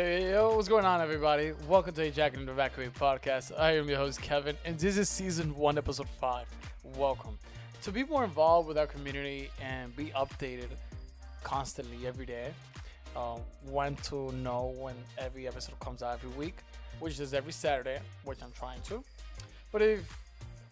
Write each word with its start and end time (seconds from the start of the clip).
Yo, 0.00 0.06
yo, 0.06 0.30
yo, 0.30 0.56
what's 0.56 0.66
going 0.66 0.86
on, 0.86 1.02
everybody? 1.02 1.52
Welcome 1.68 1.92
to 1.92 2.02
a 2.04 2.10
Jack 2.10 2.34
and 2.34 2.48
the 2.48 2.52
Evacuate 2.52 2.94
podcast. 2.94 3.52
I 3.58 3.72
am 3.72 3.86
your 3.86 3.98
host, 3.98 4.22
Kevin, 4.22 4.56
and 4.64 4.78
this 4.78 4.96
is 4.96 5.10
season 5.10 5.54
one, 5.54 5.76
episode 5.76 6.08
five. 6.18 6.46
Welcome. 6.96 7.38
To 7.82 7.92
be 7.92 8.02
more 8.04 8.24
involved 8.24 8.66
with 8.66 8.78
our 8.78 8.86
community 8.86 9.50
and 9.60 9.94
be 9.94 10.06
updated 10.16 10.68
constantly 11.44 12.06
every 12.06 12.24
day, 12.24 12.50
uh, 13.14 13.36
when 13.68 13.94
to 13.96 14.32
know 14.36 14.74
when 14.78 14.94
every 15.18 15.46
episode 15.46 15.78
comes 15.80 16.02
out 16.02 16.14
every 16.14 16.30
week, 16.30 16.56
which 17.00 17.20
is 17.20 17.34
every 17.34 17.52
Saturday, 17.52 17.98
which 18.24 18.38
I'm 18.42 18.52
trying 18.52 18.80
to. 18.84 19.04
But 19.70 19.82
if 19.82 20.18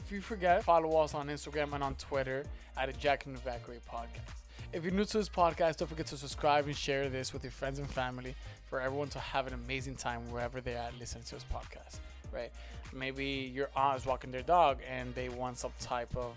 if 0.06 0.10
you 0.10 0.22
forget, 0.22 0.64
follow 0.64 0.98
us 1.02 1.12
on 1.12 1.28
Instagram 1.28 1.74
and 1.74 1.84
on 1.84 1.96
Twitter 1.96 2.44
at 2.78 2.88
a 2.88 2.94
Jack 2.94 3.26
and 3.26 3.36
the 3.36 3.40
Evacuate 3.40 3.84
podcast. 3.84 4.37
If 4.70 4.84
you're 4.84 4.92
new 4.92 5.06
to 5.06 5.16
this 5.16 5.30
podcast, 5.30 5.78
don't 5.78 5.88
forget 5.88 6.06
to 6.08 6.16
subscribe 6.18 6.66
and 6.66 6.76
share 6.76 7.08
this 7.08 7.32
with 7.32 7.42
your 7.42 7.50
friends 7.50 7.78
and 7.78 7.88
family 7.90 8.34
for 8.66 8.82
everyone 8.82 9.08
to 9.08 9.18
have 9.18 9.46
an 9.46 9.54
amazing 9.54 9.96
time 9.96 10.30
wherever 10.30 10.60
they're 10.60 10.90
listening 11.00 11.24
to 11.24 11.36
this 11.36 11.46
podcast, 11.50 12.00
right? 12.30 12.52
Maybe 12.94 13.50
your 13.54 13.70
aunt 13.74 13.96
is 13.96 14.04
walking 14.04 14.30
their 14.30 14.42
dog 14.42 14.80
and 14.86 15.14
they 15.14 15.30
want 15.30 15.56
some 15.56 15.72
type 15.80 16.14
of, 16.14 16.36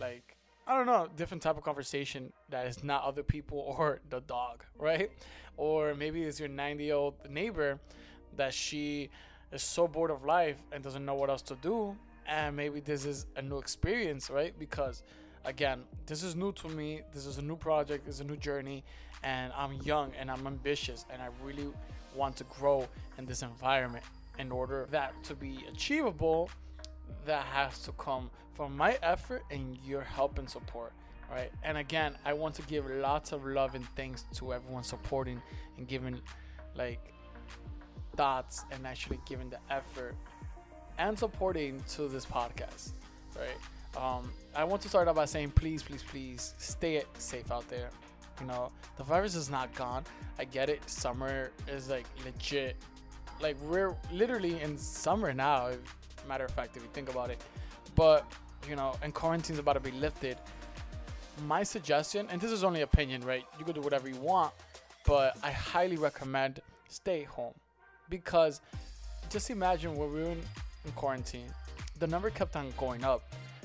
like, 0.00 0.36
I 0.66 0.76
don't 0.76 0.86
know, 0.86 1.08
different 1.16 1.44
type 1.44 1.56
of 1.56 1.62
conversation 1.62 2.32
that 2.48 2.66
is 2.66 2.82
not 2.82 3.04
other 3.04 3.22
people 3.22 3.58
or 3.78 4.00
the 4.10 4.20
dog, 4.22 4.64
right? 4.76 5.12
Or 5.56 5.94
maybe 5.94 6.24
it's 6.24 6.40
your 6.40 6.48
90 6.48 6.82
year 6.82 6.96
old 6.96 7.14
neighbor 7.30 7.78
that 8.36 8.52
she 8.52 9.10
is 9.52 9.62
so 9.62 9.86
bored 9.86 10.10
of 10.10 10.24
life 10.24 10.56
and 10.72 10.82
doesn't 10.82 11.04
know 11.04 11.14
what 11.14 11.30
else 11.30 11.42
to 11.42 11.54
do. 11.62 11.96
And 12.26 12.56
maybe 12.56 12.80
this 12.80 13.04
is 13.04 13.26
a 13.36 13.42
new 13.42 13.58
experience, 13.58 14.28
right? 14.28 14.58
Because 14.58 15.04
again, 15.44 15.82
this 16.06 16.22
is 16.22 16.36
new 16.36 16.52
to 16.52 16.68
me. 16.68 17.02
This 17.12 17.26
is 17.26 17.38
a 17.38 17.42
new 17.42 17.56
project. 17.56 18.06
This 18.06 18.16
is 18.16 18.20
a 18.20 18.24
new 18.24 18.36
journey, 18.36 18.84
and 19.22 19.52
I'm 19.56 19.74
young 19.82 20.12
and 20.18 20.30
I'm 20.30 20.46
ambitious, 20.46 21.04
and 21.10 21.20
I 21.22 21.28
really 21.44 21.68
want 22.14 22.36
to 22.36 22.44
grow 22.44 22.88
in 23.18 23.26
this 23.26 23.42
environment. 23.42 24.04
In 24.38 24.50
order 24.50 24.86
that 24.90 25.12
to 25.24 25.34
be 25.34 25.64
achievable, 25.68 26.50
that 27.26 27.44
has 27.44 27.78
to 27.80 27.92
come 27.92 28.30
from 28.54 28.76
my 28.76 28.98
effort 29.02 29.42
and 29.50 29.76
your 29.84 30.02
help 30.02 30.38
and 30.38 30.48
support. 30.48 30.92
Right. 31.30 31.52
And 31.62 31.78
again, 31.78 32.16
I 32.24 32.32
want 32.32 32.56
to 32.56 32.62
give 32.62 32.90
lots 32.90 33.32
of 33.32 33.46
love 33.46 33.74
and 33.76 33.86
thanks 33.94 34.24
to 34.34 34.52
everyone 34.52 34.82
supporting 34.82 35.40
and 35.78 35.86
giving 35.86 36.20
like 36.74 37.12
thoughts 38.16 38.64
and 38.72 38.84
actually 38.86 39.20
giving 39.28 39.48
the 39.48 39.58
effort 39.70 40.16
and 40.98 41.16
supporting 41.16 41.82
to 41.90 42.08
this 42.08 42.26
podcast. 42.26 42.92
Right. 43.36 43.56
Um, 43.96 44.30
I 44.54 44.64
want 44.64 44.82
to 44.82 44.88
start 44.88 45.08
out 45.08 45.16
by 45.16 45.24
saying, 45.24 45.50
please, 45.50 45.82
please, 45.82 46.02
please 46.02 46.54
stay 46.58 47.02
safe 47.18 47.50
out 47.50 47.68
there. 47.68 47.90
You 48.40 48.46
know, 48.46 48.70
the 48.96 49.04
virus 49.04 49.34
is 49.34 49.50
not 49.50 49.74
gone. 49.74 50.04
I 50.38 50.44
get 50.44 50.70
it. 50.70 50.88
Summer 50.88 51.50
is 51.68 51.90
like 51.90 52.06
legit. 52.24 52.76
Like 53.40 53.56
we're 53.62 53.94
literally 54.12 54.60
in 54.60 54.78
summer 54.78 55.32
now. 55.32 55.70
Matter 56.28 56.44
of 56.44 56.50
fact, 56.52 56.76
if 56.76 56.82
you 56.82 56.88
think 56.92 57.10
about 57.10 57.30
it, 57.30 57.42
but 57.94 58.30
you 58.68 58.76
know, 58.76 58.94
and 59.02 59.14
quarantine's 59.14 59.58
about 59.58 59.74
to 59.74 59.80
be 59.80 59.90
lifted. 59.92 60.36
My 61.46 61.62
suggestion, 61.62 62.26
and 62.30 62.40
this 62.40 62.50
is 62.50 62.62
only 62.64 62.82
opinion, 62.82 63.22
right? 63.22 63.44
You 63.58 63.64
can 63.64 63.74
do 63.74 63.80
whatever 63.80 64.08
you 64.08 64.16
want, 64.16 64.52
but 65.06 65.36
I 65.42 65.50
highly 65.50 65.96
recommend 65.96 66.60
stay 66.88 67.22
home 67.22 67.54
because 68.10 68.60
just 69.30 69.48
imagine 69.50 69.96
when 69.96 70.12
we 70.12 70.22
were 70.22 70.30
in 70.30 70.92
quarantine, 70.96 71.46
the 71.98 72.06
number 72.06 72.30
kept 72.30 72.56
on 72.56 72.72
going 72.76 73.04
up 73.04 73.22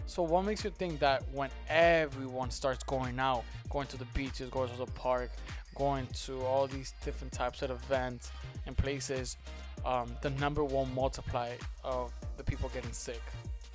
so 0.07 0.23
what 0.23 0.45
makes 0.45 0.63
you 0.63 0.69
think 0.69 0.99
that 0.99 1.23
when 1.33 1.49
everyone 1.67 2.51
starts 2.51 2.83
going 2.83 3.19
out, 3.19 3.43
going 3.69 3.87
to 3.87 3.97
the 3.97 4.05
beaches, 4.13 4.49
going 4.49 4.69
to 4.69 4.77
the 4.77 4.85
park, 4.87 5.31
going 5.75 6.07
to 6.25 6.41
all 6.43 6.67
these 6.67 6.93
different 7.03 7.33
types 7.33 7.61
of 7.61 7.71
events 7.71 8.31
and 8.65 8.77
places, 8.77 9.37
um, 9.85 10.09
the 10.21 10.29
number 10.31 10.63
one 10.63 10.93
multiply 10.93 11.51
of 11.83 12.11
the 12.37 12.43
people 12.43 12.69
getting 12.73 12.91
sick, 12.91 13.21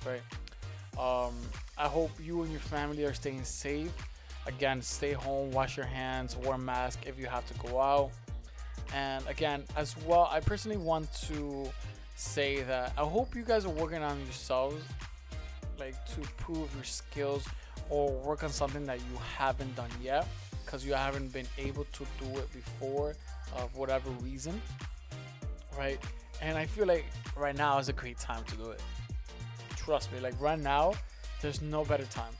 right? 0.05 0.21
Um, 0.97 1.33
I 1.77 1.87
hope 1.87 2.11
you 2.21 2.41
and 2.43 2.51
your 2.51 2.61
family 2.61 3.03
are 3.05 3.13
staying 3.13 3.43
safe. 3.43 3.91
Again, 4.45 4.81
stay 4.81 5.13
home, 5.13 5.51
wash 5.51 5.77
your 5.77 5.85
hands, 5.85 6.35
wear 6.37 6.53
a 6.53 6.57
mask 6.57 6.99
if 7.05 7.19
you 7.19 7.27
have 7.27 7.45
to 7.47 7.53
go 7.67 7.79
out. 7.79 8.11
And 8.93 9.25
again, 9.27 9.63
as 9.77 9.95
well, 10.05 10.27
I 10.31 10.39
personally 10.39 10.77
want 10.77 11.11
to 11.27 11.69
say 12.15 12.63
that 12.63 12.93
I 12.97 13.01
hope 13.01 13.35
you 13.35 13.43
guys 13.43 13.65
are 13.65 13.69
working 13.69 14.01
on 14.01 14.19
yourselves 14.21 14.83
like 15.81 16.05
to 16.05 16.21
prove 16.37 16.69
your 16.75 16.83
skills 16.83 17.43
or 17.89 18.11
work 18.29 18.43
on 18.43 18.49
something 18.49 18.85
that 18.85 18.99
you 18.99 19.17
haven't 19.37 19.75
done 19.75 19.89
yet 20.01 20.27
because 20.63 20.85
you 20.85 20.93
haven't 20.93 21.33
been 21.33 21.47
able 21.57 21.85
to 21.91 22.05
do 22.21 22.29
it 22.37 22.47
before 22.53 23.15
uh, 23.55 23.63
of 23.63 23.75
whatever 23.75 24.09
reason 24.21 24.61
right? 25.77 25.99
And 26.41 26.57
i 26.57 26.65
feel 26.65 26.85
like 26.85 27.05
right 27.35 27.55
now 27.55 27.79
is 27.79 27.89
a 27.89 27.93
great 27.93 28.17
time 28.17 28.43
to 28.45 28.55
do 28.55 28.69
it. 28.69 28.81
Trust 29.75 30.11
me 30.13 30.19
like 30.19 30.39
right 30.39 30.59
now 30.59 30.93
there's 31.41 31.61
no 31.61 31.83
better 31.83 32.05
time. 32.05 32.35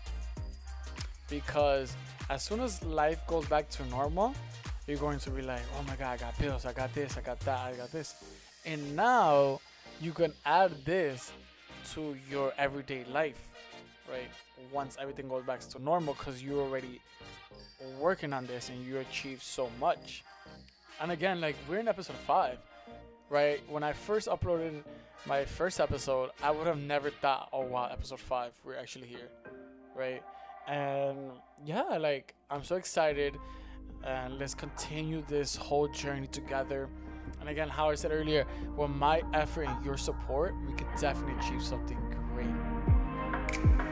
Because 1.29 1.95
as 2.29 2.43
soon 2.43 2.59
as 2.59 2.83
life 2.83 3.19
goes 3.27 3.45
back 3.47 3.69
to 3.71 3.85
normal 3.85 4.35
you're 4.87 4.97
going 4.97 5.19
to 5.19 5.29
be 5.29 5.41
like 5.41 5.61
oh 5.77 5.83
my 5.83 5.95
god 5.95 6.11
i 6.13 6.17
got 6.17 6.37
bills 6.39 6.65
i 6.65 6.73
got 6.73 6.93
this 6.93 7.17
i 7.17 7.21
got 7.21 7.39
that 7.41 7.59
i 7.59 7.73
got 7.73 7.91
this. 7.91 8.15
And 8.65 8.95
now 8.95 9.59
you 9.99 10.11
can 10.11 10.33
add 10.45 10.71
this 10.85 11.31
to 11.93 12.15
your 12.29 12.53
everyday 12.57 13.03
life, 13.11 13.49
right? 14.09 14.29
Once 14.71 14.97
everything 14.99 15.27
goes 15.27 15.43
back 15.43 15.59
to 15.61 15.81
normal, 15.81 16.13
because 16.13 16.43
you're 16.43 16.61
already 16.61 17.01
working 17.99 18.33
on 18.33 18.45
this 18.45 18.69
and 18.69 18.85
you 18.85 18.99
achieved 18.99 19.41
so 19.41 19.69
much. 19.79 20.23
And 21.01 21.11
again, 21.11 21.41
like 21.41 21.55
we're 21.67 21.79
in 21.79 21.87
episode 21.87 22.15
five, 22.27 22.57
right? 23.29 23.59
When 23.69 23.83
I 23.83 23.93
first 23.93 24.27
uploaded 24.27 24.83
my 25.25 25.45
first 25.45 25.79
episode, 25.79 26.31
I 26.43 26.51
would 26.51 26.67
have 26.67 26.79
never 26.79 27.09
thought, 27.09 27.49
oh 27.53 27.65
wow, 27.65 27.89
episode 27.91 28.19
five, 28.19 28.51
we're 28.63 28.77
actually 28.77 29.07
here, 29.07 29.29
right? 29.95 30.21
And 30.67 31.17
yeah, 31.65 31.97
like 31.97 32.35
I'm 32.49 32.63
so 32.63 32.75
excited, 32.75 33.37
and 34.03 34.37
let's 34.39 34.53
continue 34.53 35.23
this 35.27 35.55
whole 35.55 35.87
journey 35.87 36.27
together 36.27 36.89
and 37.41 37.49
again, 37.49 37.67
how 37.67 37.89
I 37.89 37.95
said 37.95 38.11
earlier, 38.11 38.45
with 38.77 38.91
my 38.91 39.23
effort 39.33 39.63
and 39.63 39.83
your 39.83 39.97
support, 39.97 40.55
we 40.65 40.73
could 40.73 40.87
definitely 40.99 41.33
achieve 41.39 41.61
something 41.61 41.97
great. 42.33 43.90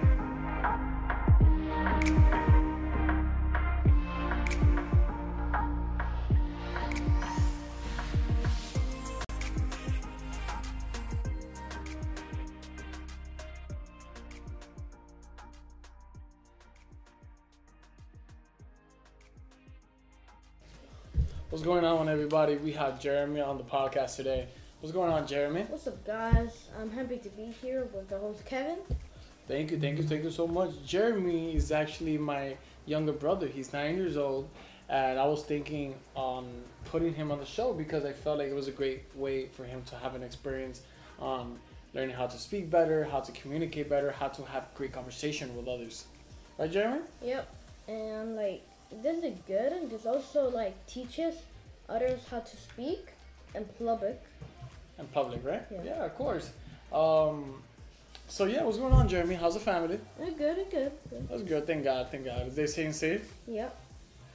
What's 21.60 21.68
going 21.68 21.84
on, 21.84 22.08
everybody? 22.08 22.56
We 22.56 22.72
have 22.72 23.02
Jeremy 23.02 23.42
on 23.42 23.58
the 23.58 23.66
podcast 23.66 24.16
today. 24.16 24.48
What's 24.80 24.94
going 24.94 25.12
on, 25.12 25.28
Jeremy? 25.28 25.66
What's 25.68 25.88
up, 25.88 26.06
guys? 26.08 26.70
I'm 26.80 26.90
happy 26.90 27.18
to 27.18 27.28
be 27.28 27.54
here 27.62 27.86
with 27.94 28.08
the 28.08 28.18
host, 28.18 28.46
Kevin. 28.46 28.78
Thank 29.46 29.72
you, 29.72 29.78
thank 29.78 29.98
you, 29.98 30.06
thank 30.06 30.24
you 30.24 30.32
so 30.32 30.48
much. 30.48 30.70
Jeremy 30.86 31.54
is 31.54 31.74
actually 31.74 32.18
my 32.18 32.56
younger 32.86 33.12
brother. 33.12 33.46
He's 33.46 33.74
nine 33.74 33.98
years 33.98 34.16
old, 34.16 34.48
and 34.88 35.20
I 35.20 35.26
was 35.26 35.44
thinking 35.44 35.96
on 36.16 36.48
putting 36.86 37.14
him 37.14 37.30
on 37.30 37.40
the 37.40 37.46
show 37.46 37.74
because 37.74 38.06
I 38.06 38.14
felt 38.14 38.38
like 38.38 38.48
it 38.48 38.56
was 38.56 38.70
a 38.70 38.72
great 38.72 39.04
way 39.14 39.48
for 39.48 39.66
him 39.66 39.82
to 39.88 39.98
have 39.98 40.16
an 40.16 40.24
experience 40.24 40.84
on 41.20 41.60
learning 41.94 42.16
how 42.16 42.28
to 42.28 42.38
speak 42.38 42.70
better, 42.70 43.04
how 43.04 43.20
to 43.20 43.34
communicate 43.34 43.90
better, 43.90 44.12
how 44.12 44.30
to 44.30 44.46
have 44.46 44.74
great 44.76 44.94
conversation 44.94 45.54
with 45.58 45.68
others. 45.68 46.06
Right, 46.58 46.72
Jeremy? 46.72 47.02
Yep. 47.22 47.54
And 47.90 48.38
like 48.38 48.64
this 49.04 49.24
is 49.24 49.38
good 49.48 49.72
and 49.74 49.90
this 49.90 50.06
also 50.06 50.50
like 50.50 50.74
teaches 50.88 51.36
others 51.88 52.20
how 52.30 52.40
to 52.40 52.58
speak 52.58 53.08
in 53.56 53.66
public. 53.78 54.22
In 54.98 55.06
public, 55.08 55.44
right? 55.44 55.64
Yeah. 55.72 55.84
Yeah, 55.84 56.06
of 56.06 56.16
course. 56.16 56.50
Um, 56.92 57.62
so 58.28 58.46
yeah, 58.46 58.64
what's 58.64 58.78
going 58.78 58.94
on, 58.94 59.08
Jeremy? 59.08 59.36
How's 59.36 59.54
the 59.56 59.60
family? 59.60 60.00
They're 60.18 60.32
good, 60.32 60.58
they're 60.58 60.66
good. 60.66 60.92
good. 61.10 61.30
That's 61.30 61.44
good. 61.44 61.66
Thank 61.68 61.84
God. 61.84 62.08
Thank 62.12 62.26
God. 62.26 62.48
Is 62.48 62.56
they 62.56 62.68
staying 62.68 62.94
safe? 62.94 63.32
Yeah. 63.48 63.70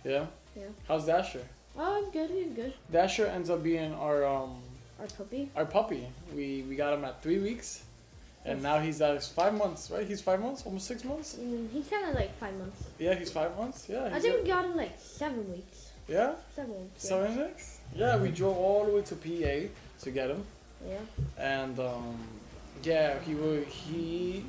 Yeah. 0.05 0.27
Yeah. 0.57 0.65
How's 0.89 1.07
Dasher? 1.07 1.43
Oh, 1.77 2.01
he's 2.05 2.13
good, 2.13 2.31
he's 2.31 2.53
good. 2.55 2.73
Dasher 2.93 3.27
ends 3.27 3.51
up 3.51 3.63
being 3.63 3.93
our 3.95 4.25
um 4.25 4.63
Our 5.01 5.07
puppy. 5.07 5.51
our 5.57 5.67
puppy. 5.67 6.07
We 6.35 6.63
we 6.69 6.77
got 6.77 6.95
him 6.95 7.05
at 7.05 7.23
three 7.23 7.39
weeks, 7.39 7.83
and 8.45 8.63
now 8.63 8.79
he's 8.79 9.01
at 9.01 9.15
his 9.15 9.29
five 9.29 9.55
months. 9.55 9.91
Right? 9.91 10.07
He's 10.07 10.21
five 10.21 10.41
months, 10.41 10.63
almost 10.67 10.87
six 10.87 11.05
months. 11.05 11.37
Mm, 11.41 11.71
he's 11.73 11.89
kind 11.89 12.07
of 12.09 12.15
like 12.15 12.37
five 12.39 12.57
months. 12.59 12.85
Yeah, 12.99 13.15
he's 13.15 13.31
five 13.33 13.57
months. 13.57 13.87
Yeah. 13.89 14.11
I 14.13 14.21
think 14.21 14.43
we 14.43 14.49
got 14.49 14.65
him 14.65 14.77
like 14.77 14.93
seven 15.01 15.51
weeks. 15.53 15.91
yeah. 16.09 16.33
Seven 16.55 16.73
weeks. 16.81 17.05
Yeah. 17.05 17.09
Seven 17.11 17.37
six. 17.37 17.79
Yeah, 17.97 18.17
we 18.19 18.31
drove 18.31 18.57
all 18.57 18.85
the 18.87 18.93
way 18.93 19.03
to 19.03 19.15
PA 19.15 19.69
to 20.05 20.11
get 20.11 20.29
him, 20.31 20.45
yeah. 20.87 20.99
and 21.39 21.79
um, 21.79 22.19
yeah, 22.83 23.19
he 23.21 23.35
was 23.35 23.65
he 23.69 24.45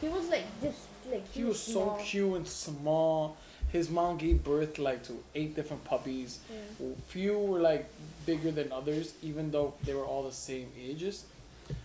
He 0.00 0.08
was 0.08 0.28
like 0.28 0.44
this, 0.60 0.86
like 1.10 1.28
he 1.32 1.42
was 1.44 1.60
so 1.60 1.98
cute 2.02 2.34
and 2.36 2.46
small. 2.46 3.36
his 3.72 3.90
mom 3.90 4.16
gave 4.16 4.44
birth 4.44 4.78
like 4.78 5.02
to 5.04 5.12
eight 5.34 5.56
different 5.56 5.82
puppies. 5.84 6.38
Yeah. 6.48 6.86
Few 7.08 7.36
were 7.38 7.58
like 7.60 7.86
bigger 8.26 8.52
than 8.52 8.70
others, 8.70 9.14
even 9.22 9.50
though 9.50 9.74
they 9.84 9.92
were 9.94 10.04
all 10.04 10.22
the 10.22 10.32
same 10.32 10.68
ages. 10.80 11.24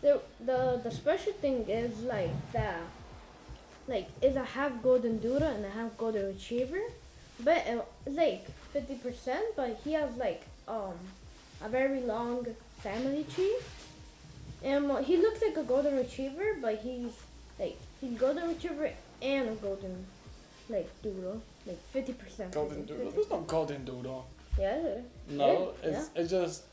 The 0.01 0.21
the 0.45 0.79
the 0.83 0.91
special 0.91 1.33
thing 1.33 1.65
is 1.69 1.99
like 2.01 2.31
that, 2.53 2.81
like 3.87 4.07
is 4.21 4.35
a 4.35 4.43
half 4.43 4.81
golden 4.83 5.19
doodle 5.19 5.47
and 5.47 5.65
a 5.65 5.69
half 5.69 5.97
golden 5.97 6.27
retriever, 6.27 6.81
but 7.39 7.65
uh, 7.67 7.81
it's 8.05 8.15
like 8.15 8.45
fifty 8.73 8.95
percent. 8.95 9.43
But 9.55 9.79
he 9.83 9.93
has 9.93 10.15
like 10.17 10.43
um 10.67 10.95
a 11.63 11.69
very 11.69 12.01
long 12.01 12.45
family 12.77 13.25
tree, 13.33 13.57
and 14.63 14.89
uh, 14.91 14.97
he 14.97 15.17
looks 15.17 15.41
like 15.41 15.57
a 15.57 15.63
golden 15.63 15.97
retriever, 15.97 16.57
but 16.61 16.79
he's 16.79 17.11
like 17.59 17.77
he's 18.01 18.17
golden 18.17 18.47
retriever 18.47 18.91
and 19.21 19.49
a 19.49 19.53
golden 19.55 20.05
like 20.69 20.89
doodle, 21.01 21.41
like 21.65 21.79
fifty 21.91 22.13
percent. 22.13 22.51
Golden 22.53 22.85
doodle. 22.85 23.11
There's 23.11 23.29
no 23.29 23.41
golden 23.41 23.83
doodle. 23.85 24.27
Yeah. 24.57 24.75
it 24.75 24.85
is. 25.29 25.37
No, 25.37 25.73
Yeah. 25.83 25.89
it's 25.89 26.09
it's 26.15 26.29
just. 26.31 26.63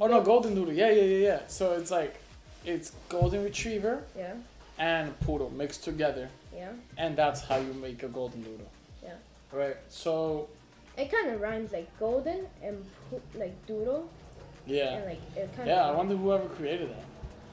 Oh 0.00 0.06
no, 0.08 0.20
golden 0.20 0.54
doodle. 0.54 0.74
Yeah, 0.74 0.90
yeah, 0.90 1.02
yeah, 1.02 1.26
yeah. 1.28 1.40
So 1.46 1.72
it's 1.72 1.90
like, 1.90 2.16
it's 2.66 2.92
golden 3.08 3.44
retriever 3.44 4.02
Yeah. 4.16 4.34
and 4.78 5.18
poodle 5.20 5.50
mixed 5.50 5.84
together, 5.84 6.28
Yeah. 6.54 6.72
and 6.98 7.16
that's 7.16 7.40
how 7.40 7.56
you 7.56 7.72
make 7.74 8.02
a 8.02 8.08
golden 8.08 8.42
doodle. 8.42 8.66
Yeah. 9.02 9.14
Right. 9.52 9.76
So 9.88 10.48
It 10.98 11.10
kind 11.12 11.30
of 11.30 11.40
rhymes 11.40 11.72
like 11.72 11.88
golden 11.98 12.46
and 12.62 12.84
like 13.34 13.54
doodle. 13.66 14.08
yeah. 14.66 14.94
And 14.96 15.04
like 15.06 15.20
Yeah, 15.66 15.88
I 15.88 15.92
wonder 15.92 16.16
whoever 16.16 16.48
created 16.48 16.90
that. 16.90 17.04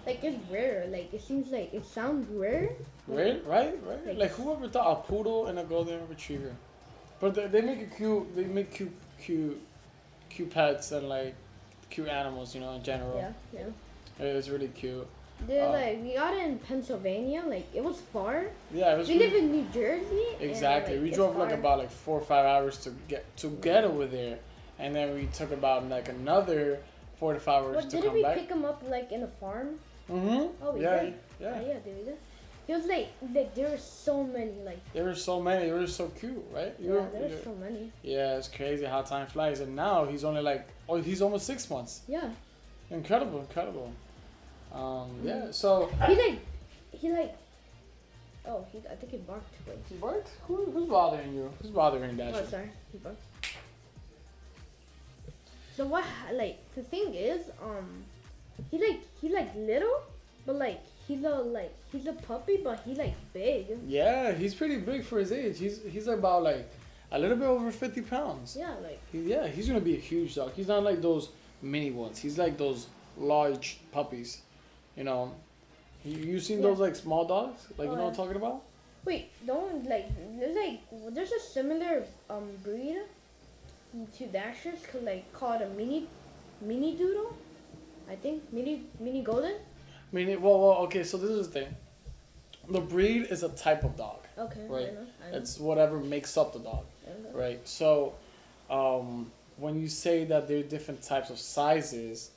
like 0.06 0.24
it's 0.24 0.38
rare. 0.52 0.86
Like 0.90 1.14
it 1.14 1.22
seems 1.22 1.52
like 1.52 1.74
it 1.74 1.86
sounds 1.86 2.28
rare. 2.30 2.70
Right, 3.08 3.46
right, 3.46 3.78
right. 3.86 4.06
Like- 4.08 4.18
Like 4.18 4.32
whoever 4.32 4.68
thought 4.70 4.92
a 5.00 5.08
poodle 5.08 5.48
and 5.48 5.60
a 5.60 5.64
golden 5.64 6.08
retriever, 6.10 6.54
but 7.20 7.36
they, 7.36 7.48
they 7.48 7.62
make 7.62 7.80
it 7.80 7.96
cute. 7.96 8.36
They 8.36 8.46
make 8.46 8.74
cute, 8.74 8.96
cute, 9.22 9.62
cute 10.30 10.50
pets 10.50 10.92
and 10.94 11.08
like 11.10 11.36
cute 11.90 12.08
animals. 12.08 12.56
You 12.56 12.62
know, 12.62 12.72
in 12.74 12.84
general, 12.84 13.18
Yeah, 13.18 13.34
yeah. 13.54 13.66
It's 14.20 14.50
really 14.50 14.68
cute. 14.70 15.08
They're 15.48 15.66
Uh, 15.68 15.72
like 15.72 16.02
we 16.04 16.14
got 16.14 16.34
it 16.36 16.44
in 16.46 16.58
Pennsylvania. 16.60 17.44
Like 17.46 17.66
it 17.74 17.84
was 17.84 18.00
far. 18.14 18.46
Yeah, 18.74 18.94
it 18.94 18.98
was. 19.00 19.08
We 19.10 19.16
really- 19.16 19.26
live 19.32 19.44
in 19.44 19.52
New 19.52 19.66
Jersey. 19.74 20.26
and, 20.40 20.50
Exactly. 20.50 20.96
like, 20.96 21.04
we 21.04 21.12
drove 21.12 21.36
like 21.36 21.52
about 21.52 21.80
like 21.80 21.92
four 21.92 22.20
or 22.20 22.26
five 22.26 22.46
hours 22.46 22.78
to 22.86 22.92
get 23.08 23.24
to 23.38 23.50
get 23.62 23.84
over 23.84 24.06
there, 24.06 24.38
and 24.80 24.96
then 24.96 25.14
we 25.16 25.26
took 25.28 25.52
about 25.52 25.90
like 25.90 26.08
another 26.10 26.80
four 27.20 27.34
to 27.34 27.40
five 27.40 27.64
hours 27.64 27.76
Well, 27.76 27.84
to 27.86 27.90
didn't 27.90 28.04
come 28.06 28.14
we 28.14 28.24
pick 28.42 28.50
him 28.50 28.64
up 28.66 28.84
like 28.88 29.12
in 29.12 29.24
a 29.24 29.28
farm? 29.28 29.80
mm-hmm. 30.10 30.48
Oh, 30.64 30.72
we 30.74 30.82
yeah, 30.82 31.02
did. 31.04 31.14
yeah. 31.40 31.54
Oh, 31.62 31.68
yeah, 31.68 31.80
did. 31.86 32.18
He 32.68 32.74
was 32.74 32.86
like, 32.86 33.08
like 33.34 33.54
there 33.56 33.70
were 33.70 33.78
so 33.78 34.24
many. 34.24 34.52
Like 34.64 34.80
There 34.94 35.04
were 35.04 35.16
so 35.16 35.42
many. 35.42 35.66
They 35.66 35.74
were 35.74 35.86
so 35.88 36.08
cute, 36.20 36.46
right? 36.54 36.74
You 36.80 36.94
yeah, 36.94 37.00
were- 37.02 37.10
there 37.12 37.30
were 37.30 37.44
so 37.44 37.54
many. 37.56 37.92
yeah, 38.04 38.38
it's 38.38 38.48
crazy 38.48 38.86
how 38.86 39.02
time 39.02 39.28
flies, 39.28 39.60
and 39.60 39.76
now 39.76 40.06
he's 40.06 40.24
only 40.24 40.42
like 40.42 40.66
oh 40.88 41.02
he's 41.02 41.22
almost 41.22 41.46
six 41.46 41.70
months. 41.70 42.02
Yeah. 42.08 42.30
Incredible, 42.90 43.40
incredible. 43.42 43.92
Um, 44.74 45.10
yeah. 45.24 45.52
So 45.52 45.90
He 46.08 46.16
like, 46.16 46.40
he 46.92 47.12
like. 47.12 47.36
Oh, 48.46 48.66
he. 48.72 48.80
I 48.92 48.96
think 48.96 49.12
he 49.12 49.18
barked. 49.20 49.54
Wait. 49.68 49.78
he 49.88 49.96
barked. 49.96 50.30
Who, 50.48 50.66
who's 50.72 50.90
bothering 50.90 51.34
you? 51.34 51.50
Who's 51.62 51.72
bothering 51.72 52.12
Oh, 52.20 52.32
Dasher? 52.32 52.46
sorry. 52.48 52.70
He 52.92 52.98
barked. 52.98 53.22
So 55.76 55.86
what? 55.86 56.04
Like 56.34 56.58
the 56.76 56.84
thing 56.84 57.14
is, 57.16 57.42
um, 57.64 58.04
he 58.70 58.78
like 58.80 59.02
he 59.22 59.30
like 59.34 59.54
little, 59.56 60.02
but 60.46 60.56
like 60.58 60.80
he's 61.08 61.24
a 61.24 61.30
like 61.30 61.74
he's 61.92 62.06
a 62.06 62.14
puppy, 62.14 62.58
but 62.64 62.82
he 62.86 62.94
like 62.96 63.14
big. 63.34 63.68
Yeah, 63.88 64.34
he's 64.34 64.54
pretty 64.54 64.78
big 64.78 65.04
for 65.04 65.20
his 65.20 65.32
age. 65.32 65.58
He's 65.60 65.82
he's 65.90 66.08
about 66.08 66.44
like 66.44 66.70
a 67.12 67.18
little 67.20 67.38
bit 67.38 67.46
over 67.48 67.72
fifty 67.72 68.02
pounds. 68.02 68.56
Yeah, 68.60 68.76
like 68.84 69.00
He, 69.12 69.22
yeah, 69.22 69.48
he's 69.48 69.68
gonna 69.68 69.80
be 69.80 69.96
a 69.96 70.00
huge 70.00 70.36
dog. 70.36 70.54
He's 70.54 70.68
not 70.68 70.84
like 70.84 71.02
those 71.02 71.30
mini 71.62 71.92
ones. 71.92 72.20
He's 72.20 72.38
like 72.38 72.58
those 72.58 72.88
large 73.18 73.80
puppies. 73.92 74.42
You 74.96 75.04
know, 75.04 75.34
you 76.06 76.18
you 76.18 76.40
seen 76.40 76.58
Yeah. 76.60 76.68
those 76.70 76.80
like 76.80 76.96
small 76.96 77.26
dogs? 77.26 77.68
Like 77.78 77.90
you 77.90 77.96
know 77.96 78.04
what 78.04 78.10
I'm 78.10 78.16
talking 78.16 78.36
about? 78.36 78.62
wait, 79.06 79.32
don't 79.46 79.86
like 79.90 80.08
there's 80.40 80.56
like 80.56 80.80
there's 81.14 81.32
a 81.32 81.40
similar 81.40 82.06
um 82.30 82.48
breed 82.64 83.00
to 84.18 84.26
Dashers 84.28 84.80
called 84.92 85.04
like 85.06 85.32
called 85.34 85.62
a 85.62 85.70
mini 85.70 86.08
mini 86.62 86.96
doodle. 86.96 87.36
I 88.10 88.16
think 88.16 88.44
mini 88.52 88.84
mini 89.00 89.22
golden. 89.22 89.56
I 89.56 90.16
mean, 90.16 90.30
it- 90.30 90.42
well, 90.42 90.60
well, 90.60 90.78
okay. 90.86 91.04
So 91.04 91.18
this 91.18 91.32
is 91.32 91.48
the 91.48 91.54
thing. 91.60 91.76
The 92.70 92.80
breed 92.80 93.28
is 93.30 93.44
a 93.44 93.50
type 93.50 93.84
of 93.84 93.98
dog. 93.98 94.20
Okay, 94.38 94.66
Right. 94.70 94.88
I 94.90 94.92
know. 94.92 95.06
I 95.28 95.32
know. 95.32 95.38
It's 95.38 95.60
whatever 95.60 96.00
makes 96.00 96.38
up 96.38 96.54
the 96.54 96.60
dog, 96.60 96.86
right? 97.34 97.60
So, 97.68 98.14
um, 98.70 99.32
when 99.58 99.80
you 99.82 99.88
say 99.90 100.24
that 100.26 100.48
there 100.48 100.60
are 100.60 100.64
different 100.64 101.02
types 101.04 101.30
of 101.30 101.38
sizes 101.40 102.32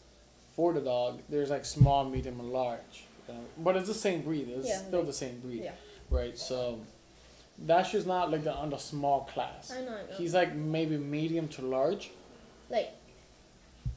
for 0.57 0.73
the 0.73 0.81
dog, 0.81 1.21
there's 1.29 1.51
like 1.51 1.65
small, 1.65 2.05
medium, 2.09 2.41
and 2.41 2.51
large. 2.53 3.05
but 3.59 3.77
it's 3.77 3.89
the 3.89 3.95
same 3.95 4.23
breed. 4.23 4.49
It's 4.49 4.67
Yeah, 4.69 4.79
still 4.79 5.01
like- 5.01 5.07
the 5.09 5.13
same 5.13 5.41
breed, 5.41 5.63
Yeah, 5.65 5.73
right? 6.11 6.37
So, 6.39 6.81
that's 7.59 7.91
just 7.91 8.07
not 8.07 8.31
like 8.31 8.45
the 8.45 8.55
on 8.55 8.71
the 8.71 8.79
small 8.79 9.21
class. 9.33 9.73
I 9.73 9.81
know. 9.83 9.99
He's 10.17 10.35
like 10.35 10.55
maybe 10.55 10.97
medium 10.97 11.49
to 11.49 11.63
large. 11.63 12.11
like 12.71 12.91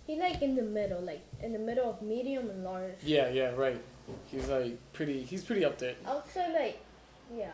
he 0.07 0.15
like 0.19 0.41
in 0.41 0.55
the 0.55 0.61
middle, 0.63 1.01
like 1.01 1.21
in 1.43 1.53
the 1.53 1.59
middle 1.59 1.87
of 1.89 2.01
medium 2.01 2.49
and 2.49 2.63
large. 2.63 2.95
Yeah, 3.03 3.29
yeah, 3.29 3.51
right. 3.55 3.79
He's 4.31 4.47
like 4.49 4.77
pretty. 4.93 5.21
He's 5.23 5.43
pretty 5.43 5.63
up 5.63 5.77
there. 5.77 5.95
I 6.05 6.15
would 6.15 6.25
say 6.33 6.51
like, 6.53 6.79
yeah. 7.35 7.51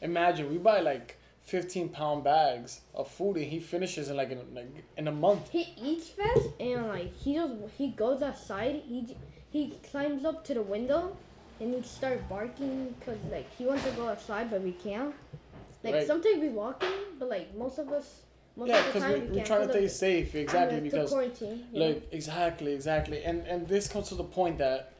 Imagine 0.00 0.50
we 0.50 0.56
buy 0.58 0.80
like 0.80 1.16
fifteen 1.46 1.88
pound 1.88 2.24
bags 2.24 2.80
of 2.94 3.08
food 3.08 3.36
and 3.36 3.46
he 3.46 3.60
finishes 3.60 4.08
in 4.10 4.16
like 4.16 4.30
in 4.30 4.40
like 4.54 4.68
in 4.96 5.08
a 5.08 5.12
month. 5.12 5.48
He 5.50 5.64
eats 5.80 6.08
fast 6.08 6.48
and 6.60 6.88
like 6.88 7.12
he 7.16 7.34
just 7.34 7.52
he 7.78 7.88
goes 7.88 8.22
outside. 8.22 8.82
He 8.86 9.16
he 9.50 9.70
climbs 9.90 10.24
up 10.24 10.44
to 10.46 10.54
the 10.54 10.62
window 10.62 11.16
and 11.60 11.74
he 11.74 11.82
starts 11.82 12.22
barking 12.28 12.94
because 12.98 13.18
like 13.30 13.48
he 13.56 13.64
wants 13.64 13.84
to 13.84 13.90
go 13.92 14.08
outside 14.08 14.50
but 14.50 14.60
we 14.62 14.72
can't. 14.72 15.14
Like 15.84 15.94
Right. 15.94 16.06
sometimes 16.06 16.40
we 16.40 16.48
walk 16.48 16.82
in, 16.82 17.18
but 17.18 17.28
like 17.28 17.54
most 17.56 17.78
of 17.78 17.88
us 17.92 18.22
most 18.56 18.68
Yeah, 18.70 18.82
because 18.86 19.04
we, 19.04 19.12
we, 19.14 19.20
we're 19.28 19.34
can't. 19.36 19.46
trying 19.46 19.66
to 19.68 19.72
stay 19.72 19.88
safe. 19.88 20.34
Exactly, 20.34 20.78
we 20.80 20.88
because 20.90 21.10
quarantine. 21.10 21.64
know? 21.72 21.86
like 21.86 22.08
exactly, 22.10 22.72
exactly, 22.72 23.22
and 23.24 23.46
and 23.46 23.68
this 23.68 23.86
comes 23.88 24.08
to 24.08 24.14
the 24.16 24.24
point 24.24 24.58
that 24.58 24.92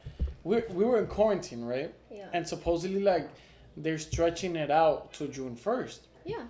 we 0.45 0.61
we 0.71 0.85
were 0.85 0.99
in 0.99 1.07
quarantine, 1.07 1.65
right? 1.65 1.93
yeah, 2.09 2.27
And 2.33 2.47
supposedly 2.47 3.01
like 3.01 3.27
they're 3.75 3.97
stretching 3.99 4.55
it 4.55 4.71
out 4.71 5.13
to 5.13 5.27
June 5.27 5.55
first, 5.55 6.07
yeah, 6.27 6.43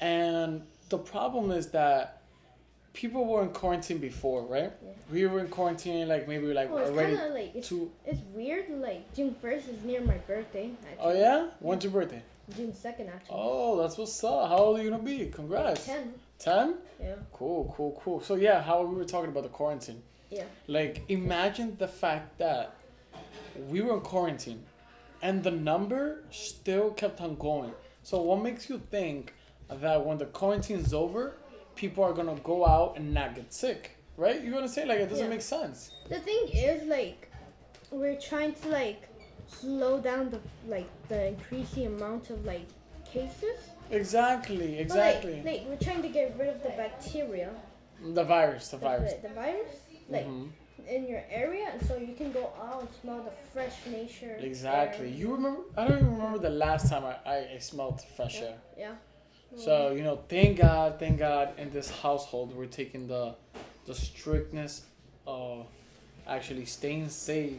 and 0.00 0.62
the 0.88 0.98
problem 0.98 1.50
is 1.50 1.68
that 1.68 2.22
people 2.94 3.26
were 3.26 3.42
in 3.42 3.50
quarantine 3.50 3.98
before, 3.98 4.42
right? 4.46 4.72
Yeah. 4.82 4.90
We 5.12 5.26
were 5.26 5.40
in 5.40 5.48
quarantine 5.48 6.08
like 6.08 6.26
maybe 6.26 6.46
like 6.54 6.70
oh, 6.70 6.78
it's 6.78 6.90
already 6.90 7.16
kind 7.16 7.28
of 7.28 7.34
like 7.34 7.54
it's, 7.54 7.68
two. 7.68 7.90
it's 8.06 8.20
weird. 8.32 8.70
Like 8.70 9.12
June 9.14 9.36
first 9.42 9.68
is 9.68 9.82
near 9.84 10.00
my 10.00 10.16
birthday. 10.18 10.70
Oh 10.98 11.12
yeah, 11.12 11.48
when's 11.60 11.84
your 11.84 11.92
birthday? 11.92 12.22
June 12.56 12.74
second 12.74 13.08
actually. 13.08 13.36
Oh, 13.38 13.80
that's 13.80 13.98
what's 13.98 14.22
up. 14.24 14.48
How 14.48 14.56
old 14.56 14.78
are 14.78 14.82
you 14.82 14.90
gonna 14.90 15.02
be? 15.02 15.26
Congrats. 15.26 15.84
Ten. 15.84 16.14
Ten? 16.38 16.76
Yeah. 17.00 17.14
Cool, 17.32 17.72
cool, 17.76 18.00
cool. 18.02 18.20
So 18.20 18.36
yeah, 18.36 18.62
how 18.62 18.82
we 18.82 18.96
were 18.96 19.04
talking 19.04 19.30
about 19.30 19.42
the 19.42 19.48
quarantine. 19.48 20.02
Yeah. 20.30 20.44
Like 20.66 21.04
imagine 21.08 21.76
the 21.78 21.88
fact 21.88 22.38
that 22.38 22.74
we 23.68 23.80
were 23.80 23.94
in 23.94 24.00
quarantine 24.00 24.62
and 25.22 25.42
the 25.42 25.50
number 25.50 26.22
still 26.30 26.90
kept 26.90 27.20
on 27.20 27.36
going. 27.36 27.72
So 28.04 28.20
what 28.20 28.42
makes 28.42 28.68
you 28.68 28.78
think 28.90 29.32
that 29.68 30.04
when 30.06 30.18
the 30.18 30.26
quarantine's 30.26 30.92
over, 30.92 31.34
people 31.74 32.04
are 32.04 32.12
gonna 32.12 32.36
go 32.44 32.66
out 32.66 32.96
and 32.98 33.12
not 33.14 33.34
get 33.34 33.52
sick? 33.52 33.96
Right? 34.16 34.40
You 34.42 34.52
gonna 34.52 34.68
say 34.68 34.84
like 34.84 35.00
it 35.00 35.08
doesn't 35.08 35.24
Yeah. 35.24 35.30
make 35.30 35.42
sense. 35.42 35.90
The 36.08 36.20
thing 36.20 36.48
is, 36.52 36.84
like, 36.84 37.30
we're 37.90 38.20
trying 38.20 38.52
to 38.62 38.68
like 38.68 39.08
slow 39.48 39.98
down 40.00 40.30
the 40.30 40.40
like 40.68 40.86
the 41.08 41.28
increasing 41.28 41.86
amount 41.86 42.30
of 42.30 42.44
like 42.44 42.66
cases. 43.06 43.58
Exactly, 43.90 44.68
But, 44.76 44.80
exactly. 44.80 45.36
like, 45.36 45.44
like 45.44 45.62
we're 45.68 45.76
trying 45.88 46.02
to 46.02 46.08
get 46.08 46.36
rid 46.38 46.48
of 46.48 46.62
the 46.62 46.70
bacteria, 46.70 47.50
the 48.02 48.24
virus, 48.24 48.68
the 48.68 48.76
the, 48.76 48.82
virus. 48.84 49.12
the, 49.22 49.28
virus, 49.30 49.76
like 50.08 50.26
Mhm. 50.26 50.50
In 50.88 51.06
your 51.08 51.22
area, 51.30 51.68
and 51.72 51.86
so 51.86 51.96
you 51.96 52.14
can 52.14 52.32
go 52.32 52.50
out 52.62 52.80
and 52.82 52.88
smell 53.02 53.22
the 53.22 53.30
fresh 53.52 53.74
nature. 53.90 54.36
Exactly. 54.40 55.08
air. 55.08 55.14
You 55.14 55.32
remember? 55.32 55.60
I 55.76 55.86
don't 55.86 55.98
even 55.98 56.12
remember 56.12 56.38
the 56.38 56.50
last 56.50 56.88
time 56.88 57.04
I, 57.04 57.16
I, 57.28 57.36
I 57.54 57.58
smelled 57.58 58.02
fresh 58.16 58.40
air. 58.40 58.56
Yeah. 58.78 58.92
So 59.56 59.92
you 59.92 60.02
know, 60.02 60.20
thank 60.28 60.58
God, 60.58 60.98
thank 60.98 61.18
God, 61.18 61.50
in 61.58 61.70
this 61.70 61.88
household 61.90 62.54
we're 62.56 62.66
taking 62.66 63.06
the, 63.06 63.34
the 63.86 63.94
strictness 63.94 64.86
of 65.26 65.66
actually 66.26 66.64
staying 66.64 67.08
safe 67.08 67.58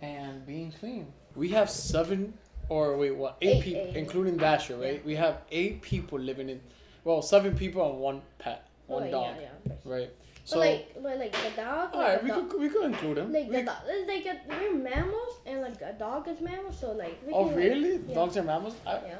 and 0.00 0.46
being 0.46 0.72
clean. 0.78 1.06
We 1.34 1.48
have 1.50 1.68
seven, 1.70 2.34
or 2.68 2.96
wait, 2.96 3.16
what? 3.16 3.36
Eight, 3.40 3.56
Eight, 3.56 3.62
people, 3.64 3.86
eight. 3.88 3.96
including 3.96 4.36
Dasher, 4.36 4.76
right? 4.76 4.94
Yeah. 4.94 5.00
We 5.06 5.14
have 5.16 5.38
eight 5.50 5.82
people 5.82 6.18
living 6.20 6.48
in, 6.50 6.60
well, 7.04 7.20
seven 7.22 7.56
people 7.56 7.88
and 7.90 7.98
one 7.98 8.22
pet, 8.38 8.66
Oh, 8.88 8.94
one 8.94 9.02
wait, 9.04 9.10
dog, 9.12 9.36
Yeah, 9.40 9.48
yeah. 9.66 9.72
right? 9.84 10.10
But 10.10 10.48
So, 10.50 10.58
like, 10.60 10.94
but 11.02 11.18
like 11.18 11.32
the 11.32 11.50
dog, 11.62 11.90
all 11.92 12.00
like, 12.00 12.08
right, 12.14 12.22
we 12.24 12.28
dog, 12.30 12.48
could 12.50 12.60
we 12.60 12.68
could 12.70 12.84
include 12.86 13.16
them. 13.18 13.32
like 13.32 13.48
We- 13.48 13.56
the 13.56 13.62
dog, 13.64 13.76
it's 13.86 14.08
like 14.08 14.26
a, 14.26 14.40
we're 14.48 14.74
mammals, 14.74 15.34
and 15.46 15.60
like 15.60 15.80
a 15.82 15.92
dog 15.92 16.26
is 16.28 16.40
mammal, 16.40 16.72
so 16.72 16.92
like. 16.92 17.18
We 17.26 17.32
oh 17.34 17.44
can, 17.44 17.54
like- 17.56 17.56
really? 17.64 17.96
yeah. 18.08 18.14
Dogs 18.14 18.36
are 18.38 18.42
mammals? 18.42 18.74
I, 18.86 18.92
Yeah. 18.92 19.18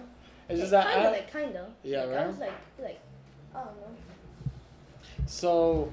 it's 0.49 0.61
just 0.61 0.73
like, 0.73 0.85
that 0.85 0.95
kinda, 0.95 1.11
like 1.11 1.33
kinda. 1.33 1.67
Yeah, 1.83 2.05
like, 2.05 2.09
right? 2.17 2.25
I 2.25 2.27
was 2.27 2.39
like 2.39 2.53
like 2.81 3.01
I 3.55 3.59
don't 3.65 3.77
know. 3.81 3.95
So, 5.27 5.93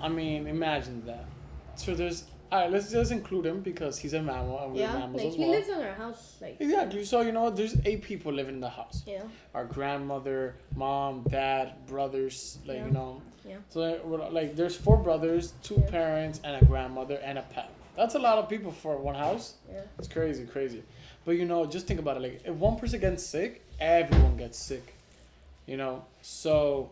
I 0.00 0.08
mean, 0.08 0.46
imagine 0.46 1.04
that. 1.06 1.24
So 1.74 1.94
there's 1.94 2.24
all 2.52 2.60
right. 2.60 2.70
Let's 2.70 2.90
just 2.90 3.12
include 3.12 3.46
him 3.46 3.60
because 3.60 3.98
he's 3.98 4.12
a 4.14 4.22
mammal 4.22 4.58
and 4.62 4.72
we're 4.72 4.80
Yeah, 4.80 4.92
mammals 4.98 5.22
like 5.22 5.26
as 5.32 5.36
he 5.36 5.44
lives 5.46 5.68
in 5.68 5.74
our 5.80 5.92
house. 5.94 6.36
Like 6.40 6.56
Exactly. 6.60 7.04
So 7.04 7.20
you 7.22 7.32
know? 7.32 7.50
There's 7.50 7.76
eight 7.84 8.02
people 8.02 8.32
living 8.32 8.54
in 8.56 8.60
the 8.60 8.68
house. 8.70 9.02
yeah, 9.06 9.22
Our 9.54 9.64
grandmother, 9.64 10.54
mom, 10.74 11.22
dad, 11.30 11.86
brothers. 11.86 12.58
Like 12.66 12.78
Yeah. 12.78 12.86
you 12.86 12.90
know. 12.92 13.22
Yeah. 13.48 13.56
So 13.70 13.80
like, 13.80 14.04
we're- 14.04 14.30
like, 14.30 14.56
there's 14.56 14.76
four 14.76 14.96
brothers, 14.98 15.54
two 15.62 15.76
Yeah. 15.76 15.90
parents, 15.90 16.40
and 16.44 16.62
a 16.62 16.64
grandmother 16.64 17.16
and 17.22 17.38
a 17.38 17.42
pet. 17.42 17.68
That's 17.96 18.14
a 18.14 18.18
lot 18.18 18.38
of 18.38 18.48
people 18.48 18.70
for 18.72 18.96
one 18.96 19.14
house. 19.14 19.54
yeah, 19.70 19.82
It's 19.98 20.08
crazy, 20.08 20.44
crazy. 20.46 20.82
But 21.24 21.32
you 21.32 21.44
know, 21.44 21.66
just 21.66 21.86
think 21.86 22.00
about 22.00 22.16
it. 22.16 22.22
Like, 22.22 22.40
if 22.44 22.54
one 22.54 22.76
person 22.76 23.00
gets 23.00 23.22
sick, 23.24 23.62
everyone 23.80 24.36
gets 24.36 24.58
sick. 24.58 24.94
You 25.66 25.76
know, 25.76 26.04
so 26.22 26.90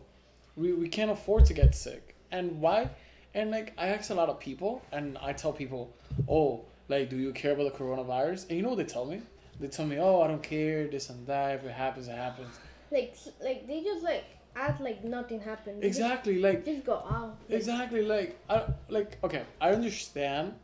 we 0.56 0.72
we 0.72 0.88
can't 0.88 1.10
afford 1.10 1.46
to 1.46 1.54
get 1.54 1.74
sick. 1.74 2.14
And 2.30 2.60
why? 2.60 2.90
And 3.34 3.50
like, 3.50 3.72
I 3.78 3.88
ask 3.88 4.10
a 4.10 4.14
lot 4.14 4.28
of 4.28 4.40
people, 4.40 4.82
and 4.92 5.18
I 5.18 5.32
tell 5.32 5.52
people, 5.52 5.92
oh, 6.28 6.64
like, 6.88 7.10
do 7.10 7.16
you 7.16 7.32
care 7.32 7.52
about 7.52 7.72
the 7.72 7.78
coronavirus? 7.78 8.48
And 8.48 8.56
you 8.56 8.62
know 8.62 8.70
what 8.70 8.78
they 8.78 8.84
tell 8.84 9.04
me? 9.04 9.20
They 9.60 9.68
tell 9.68 9.86
me, 9.86 9.98
oh, 9.98 10.22
I 10.22 10.28
don't 10.28 10.42
care, 10.42 10.86
this 10.88 11.10
and 11.10 11.26
that. 11.26 11.56
If 11.56 11.64
it 11.64 11.72
happens, 11.72 12.08
it 12.08 12.16
happens. 12.16 12.58
like 12.90 13.14
like 13.42 13.66
they 13.66 13.82
just 13.82 14.02
like 14.02 14.24
act 14.56 14.80
like 14.80 15.04
nothing 15.04 15.40
happened. 15.40 15.82
They 15.82 15.88
just- 15.88 16.00
Exactly. 16.00 16.38
Like, 16.38 16.64
Just, 16.64 16.84
go 16.84 16.94
out. 16.94 17.36
Like, 17.48 17.58
Exactly, 17.58 18.02
like 18.02 18.38
I 18.48 18.64
like 18.88 19.18
okay, 19.22 19.42
I 19.60 19.70
understand. 19.70 20.54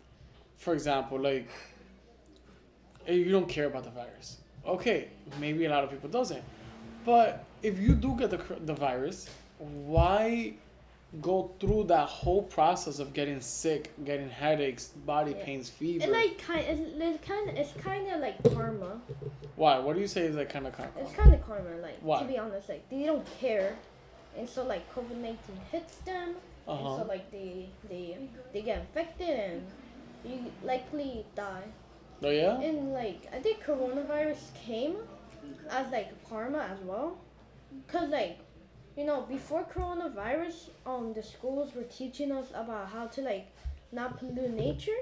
For 0.57 0.73
example, 0.73 1.19
like 1.21 1.49
eh, 3.07 3.13
you 3.15 3.31
don't 3.31 3.49
care 3.49 3.67
about 3.67 3.85
the 3.85 3.91
virus. 3.91 4.39
Okay, 4.67 5.09
maybe 5.39 5.67
a 5.67 5.71
lot 5.71 5.85
of 5.85 5.91
people 5.91 6.09
doesn't. 6.09 6.43
But 7.05 7.45
if 7.63 7.79
you 7.79 7.95
do 7.95 8.17
get 8.17 8.31
the 8.31 8.41
the 8.65 8.75
virus, 8.75 9.29
why 9.59 10.55
go 11.21 11.53
through 11.61 11.85
that 11.85 12.09
whole 12.09 12.43
process 12.43 12.99
of 12.99 13.13
getting 13.15 13.41
sick, 13.41 13.93
getting 14.05 14.29
headaches, 14.31 14.87
body 14.89 15.33
Yeah. 15.37 15.45
pains, 15.45 15.69
fever? 15.69 16.05
It 16.05 16.11
like 16.11 16.39
kind 16.39 16.65
it's, 16.67 16.81
it's 16.99 17.27
kind 17.27 17.49
of 17.51 17.57
it's 17.57 17.73
kind 17.75 18.09
of 18.13 18.21
like 18.21 18.43
karma. 18.55 19.01
why? 19.57 19.79
What 19.79 19.95
do 19.95 20.01
you 20.01 20.07
say 20.09 20.23
is 20.23 20.37
like 20.37 20.51
kind 20.51 20.67
of 20.67 20.73
karma? 20.77 20.93
It's 20.99 21.13
kind 21.13 21.33
of 21.35 21.47
karma. 21.47 21.77
Like 21.81 21.99
Why? 22.01 22.21
to 22.21 22.25
be 22.27 22.39
honest, 22.39 22.69
like 22.69 22.89
they 22.91 23.05
don't 23.05 23.25
care, 23.41 23.77
and 24.37 24.49
so 24.49 24.65
like 24.67 24.93
COVID 24.95 25.17
nineteen 25.17 25.59
hits 25.71 25.97
them, 25.99 26.35
Uh 26.67 26.73
and 26.73 26.81
so 26.99 27.05
like 27.09 27.31
they 27.31 27.69
they 27.89 28.17
they 28.53 28.63
get 28.63 28.81
infected 28.81 29.29
and 29.29 29.63
you 30.25 30.51
likely 30.63 31.25
die. 31.37 31.65
Oh 32.23 32.31
yeah. 32.31 32.59
And 32.61 32.93
like 32.93 33.29
I 33.33 33.39
think 33.39 33.63
coronavirus 33.65 34.55
came 34.55 34.97
as 35.71 35.91
like 35.93 36.09
karma 36.29 36.61
as 36.73 36.81
well, 36.85 37.19
cause 37.87 38.09
like 38.09 38.39
you 38.97 39.05
know 39.05 39.23
before 39.23 39.65
coronavirus, 39.65 40.71
um 40.87 41.13
the 41.15 41.23
schools 41.23 41.75
were 41.75 41.85
teaching 41.85 42.31
us 42.33 42.49
about 42.55 42.89
how 42.89 43.07
to 43.07 43.21
like 43.23 43.47
not 43.93 44.19
pollute 44.19 44.51
nature, 44.51 45.01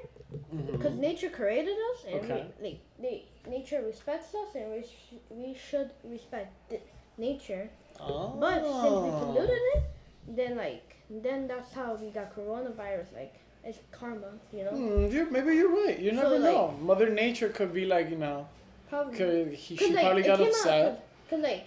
cause 0.83 0.93
Mhm. 0.93 0.99
nature 0.99 1.31
created 1.31 1.77
us 1.91 2.05
and 2.07 2.21
Okay. 2.25 2.47
we, 2.61 2.69
like 2.69 2.79
they 3.01 3.25
nature 3.49 3.83
respects 3.83 4.35
us 4.35 4.55
and 4.55 4.67
we 4.73 4.83
sh- 4.83 5.21
we 5.31 5.55
should 5.55 5.91
respect 6.05 6.51
the 6.71 6.79
nature. 7.19 7.69
Oh. 8.01 8.29
But 8.41 8.61
since 8.65 8.97
we 9.05 9.11
polluted 9.21 9.63
it, 9.75 9.83
then 10.29 10.57
like 10.57 10.97
then 11.11 11.47
that's 11.49 11.73
how 11.73 11.95
we 11.95 12.09
got 12.11 12.35
coronavirus. 12.37 13.09
Like 13.15 13.35
it's 13.65 13.79
karma, 13.93 14.33
you 14.53 14.65
know. 14.65 14.71
Hmm, 14.71 15.07
you 15.15 15.31
maybe 15.31 15.55
you're 15.57 15.75
right. 15.85 15.99
You 15.99 16.11
So, 16.11 16.17
never 16.23 16.39
like- 16.39 16.53
know. 16.55 16.75
Mother 16.81 17.09
Nature 17.11 17.49
could 17.49 17.73
be 17.73 17.85
like 17.87 18.11
you 18.11 18.17
know. 18.17 18.47
Probably. 18.91 19.17
Could, 19.17 19.55
he, 19.55 19.77
she 19.77 19.93
like 19.95 20.05
probably 20.05 20.23
got 20.23 20.41
upset. 20.41 20.85
out, 20.87 20.91
cause, 20.91 21.01
'cause, 21.31 21.41
like, 21.41 21.65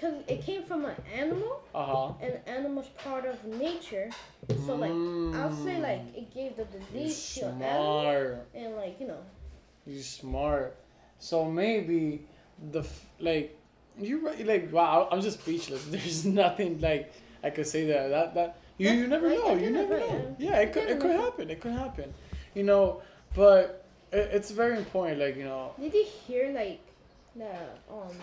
cause 0.00 0.14
it 0.28 0.42
came 0.44 0.62
from 0.64 0.84
an 0.84 0.96
animal, 1.12 1.62
Uh 1.74 1.84
huh. 1.86 2.12
and 2.20 2.38
animal's 2.46 2.88
part 3.04 3.24
of 3.26 3.44
nature. 3.44 4.10
So 4.66 4.74
like, 4.76 4.90
I'll 5.38 5.52
say 5.52 5.80
like 5.80 6.02
it 6.16 6.32
gave 6.34 6.56
the 6.56 6.64
disease 6.64 7.34
to 7.36 7.48
an 7.48 7.62
animal, 7.62 8.44
and 8.54 8.76
like 8.76 9.00
you 9.00 9.06
know, 9.08 9.22
You're 9.86 10.02
smart. 10.02 10.76
So 11.18 11.44
maybe 11.44 12.26
the 12.70 12.80
f- 12.80 13.06
like 13.20 13.56
you 13.98 14.26
right 14.26 14.46
like 14.46 14.72
wow 14.72 15.08
I'm 15.10 15.20
just 15.20 15.40
speechless. 15.40 15.84
There's 15.94 16.24
nothing 16.24 16.80
like 16.80 17.12
I 17.42 17.50
could 17.50 17.66
say 17.66 17.86
that 17.86 18.08
that 18.10 18.34
that 18.34 18.56
you, 18.78 18.90
you 18.90 19.06
never 19.06 19.28
Like, 19.28 19.38
know. 19.38 19.54
You 19.54 19.70
never 19.70 19.98
know. 20.00 20.36
Yeah, 20.38 20.58
it 20.60 20.72
could 20.72 20.88
it 20.88 20.98
could 21.00 21.12
happen. 21.16 21.48
It 21.50 21.60
could 21.60 21.72
happen. 21.72 22.12
You 22.54 22.64
know, 22.64 23.02
but 23.34 23.84
it, 24.12 24.30
it's 24.32 24.50
very 24.50 24.76
important. 24.76 25.20
Like 25.20 25.36
you 25.36 25.44
know. 25.44 25.72
did 25.80 25.94
you 25.94 26.04
hear 26.26 26.50
like 26.52 26.80
that 27.36 27.78
um 27.90 28.14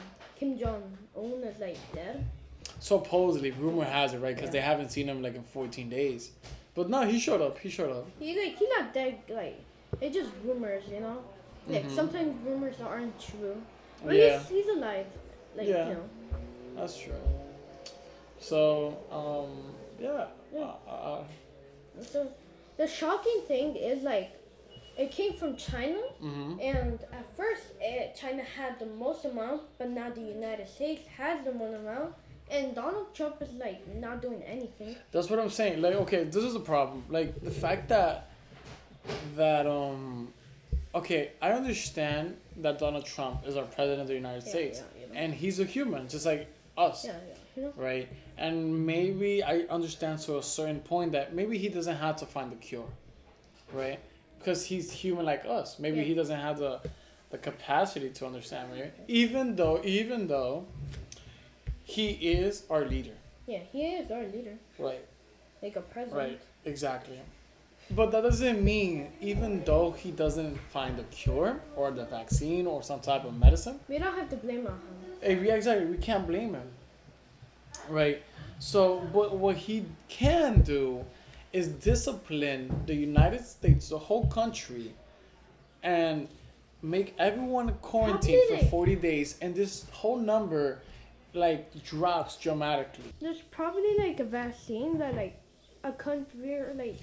Kim 0.41 0.57
Jong 0.57 0.81
Un 1.15 1.43
is 1.43 1.59
like 1.59 1.77
dead? 1.93 2.25
Supposedly, 2.79 3.51
rumor 3.51 3.85
has 3.85 4.15
it 4.15 4.17
right 4.17 4.33
because 4.35 4.47
Yeah. 4.47 4.53
they 4.53 4.61
haven't 4.61 4.89
seen 4.89 5.07
him 5.07 5.21
like 5.21 5.35
in 5.35 5.43
14 5.43 5.87
days. 5.87 6.31
But 6.73 6.89
no, 6.89 7.03
he 7.03 7.19
showed 7.19 7.41
up. 7.43 7.59
He 7.59 7.69
showed 7.69 7.91
up. 7.95 8.07
He 8.17 8.35
like 8.35 8.57
he 8.57 8.67
not 8.67 8.91
dead. 8.91 9.19
Like 9.29 9.59
it's 10.01 10.15
just 10.15 10.31
rumors, 10.43 10.83
you 10.91 10.99
know. 11.01 11.19
Like 11.67 11.85
Mhm. 11.85 11.95
sometimes 11.95 12.43
rumors 12.43 12.81
aren't 12.81 13.19
true. 13.21 13.61
But 14.03 14.15
Yeah. 14.15 14.39
he's, 14.39 14.49
he's 14.49 14.67
alive. 14.69 15.05
Like 15.55 15.67
Yeah. 15.67 15.89
you 15.89 15.93
know. 15.93 16.09
That's 16.75 16.97
true. 16.97 17.13
So 18.39 18.97
um 19.11 19.75
yeah. 19.99 20.25
Yeah. 20.51 20.71
Uh, 20.87 20.91
uh, 20.91 21.23
So 22.01 22.31
the 22.77 22.87
shocking 22.87 23.41
thing 23.47 23.75
is 23.75 24.01
like 24.01 24.31
it 25.03 25.11
came 25.11 25.33
from 25.33 25.51
China. 25.55 26.01
mhm. 26.21 26.51
And 26.73 26.93
at 27.19 27.25
first, 27.39 27.63
eh, 27.81 28.07
China 28.21 28.43
had 28.57 28.71
the 28.83 28.85
most 29.03 29.21
amount, 29.25 29.61
but 29.77 29.89
now 29.89 30.09
the 30.19 30.21
United 30.21 30.67
States 30.77 31.03
has 31.17 31.35
the 31.47 31.53
most 31.61 31.75
amount. 31.83 32.13
And 32.49 32.75
Donald 32.75 33.07
Trump 33.17 33.41
is 33.41 33.51
like 33.65 33.79
not 33.95 34.21
doing 34.21 34.41
anything. 34.43 34.95
That's 35.13 35.29
what 35.29 35.39
I'm 35.39 35.49
saying. 35.49 35.81
Like, 35.81 35.95
okay, 36.03 36.23
this 36.25 36.43
is 36.43 36.53
a 36.55 36.59
problem. 36.73 36.99
Like 37.09 37.29
the 37.49 37.55
fact 37.65 37.83
that 37.89 38.29
that 39.35 39.65
um, 39.65 40.33
okay, 40.93 41.31
I 41.41 41.51
understand 41.53 42.35
that 42.57 42.77
Donald 42.79 43.05
Trump 43.05 43.47
is 43.47 43.55
our 43.55 43.63
president 43.77 44.01
of 44.01 44.07
the 44.07 44.15
United 44.15 44.43
Yeah, 44.43 44.49
States, 44.55 44.77
yeah, 44.99 45.07
know. 45.07 45.13
and 45.21 45.33
he's 45.33 45.59
a 45.61 45.63
human, 45.75 46.07
just 46.09 46.25
like 46.25 46.47
us, 46.77 47.05
Yeah, 47.05 47.13
yeah, 47.55 47.69
right? 47.77 48.07
And 48.37 48.85
maybe 48.85 49.43
I 49.43 49.59
understand 49.77 50.19
to 50.27 50.37
a 50.37 50.43
certain 50.43 50.81
point 50.81 51.13
that 51.13 51.33
maybe 51.33 51.57
he 51.57 51.69
doesn't 51.69 51.95
have 52.05 52.17
to 52.17 52.25
find 52.25 52.51
the 52.51 52.57
cure, 52.57 52.89
right? 53.71 53.99
Because 54.41 54.65
he's 54.65 54.91
human 54.91 55.25
like 55.25 55.45
us. 55.45 55.77
Maybe 55.79 55.97
Yeah. 55.97 56.03
he 56.03 56.13
doesn't 56.15 56.39
have 56.39 56.57
the 56.59 56.79
the 57.29 57.37
capacity 57.37 58.09
to 58.09 58.25
understand, 58.25 58.65
right? 58.73 58.91
Even 59.07 59.55
though, 59.55 59.79
even 59.85 60.27
though 60.27 60.65
he 61.85 62.07
is 62.11 62.63
our 62.69 62.83
leader, 62.85 63.15
Yeah, 63.47 63.59
he 63.71 63.81
is 63.99 64.11
our 64.11 64.23
leader, 64.23 64.57
right? 64.77 65.05
like 65.61 65.75
a 65.77 65.81
president. 65.81 66.17
Right, 66.17 66.41
exactly. 66.65 67.19
But 67.91 68.11
that 68.11 68.23
doesn't 68.23 68.61
mean, 68.63 69.11
even 69.21 69.63
though 69.63 69.91
he 69.91 70.11
doesn't 70.11 70.57
find 70.75 70.99
a 70.99 71.03
cure 71.03 71.61
or 71.77 71.91
the 71.91 72.03
vaccine 72.05 72.67
or 72.67 72.83
some 72.83 72.99
type 72.99 73.23
of 73.23 73.33
medicine, 73.37 73.79
We 73.87 73.97
don't 73.97 74.17
have 74.17 74.29
to 74.29 74.35
blame 74.37 74.67
on 74.67 74.73
him. 74.73 75.49
eh, 75.49 75.53
exactly, 75.55 75.85
we 75.85 75.97
can't 75.97 76.25
blame 76.27 76.53
him. 76.53 76.67
Right? 77.89 78.21
So, 78.59 78.99
but 79.13 79.37
what 79.37 79.55
he 79.57 79.85
can 80.09 80.61
do 80.61 81.05
is 81.53 81.67
discipline 81.67 82.83
the 82.85 82.95
United 82.95 83.45
States, 83.45 83.89
the 83.89 83.97
whole 83.97 84.27
country, 84.27 84.93
and 85.83 86.27
make 86.81 87.13
everyone 87.19 87.73
quarantine 87.81 88.39
for 88.49 88.65
40 88.65 88.95
days, 88.95 89.37
and 89.41 89.53
this 89.53 89.85
whole 89.91 90.17
number 90.17 90.79
like 91.33 91.83
drops 91.83 92.35
dramatically. 92.37 93.05
There's 93.21 93.41
probably 93.51 93.97
like 93.97 94.19
a 94.19 94.25
vaccine 94.25 94.97
that 94.97 95.15
like 95.15 95.39
a 95.83 95.91
country 95.91 96.55
or 96.55 96.73
like 96.75 96.99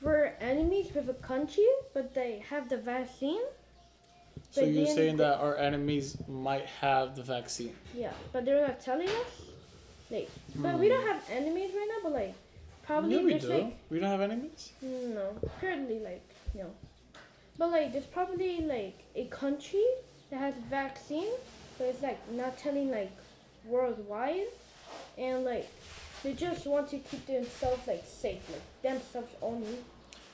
we're 0.00 0.32
enemies 0.40 0.88
with 0.94 1.08
a 1.08 1.14
country, 1.14 1.66
but 1.92 2.14
they 2.14 2.44
have 2.48 2.68
the 2.68 2.76
vaccine. 2.76 3.40
So 4.50 4.62
you're 4.62 4.86
saying 4.86 5.16
that 5.16 5.40
our 5.40 5.56
enemies 5.56 6.16
might 6.28 6.66
have 6.66 7.16
the 7.16 7.22
vaccine? 7.22 7.74
Yeah, 7.94 8.12
but 8.32 8.44
they're 8.44 8.66
not 8.66 8.80
telling 8.80 9.08
us. 9.08 9.42
Like, 10.10 10.30
but 10.56 10.78
we 10.78 10.86
hmm. 10.86 10.94
don't 10.94 11.06
have 11.06 11.24
enemies 11.30 11.70
right 11.74 11.88
now. 11.88 12.08
But 12.08 12.12
like, 12.12 12.34
probably 12.86 13.16
yeah, 13.16 13.22
we 13.22 13.38
do. 13.38 13.48
like 13.48 13.76
we 13.90 14.00
don't 14.00 14.10
have 14.10 14.20
enemies. 14.20 14.72
No, 14.82 15.34
currently 15.60 16.00
like 16.00 16.28
no. 16.54 16.70
But 17.58 17.70
like 17.70 17.92
there's 17.92 18.06
probably 18.06 18.60
like 18.60 18.98
a 19.14 19.26
country 19.26 19.84
that 20.30 20.38
has 20.38 20.54
vaccine, 20.70 21.32
but 21.78 21.84
it's 21.88 22.02
like 22.02 22.18
not 22.32 22.58
telling 22.58 22.90
like 22.90 23.12
worldwide, 23.64 24.48
and 25.16 25.44
like 25.44 25.68
they 26.22 26.32
just 26.32 26.66
want 26.66 26.88
to 26.90 26.98
keep 26.98 27.26
themselves 27.26 27.86
like 27.86 28.04
safe, 28.06 28.40
like 28.50 28.82
themselves 28.82 29.32
only. 29.42 29.78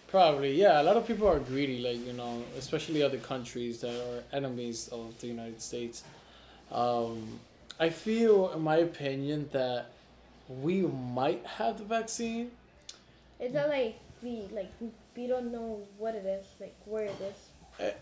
Probably, 0.08 0.60
yeah. 0.60 0.82
A 0.82 0.84
lot 0.84 0.96
of 0.96 1.06
people 1.06 1.28
are 1.28 1.38
greedy, 1.38 1.80
like 1.82 2.04
you 2.04 2.12
know, 2.12 2.42
especially 2.58 3.02
other 3.02 3.18
countries 3.18 3.80
that 3.80 3.94
are 3.94 4.36
enemies 4.36 4.88
of 4.88 5.18
the 5.20 5.28
United 5.28 5.62
States. 5.62 6.02
Um, 6.72 7.38
I 7.78 7.90
feel, 7.90 8.52
in 8.52 8.62
my 8.62 8.76
opinion, 8.76 9.48
that 9.52 9.86
we 10.50 10.82
might 10.82 11.44
have 11.46 11.78
the 11.78 11.84
vaccine. 11.84 12.50
It's 13.38 13.54
not 13.54 13.68
like 13.68 13.96
we 14.22 14.48
like 14.52 14.70
we- 14.80 14.90
don't 15.28 15.52
know 15.52 15.82
what 15.98 16.14
it 16.14 16.24
is, 16.24 16.46
like 16.58 16.74
where 16.86 17.04
it 17.04 17.20
is. 17.20 17.92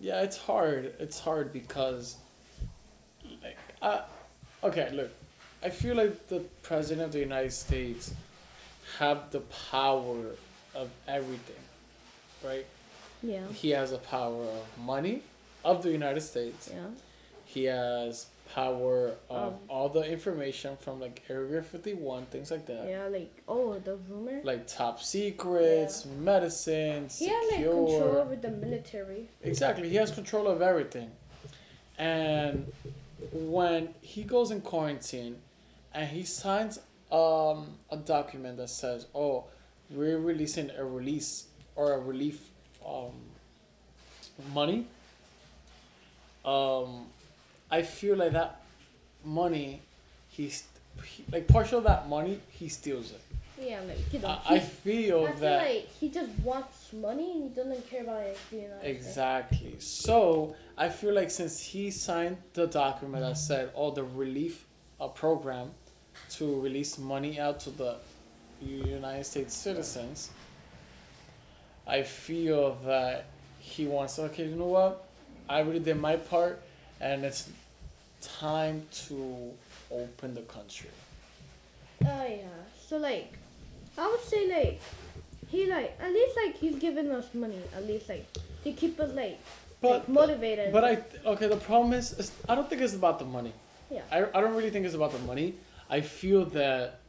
Yeah, 0.00 0.22
it's 0.22 0.36
hard. 0.36 0.92
It's 0.98 1.20
hard 1.20 1.52
because, 1.52 2.16
like, 3.40 3.56
uh, 3.80 4.02
okay, 4.64 4.90
look, 4.92 5.12
I 5.62 5.70
feel 5.70 5.94
like 5.94 6.26
the 6.26 6.40
president 6.62 7.06
of 7.06 7.12
the 7.12 7.20
United 7.20 7.52
States 7.52 8.12
have 8.98 9.30
the 9.30 9.40
power 9.70 10.34
of 10.74 10.90
everything, 11.06 11.62
right? 12.44 12.66
Yeah. 13.22 13.46
He 13.52 13.70
has 13.70 13.92
a 13.92 13.98
power 13.98 14.42
of 14.42 14.66
money 14.84 15.22
of 15.64 15.84
the 15.84 15.92
United 15.92 16.20
States. 16.22 16.68
Yeah. 16.74 16.88
He 17.44 17.64
has 17.64 18.26
power 18.52 19.14
of 19.30 19.54
Um, 19.54 19.58
all 19.68 19.88
the 19.88 20.02
information 20.02 20.76
from 20.76 21.00
like 21.00 21.22
Area 21.28 21.62
51, 21.62 22.26
things 22.26 22.50
like 22.50 22.66
that. 22.66 22.88
Yeah. 22.88 23.06
Like 23.06 23.42
oh 23.48 23.78
the 23.78 23.96
rumor. 23.96 24.40
Like 24.44 24.66
top 24.66 25.02
secrets, 25.02 26.04
medicine, 26.06 27.04
he 27.04 27.08
secure. 27.08 27.40
had 27.40 27.46
like 27.48 27.64
control 27.64 28.16
over 28.18 28.36
the 28.36 28.50
military. 28.50 29.28
Exactly, 29.42 29.88
he 29.88 29.96
has 29.96 30.10
control 30.10 30.46
of 30.48 30.62
everything. 30.62 31.10
And 31.98 32.70
when 33.32 33.94
he 34.00 34.24
goes 34.24 34.50
in 34.50 34.60
quarantine 34.60 35.36
and 35.92 36.08
he 36.08 36.24
signs 36.24 36.78
um, 37.12 37.68
a 37.90 37.96
document 37.96 38.56
that 38.58 38.68
says, 38.70 39.06
oh, 39.14 39.44
we're 39.90 40.18
releasing 40.18 40.70
a 40.70 40.84
release 40.84 41.46
or 41.76 41.92
a 41.92 41.98
relief 41.98 42.48
um, 42.86 43.12
money, 44.52 44.86
um, 46.44 47.06
I 47.74 47.82
feel 47.82 48.16
like 48.16 48.32
that 48.32 48.60
money, 49.24 49.82
he's 50.28 50.62
he, 51.02 51.24
like 51.32 51.48
partial 51.48 51.78
of 51.78 51.84
that 51.84 52.08
money, 52.08 52.38
he 52.50 52.68
steals 52.68 53.10
it. 53.10 53.20
Yeah. 53.60 53.80
Like 53.80 54.12
you 54.12 54.20
know. 54.20 54.28
I, 54.28 54.54
I 54.54 54.58
feel 54.60 55.24
I 55.24 55.32
feel 55.32 55.40
that. 55.40 55.66
like 55.66 55.88
he 55.88 56.08
just 56.08 56.30
wants 56.44 56.92
money 56.92 57.32
and 57.32 57.42
he 57.44 57.48
doesn't 57.48 57.90
care 57.90 58.02
about 58.02 58.22
United 58.52 58.76
States. 58.78 58.84
Exactly. 58.84 59.74
So 59.80 60.54
I 60.78 60.88
feel 60.88 61.14
like 61.14 61.32
since 61.32 61.60
he 61.60 61.90
signed 61.90 62.36
the 62.52 62.68
document 62.68 63.24
that 63.24 63.36
said, 63.36 63.70
"Oh, 63.74 63.90
the 63.90 64.04
relief 64.04 64.66
uh, 65.00 65.08
program 65.08 65.70
to 66.36 66.60
release 66.60 66.96
money 66.96 67.40
out 67.40 67.58
to 67.60 67.70
the 67.70 67.96
United 68.62 69.24
States 69.24 69.52
citizens," 69.52 70.30
I 71.88 72.02
feel 72.04 72.78
that 72.86 73.24
he 73.58 73.86
wants. 73.86 74.18
Okay, 74.18 74.46
you 74.46 74.54
know 74.54 74.72
what? 74.78 75.08
I 75.48 75.58
already 75.60 75.80
did 75.80 76.00
my 76.00 76.16
part, 76.16 76.62
and 77.00 77.24
it's 77.24 77.48
time 78.26 78.86
to 79.06 79.52
open 79.90 80.34
the 80.34 80.42
country. 80.42 80.90
Oh 82.04 82.26
yeah. 82.26 82.44
So 82.86 82.96
like, 82.96 83.32
I 83.96 84.08
would 84.08 84.20
say 84.20 84.48
like, 84.48 84.80
he 85.48 85.66
like 85.66 85.96
at 86.00 86.12
least 86.12 86.36
like 86.36 86.56
he's 86.56 86.76
giving 86.76 87.10
us 87.10 87.32
money 87.34 87.60
at 87.76 87.86
least 87.86 88.08
like 88.08 88.26
to 88.64 88.72
keep 88.72 88.98
us 89.00 89.14
like 89.14 89.38
like 89.82 90.08
motivated. 90.08 90.72
But 90.72 90.84
I 90.84 91.02
okay. 91.26 91.48
The 91.48 91.56
problem 91.56 91.92
is, 91.92 92.12
is 92.12 92.32
I 92.48 92.54
don't 92.54 92.68
think 92.68 92.82
it's 92.82 92.94
about 92.94 93.18
the 93.18 93.24
money. 93.24 93.52
Yeah. 93.90 94.02
I, 94.10 94.24
I 94.34 94.40
don't 94.40 94.54
really 94.54 94.70
think 94.70 94.86
it's 94.86 94.94
about 94.94 95.12
the 95.12 95.18
money. 95.20 95.54
I 95.88 96.00
feel 96.00 96.46
that 96.46 97.00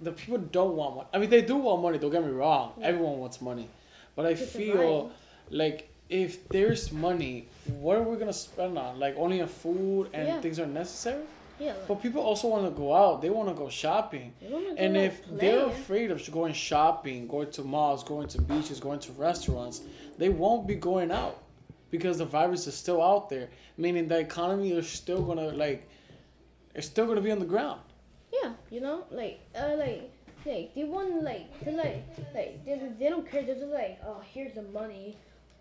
the 0.00 0.12
people 0.12 0.38
don't 0.38 0.76
want 0.76 0.96
money. 0.96 1.08
I 1.14 1.18
mean, 1.18 1.30
they 1.30 1.42
do 1.42 1.56
want 1.56 1.82
money. 1.82 1.98
Don't 1.98 2.10
get 2.10 2.24
me 2.24 2.30
wrong. 2.30 2.74
Yeah. 2.78 2.88
Everyone 2.88 3.18
wants 3.18 3.40
money, 3.40 3.68
but 4.14 4.26
I 4.26 4.34
feel 4.34 5.10
like 5.50 5.88
if 6.08 6.48
there's 6.48 6.92
money, 6.92 7.48
what 7.80 7.96
are 7.96 8.02
we 8.02 8.16
gonna 8.16 8.32
spend 8.32 8.78
on? 8.78 8.98
Like 8.98 9.16
only 9.16 9.40
on 9.40 9.48
food 9.48 10.10
and 10.12 10.26
Yeah. 10.28 10.40
things 10.40 10.58
are 10.60 10.66
necessary. 10.66 11.24
yeah. 11.58 11.72
Like, 11.72 11.88
But 11.88 12.02
people 12.02 12.22
also 12.22 12.48
want 12.48 12.64
to 12.66 12.70
go 12.70 12.94
out. 12.94 13.22
They 13.22 13.30
want 13.30 13.48
to 13.48 13.54
go 13.54 13.68
shopping. 13.68 14.34
wanna 14.42 14.66
go, 14.70 14.74
And 14.76 14.96
if 14.96 15.22
play. 15.26 15.36
they're 15.38 15.66
afraid 15.66 16.10
of 16.10 16.30
going 16.30 16.52
shopping, 16.52 17.26
going 17.26 17.50
to 17.52 17.62
malls, 17.62 18.04
going 18.04 18.28
to 18.28 18.40
beaches, 18.42 18.78
going 18.78 19.00
to 19.00 19.12
restaurants, 19.12 19.80
they 20.18 20.28
won't 20.28 20.66
be 20.66 20.74
going 20.76 21.10
out 21.10 21.38
because 21.90 22.18
the 22.18 22.24
virus 22.26 22.66
is 22.66 22.74
still 22.74 23.02
out 23.02 23.28
there. 23.30 23.48
Meaning 23.78 24.06
the 24.08 24.18
economy 24.18 24.72
is 24.72 24.88
still 24.88 25.22
gonna 25.22 25.48
like, 25.48 25.88
it's 26.74 26.86
still 26.86 27.06
gonna 27.06 27.20
be 27.22 27.30
on 27.32 27.38
the 27.40 27.46
ground. 27.46 27.80
Yeah, 28.32 28.52
you 28.70 28.80
know, 28.80 29.04
like, 29.10 29.40
uh, 29.58 29.74
like, 29.76 30.10
like 30.44 30.74
they 30.74 30.84
want 30.84 31.22
like, 31.22 31.46
to 31.64 31.70
like, 31.72 32.04
like 32.34 32.64
they, 32.66 32.78
they 32.98 33.08
don't 33.08 33.28
care. 33.28 33.42
They're 33.42 33.54
just 33.54 33.72
like, 33.72 33.98
oh, 34.06 34.20
here's 34.32 34.52
the 34.54 34.62
money, 34.62 35.16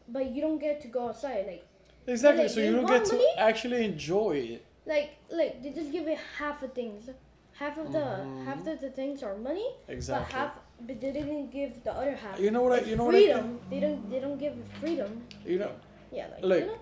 but 0.08 0.32
you 0.32 0.42
don't 0.42 0.60
get 0.60 0.82
to 0.82 0.88
go 0.88 1.10
outside. 1.10 1.46
Like, 1.48 1.66
Exactly. 2.08 2.44
Like, 2.44 2.52
so 2.52 2.60
you 2.60 2.72
don't 2.72 2.86
get 2.86 3.06
to 3.06 3.20
actually 3.38 3.84
enjoy 3.86 4.32
it. 4.54 4.66
like, 4.86 5.12
like 5.32 5.64
they 5.64 5.72
just 5.72 5.92
give 5.92 6.08
you 6.08 6.18
half 6.38 6.62
of 6.64 6.74
things. 6.74 7.10
Half 7.54 7.78
of 7.78 7.92
the 7.92 8.00
Mhm. 8.00 8.46
half 8.46 8.68
of 8.68 8.80
the 8.82 8.90
things 8.90 9.24
are 9.24 9.36
money, 9.38 9.66
Exactly. 9.88 10.26
but 10.26 10.38
half, 10.38 10.52
but 10.88 11.00
they 11.02 11.12
didn't 11.12 11.50
give 11.52 11.84
the 11.84 11.92
other 11.94 12.16
half. 12.16 12.38
You 12.40 12.52
know 12.52 12.62
what 12.64 12.74
I- 12.74 12.78
It's 12.80 12.88
you 12.90 12.96
know 12.98 13.06
what 13.06 13.16
I 13.16 13.20
freedom. 13.24 13.60
they 13.70 13.80
don't. 13.80 14.10
They 14.12 14.20
don't 14.20 14.38
give 14.38 14.54
freedom. 14.82 15.26
You 15.46 15.60
know, 15.60 15.72
Yeah, 16.12 16.28
like, 16.34 16.44
Like- 16.44 16.60
you 16.62 16.68
know? 16.68 16.78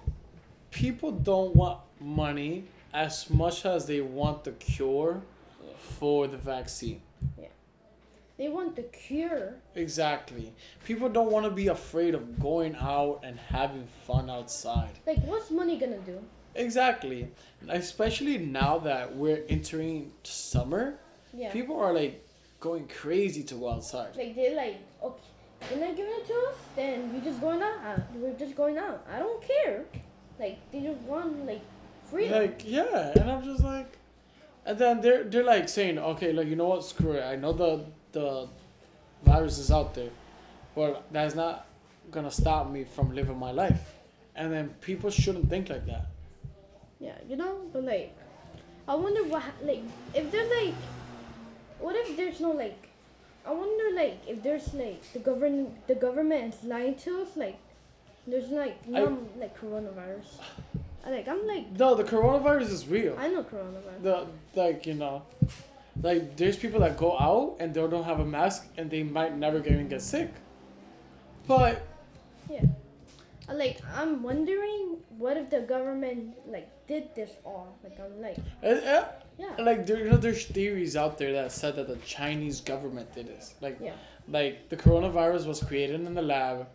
people 0.72 1.12
don't 1.12 1.56
want 1.56 1.80
money 2.00 2.66
as 2.94 3.30
much 3.30 3.66
as 3.66 3.86
they 3.86 4.02
want 4.02 4.44
the 4.44 4.52
cure 4.54 5.22
for 5.98 6.28
the 6.28 6.38
vaccine. 6.38 7.02
They 8.38 8.50
want 8.50 8.76
the 8.76 8.84
cure. 8.84 9.54
Exactly. 9.76 10.54
People 10.86 11.10
don't 11.10 11.32
want 11.32 11.46
to 11.46 11.52
be 11.52 11.68
afraid 11.68 12.16
of 12.16 12.40
going 12.40 12.76
out 12.76 13.22
and 13.24 13.38
having 13.40 13.88
fun 14.08 14.30
outside. 14.30 14.92
Like, 15.06 15.20
what's 15.26 15.52
money 15.52 15.78
gonna 15.78 16.00
do? 16.00 16.20
Exactly. 16.56 17.30
Especially 17.70 18.38
now 18.38 18.78
that 18.80 19.16
we're 19.16 19.44
entering 19.50 20.12
summer, 20.24 21.00
Yeah. 21.34 21.52
people 21.52 21.80
are 21.80 21.94
like 21.94 22.24
going 22.60 22.88
crazy 22.88 23.44
to 23.44 23.56
go 23.56 23.70
outside. 23.70 24.16
Like 24.16 24.36
they're 24.36 24.56
like, 24.56 24.78
okay, 25.04 25.24
you're 25.72 25.80
not 25.88 25.96
giving 25.96 26.14
it 26.14 26.26
to 26.28 26.34
us, 26.50 26.56
then 26.76 27.14
we're 27.14 27.22
just 27.24 27.40
going 27.42 27.62
out. 27.62 27.78
Uh, 27.86 28.02
we're 28.16 28.34
just 28.38 28.56
going 28.56 28.78
out. 28.78 29.06
I 29.12 29.20
don't 29.20 29.42
care. 29.42 29.86
Like 30.40 30.58
they 30.72 30.82
just 30.82 31.00
want 31.02 31.46
like 31.46 31.62
freedom. 32.10 32.42
Like 32.42 32.62
yeah, 32.66 33.12
and 33.16 33.30
I'm 33.32 33.44
just 33.44 33.64
like, 33.64 33.98
and 34.66 34.78
then 34.78 35.02
they're 35.02 35.24
they're 35.24 35.44
like 35.44 35.70
saying, 35.70 35.98
okay, 36.00 36.34
like 36.34 36.48
you 36.48 36.56
know 36.56 36.68
what, 36.68 36.84
screw 36.84 37.14
it. 37.14 37.24
I 37.24 37.36
know 37.36 37.54
the 37.54 37.86
the 38.14 38.48
virus 39.24 39.58
is 39.58 39.70
out 39.72 39.94
there, 39.94 40.10
but 40.76 41.04
that's 41.12 41.36
not 41.36 41.66
gonna 42.12 42.32
stop 42.32 42.70
me 42.72 42.84
from 42.86 43.14
living 43.14 43.38
my 43.38 43.52
life. 43.52 43.94
And 44.36 44.52
then 44.52 44.70
people 44.82 45.10
shouldn't 45.12 45.50
think 45.50 45.70
like 45.70 45.86
that. 45.88 46.08
yeah, 47.00 47.18
you 47.30 47.36
know. 47.36 47.58
But 47.74 47.84
like, 47.84 48.16
I 48.88 48.96
wonder 48.96 49.24
what 49.26 49.44
like 49.64 49.84
if 50.14 50.32
there's 50.32 50.50
like, 50.64 50.74
what 51.80 51.96
if 51.96 52.16
there's 52.18 52.40
no 52.40 52.52
like, 52.52 52.90
I 53.46 53.52
wonder 53.52 53.96
like 53.96 54.18
if 54.28 54.42
there's 54.42 54.74
like 54.74 55.02
the 55.14 55.20
government 55.20 55.86
the 55.88 55.96
government 55.96 56.54
is 56.56 56.64
lying 56.64 56.96
to 57.06 57.22
us 57.22 57.36
like, 57.36 57.58
there's 58.26 58.50
like 58.50 58.78
I- 58.88 58.92
no 58.92 59.20
like 59.38 59.60
coronavirus. 59.60 60.40
I 61.06 61.12
like 61.12 61.28
I'm 61.28 61.46
like 61.46 61.72
No, 61.78 61.96
the 61.96 62.04
coronavirus 62.06 62.70
is 62.72 62.88
real. 62.88 63.16
I 63.20 63.28
know 63.28 63.44
coronavirus. 63.44 64.02
the 64.02 64.28
like 64.56 64.86
you 64.88 64.94
know 64.96 65.24
like 66.02 66.36
there's 66.38 66.58
people 66.58 66.80
that 66.82 66.98
go 66.98 67.18
out 67.18 67.58
and 67.60 67.74
they 67.74 67.82
don't 67.88 68.04
have 68.04 68.20
a 68.20 68.26
mask 68.26 68.68
and 68.78 68.90
they 68.90 69.04
might 69.04 69.38
never 69.38 69.60
even 69.60 69.88
get 69.88 70.02
sick. 70.02 70.32
But 71.48 71.86
I, 73.50 73.54
like 73.54 73.80
I'm 73.96 74.24
wondering 74.24 74.98
what 75.18 75.38
if 75.38 75.50
the 75.50 75.62
government 75.62 76.36
like 76.48 76.70
did 76.88 77.14
this 77.16 77.32
all? 77.46 77.78
Like 77.84 78.00
I'm 78.00 78.22
like 78.22 78.38
uh, 78.64 78.68
uh, 78.68 79.06
yeah. 79.38 79.56
like 79.60 79.86
there, 79.86 80.00
you 80.00 80.10
know 80.10 80.18
there's 80.18 80.46
theories 80.46 80.96
out 80.96 81.18
there 81.18 81.34
that 81.34 81.52
said 81.52 81.76
that 81.76 81.88
the 81.88 81.98
chinese 81.98 82.62
government 82.62 83.14
did 83.14 83.28
this. 83.28 83.56
Like 83.62 83.78
yeah. 83.82 83.94
like 84.28 84.70
the 84.70 84.78
coronavirus 84.78 85.46
was 85.46 85.62
created 85.62 86.02
in 86.02 86.14
the 86.14 86.22
lab. 86.22 86.68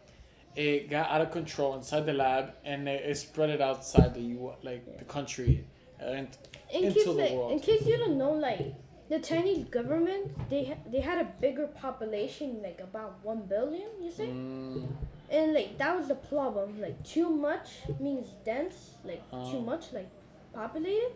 It 0.56 0.90
got 0.90 1.10
out 1.10 1.20
of 1.20 1.30
control 1.30 1.74
inside 1.74 2.04
the 2.04 2.12
lab 2.12 2.52
and 2.64 2.88
it, 2.88 3.04
it 3.08 3.16
spread 3.16 3.50
it 3.50 3.60
outside 3.60 4.14
the 4.14 4.20
U 4.20 4.52
like 4.62 4.98
the 4.98 5.04
country 5.04 5.64
and 6.00 6.28
in 6.70 6.84
into 6.84 6.94
case 6.94 7.04
the 7.04 7.12
like, 7.12 7.30
world. 7.32 7.52
in 7.52 7.60
case 7.60 7.86
you 7.86 7.96
don't 7.96 8.18
know 8.18 8.32
like 8.32 8.74
the 9.08 9.18
Chinese 9.18 9.64
government 9.64 10.48
they 10.50 10.64
ha- 10.64 10.82
they 10.92 11.00
had 11.00 11.18
a 11.20 11.28
bigger 11.40 11.66
population 11.66 12.60
like 12.62 12.80
about 12.80 13.18
one 13.22 13.42
billion 13.42 13.88
you 14.02 14.10
say? 14.10 14.26
Mm, 14.26 14.86
and 15.30 15.54
like 15.54 15.78
that 15.78 15.96
was 15.96 16.08
the 16.08 16.14
problem. 16.14 16.80
Like 16.80 17.02
too 17.04 17.28
much 17.30 17.68
means 18.00 18.28
dense 18.44 18.94
like 19.04 19.22
Oh. 19.32 19.50
too 19.52 19.60
much 19.60 19.92
like 19.92 20.08
populated. 20.52 21.12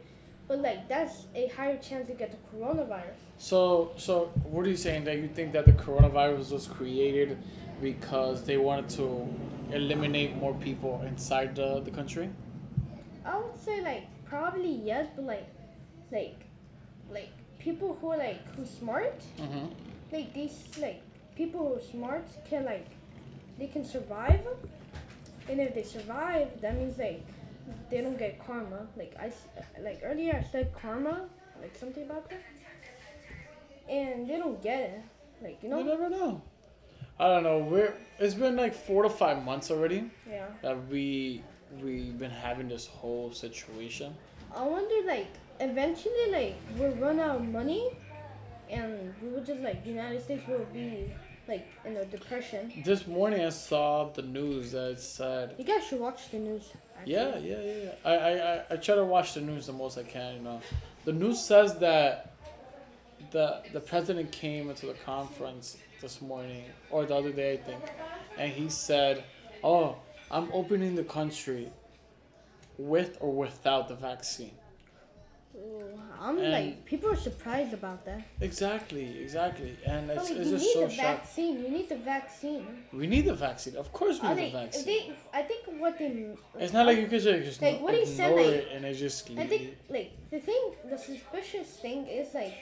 But 0.48 0.58
like 0.60 0.88
that's 0.88 1.26
a 1.34 1.46
higher 1.48 1.78
chance 1.78 2.08
to 2.08 2.14
get 2.14 2.30
the 2.32 2.38
coronavirus. 2.50 3.20
So, 3.38 3.92
so 3.96 4.30
what 4.50 4.66
are 4.66 4.68
you 4.70 4.76
saying? 4.76 5.04
That 5.04 5.16
you 5.18 5.28
think 5.28 5.52
that 5.52 5.66
the 5.66 5.72
coronavirus 5.72 6.50
was 6.52 6.66
created 6.66 7.38
because 7.80 8.44
they 8.44 8.56
wanted 8.56 8.88
to 8.90 9.28
eliminate 9.70 10.36
more 10.36 10.54
people 10.54 11.02
inside 11.06 11.54
the, 11.56 11.80
the 11.80 11.90
country? 11.90 12.28
I 13.24 13.38
would 13.38 13.58
say 13.58 13.80
like 13.82 14.04
probably 14.24 14.72
yes 14.72 15.06
but 15.14 15.24
like 15.26 15.46
like 16.10 16.40
like 17.10 17.30
people 17.64 17.96
who 18.00 18.08
are 18.12 18.18
like 18.18 18.40
who 18.56 18.64
smart 18.66 19.20
Mm-hmm. 19.38 19.66
like 20.12 20.32
these 20.34 20.58
like 20.80 21.00
people 21.36 21.60
who 21.68 21.74
are 21.76 21.84
smart 21.94 22.26
can 22.48 22.64
like 22.64 22.86
they 23.58 23.66
can 23.74 23.84
survive 23.84 24.40
and 25.48 25.60
if 25.60 25.74
they 25.74 25.82
survive 25.82 26.48
that 26.60 26.76
means 26.78 26.98
like 26.98 27.22
they 27.90 28.00
don't 28.00 28.18
get 28.18 28.44
karma 28.46 28.86
like 28.96 29.14
I 29.18 29.32
like 29.80 30.00
earlier 30.04 30.34
i 30.40 30.42
said 30.52 30.72
karma 30.80 31.16
like 31.62 31.74
something 31.82 32.02
about 32.08 32.28
that 32.30 32.42
and 33.88 34.28
they 34.28 34.36
don't 34.36 34.60
get 34.62 34.80
it 34.80 35.00
like 35.42 35.58
you 35.62 35.68
know, 35.68 35.78
You 35.78 35.84
never 35.84 36.08
know. 36.08 36.40
I 37.18 37.26
don't 37.28 37.42
know. 37.42 37.58
We're 37.58 37.94
it's 38.18 38.34
been 38.34 38.56
like 38.56 38.74
four 38.74 39.02
to 39.02 39.10
five 39.10 39.44
months 39.44 39.70
already 39.70 40.10
yeah 40.28 40.46
that 40.62 40.76
we 40.88 41.42
we've 41.82 42.18
been 42.18 42.30
having 42.30 42.68
this 42.68 42.86
whole 42.86 43.32
situation. 43.32 44.14
i 44.54 44.62
wonder 44.62 44.94
like 45.06 45.28
eventually 45.70 46.30
like 46.30 46.56
we'll 46.76 46.94
run 46.96 47.20
out 47.20 47.36
of 47.36 47.48
money, 47.48 47.90
and 48.70 49.14
we 49.22 49.28
will 49.28 49.44
just 49.44 49.60
like 49.60 49.84
the 49.84 49.90
United 49.90 50.22
States 50.22 50.46
will 50.48 50.66
be 50.72 51.12
like 51.48 51.66
in 51.84 51.96
a 51.96 52.04
depression. 52.04 52.72
This 52.84 53.06
morning 53.06 53.44
I 53.44 53.50
saw 53.50 54.10
the 54.10 54.22
news 54.22 54.72
that 54.72 55.00
said 55.00 55.54
You 55.58 55.64
guys 55.64 55.86
should 55.86 56.00
watch 56.00 56.30
the 56.30 56.38
news. 56.38 56.70
Actually. 56.98 57.12
Yeah, 57.12 57.38
yeah, 57.38 57.60
yeah, 57.60 57.84
yeah. 57.84 57.92
I, 58.04 58.14
I, 58.14 58.54
I, 58.54 58.64
I 58.70 58.76
try 58.76 58.94
to 58.94 59.04
watch 59.04 59.34
the 59.34 59.40
news 59.40 59.66
the 59.66 59.72
most 59.72 59.98
I 59.98 60.04
can, 60.04 60.36
you 60.36 60.42
know. 60.42 60.60
The 61.04 61.12
news 61.12 61.40
says 61.40 61.78
that 61.78 62.34
the 63.30 63.62
the 63.72 63.80
president 63.80 64.30
came 64.32 64.70
into 64.70 64.86
the 64.86 64.94
conference 64.94 65.76
this 66.00 66.20
morning 66.20 66.64
or 66.90 67.06
the 67.06 67.14
other 67.14 67.32
day 67.32 67.52
I 67.54 67.56
think 67.56 67.82
and 68.38 68.52
he 68.52 68.68
said, 68.68 69.24
Oh, 69.62 69.96
I'm 70.30 70.48
opening 70.52 70.94
the 70.94 71.04
country 71.04 71.70
with 72.78 73.16
or 73.20 73.32
without 73.32 73.88
the 73.88 73.94
vaccine. 73.94 74.52
I'm 76.20 76.38
And- 76.38 76.52
like 76.52 76.84
people 76.84 77.10
are 77.10 77.16
surprised 77.16 77.72
about 77.74 78.04
that. 78.04 78.22
Exactly, 78.40 79.18
exactly. 79.20 79.76
And 79.84 80.08
it's, 80.10 80.30
like, 80.30 80.38
it's 80.38 80.46
you 80.50 80.56
just 80.56 80.64
need 80.66 80.72
so 80.74 80.86
the 80.86 80.90
shocking. 80.92 81.16
vaccine. 81.16 81.62
You 81.64 81.68
need 81.68 81.88
the 81.88 81.96
vaccine. 81.96 82.66
We 82.92 83.06
need 83.08 83.24
the 83.26 83.34
vaccine. 83.34 83.76
Of 83.76 83.92
course 83.92 84.22
we 84.22 84.28
Are 84.28 84.34
need 84.34 84.42
they, 84.44 84.52
the 84.52 84.58
vaccine. 84.64 84.84
they, 84.86 85.12
I 85.32 85.42
think 85.42 85.62
what 85.82 85.98
they. 85.98 86.10
it's 86.60 86.72
not 86.72 86.86
like 86.86 86.98
you 86.98 87.06
could 87.08 87.22
just, 87.22 87.44
just 87.44 87.62
Like, 87.62 87.80
what 87.80 87.94
he 87.94 88.06
said, 88.06 88.36
like- 88.36 88.46
it 88.46 88.68
and 88.74 88.84
it 88.84 88.94
just 88.94 89.30
I 89.36 89.46
think 89.46 89.76
like 89.88 90.10
the 90.30 90.38
thing, 90.38 90.62
the 90.88 90.96
suspicious 90.98 91.68
thing 91.84 92.06
is 92.06 92.34
like, 92.34 92.54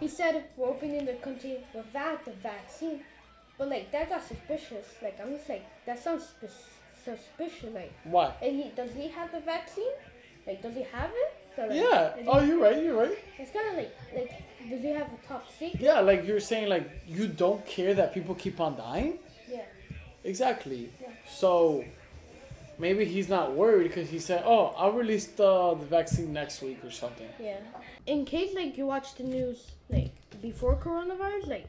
he 0.00 0.08
said 0.08 0.44
we're 0.56 0.68
opening 0.68 1.04
the 1.06 1.14
country 1.14 1.58
without 1.74 2.24
the 2.24 2.32
vaccine, 2.32 3.00
but 3.56 3.68
like 3.70 3.90
that 3.92 4.10
got 4.10 4.22
suspicious. 4.22 4.86
Like 5.02 5.18
I'm 5.22 5.30
just 5.36 5.48
like 5.48 5.64
that 5.86 5.98
sounds 5.98 6.24
sus- 6.40 6.68
suspicious. 7.04 7.72
Like, 7.74 7.92
what? 8.04 8.36
and 8.42 8.54
he 8.60 8.70
does 8.76 8.92
he 8.92 9.08
have 9.08 9.32
the 9.32 9.40
vaccine? 9.40 9.94
Like, 10.46 10.62
does 10.62 10.74
he 10.74 10.82
have 10.82 11.10
it? 11.10 11.34
Yeah. 11.70 12.14
Oh, 12.26 12.40
you're 12.40 12.60
right. 12.60 12.82
You're 12.82 12.96
right. 12.96 13.18
It's 13.38 13.50
kind 13.50 13.68
of 13.70 13.76
like 13.76 13.94
like 14.14 14.42
does 14.68 14.82
he 14.82 14.90
have 14.90 15.08
a 15.12 15.26
top 15.26 15.46
secret? 15.58 15.80
Yeah, 15.80 16.00
like 16.00 16.26
you're 16.26 16.40
saying, 16.40 16.68
like 16.68 16.90
you 17.06 17.26
don't 17.26 17.64
care 17.66 17.94
that 17.94 18.12
people 18.12 18.34
keep 18.34 18.60
on 18.60 18.76
dying. 18.76 19.18
Yeah. 19.50 19.62
Exactly. 20.24 20.90
Yeah. 21.00 21.08
So 21.28 21.84
maybe 22.78 23.04
he's 23.04 23.28
not 23.28 23.54
worried 23.54 23.88
because 23.88 24.10
he 24.10 24.18
said, 24.18 24.42
"Oh, 24.44 24.74
I'll 24.76 24.92
release 24.92 25.26
the 25.26 25.74
the 25.74 25.86
vaccine 25.86 26.32
next 26.32 26.62
week 26.62 26.84
or 26.84 26.90
something." 26.90 27.28
Yeah. 27.40 27.58
In 28.06 28.24
case 28.24 28.54
like 28.54 28.76
you 28.76 28.86
watch 28.86 29.14
the 29.14 29.24
news 29.24 29.72
like 29.88 30.12
before 30.42 30.76
coronavirus, 30.76 31.46
like 31.46 31.68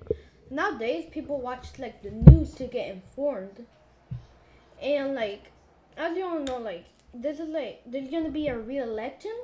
nowadays 0.50 1.06
people 1.12 1.40
watch 1.42 1.68
like 1.78 2.02
the 2.04 2.12
news 2.12 2.54
to 2.56 2.66
get 2.66 2.90
informed. 2.90 3.66
And 4.82 5.16
like 5.16 5.52
as 5.98 6.18
you 6.18 6.26
all 6.26 6.40
know, 6.40 6.58
like 6.58 6.86
this 7.14 7.40
is 7.40 7.50
like 7.50 7.82
there's 7.86 8.10
gonna 8.10 8.30
be 8.30 8.48
a 8.48 8.58
re-election 8.58 9.36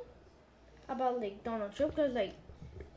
about 0.90 1.20
like 1.22 1.44
Donald 1.44 1.76
Trump 1.76 1.96
because 1.96 2.14
like 2.14 2.34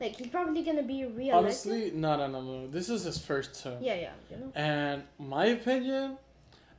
like 0.01 0.16
he's 0.16 0.29
probably 0.29 0.62
gonna 0.62 0.83
be 0.83 1.05
re-elected. 1.05 1.35
Honestly, 1.35 1.90
no, 1.94 2.16
no, 2.16 2.27
no, 2.29 2.40
no. 2.40 2.66
This 2.68 2.88
is 2.88 3.05
his 3.05 3.18
first 3.18 3.62
term, 3.62 3.83
Yeah, 3.83 3.94
yeah, 3.94 4.11
you 4.31 4.37
know. 4.37 4.53
and 4.55 5.03
my 5.18 5.46
opinion, 5.46 6.16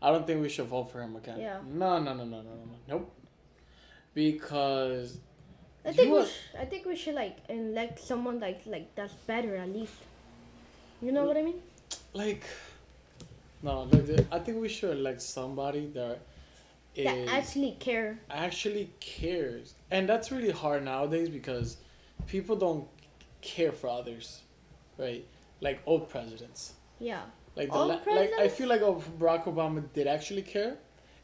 I 0.02 0.12
don't 0.12 0.26
think 0.26 0.42
we 0.42 0.50
should 0.50 0.68
vote 0.68 0.92
for 0.92 1.02
him 1.02 1.16
again. 1.16 1.40
Yeah. 1.40 1.60
No, 1.68 2.00
no, 2.00 2.14
no, 2.14 2.24
no, 2.24 2.42
no, 2.42 2.42
no, 2.42 2.66
no. 2.66 2.76
Nope. 2.88 3.12
Because 4.14 5.18
I 5.86 5.92
think 5.94 6.12
we 6.14 6.20
are- 6.20 6.26
sh- 6.26 6.56
I 6.60 6.66
think 6.66 6.86
we 6.86 6.96
should 6.96 7.16
like 7.16 7.38
elect 7.50 8.00
someone 8.00 8.40
like 8.40 8.62
like 8.66 8.94
that's 8.96 9.14
better 9.28 9.56
at 9.56 9.70
least. 9.70 9.94
You 11.02 11.12
know 11.12 11.24
what 11.26 11.38
I 11.38 11.42
mean? 11.44 11.62
like, 12.14 12.44
no, 13.64 13.84
like, 13.84 14.26
I 14.32 14.40
think 14.40 14.60
we 14.62 14.68
should 14.68 14.92
elect 14.98 15.22
somebody 15.22 15.88
that 15.94 16.20
That 16.96 17.28
actually 17.30 17.78
care. 17.80 18.20
actually 18.30 18.90
cares. 19.00 19.76
And 19.92 20.08
that's 20.10 20.32
really 20.32 20.52
hard 20.52 20.84
nowadays 20.84 21.30
because 21.30 21.78
people 22.28 22.56
don't 22.56 22.88
care 23.42 23.72
for 23.72 23.88
others, 23.90 24.42
right? 24.98 25.26
Like 25.62 25.80
old 25.86 26.10
presidents. 26.10 26.74
Yeah. 27.00 27.22
Like 27.56 27.70
the 27.70 27.76
Old 27.76 27.90
la- 27.90 28.14
like 28.14 28.32
I 28.40 28.48
feel 28.48 28.68
like 28.68 28.82
oh, 28.82 29.02
Barack 29.20 29.46
Obama 29.46 29.84
did 29.94 30.08
actually 30.08 30.42
care. 30.42 30.78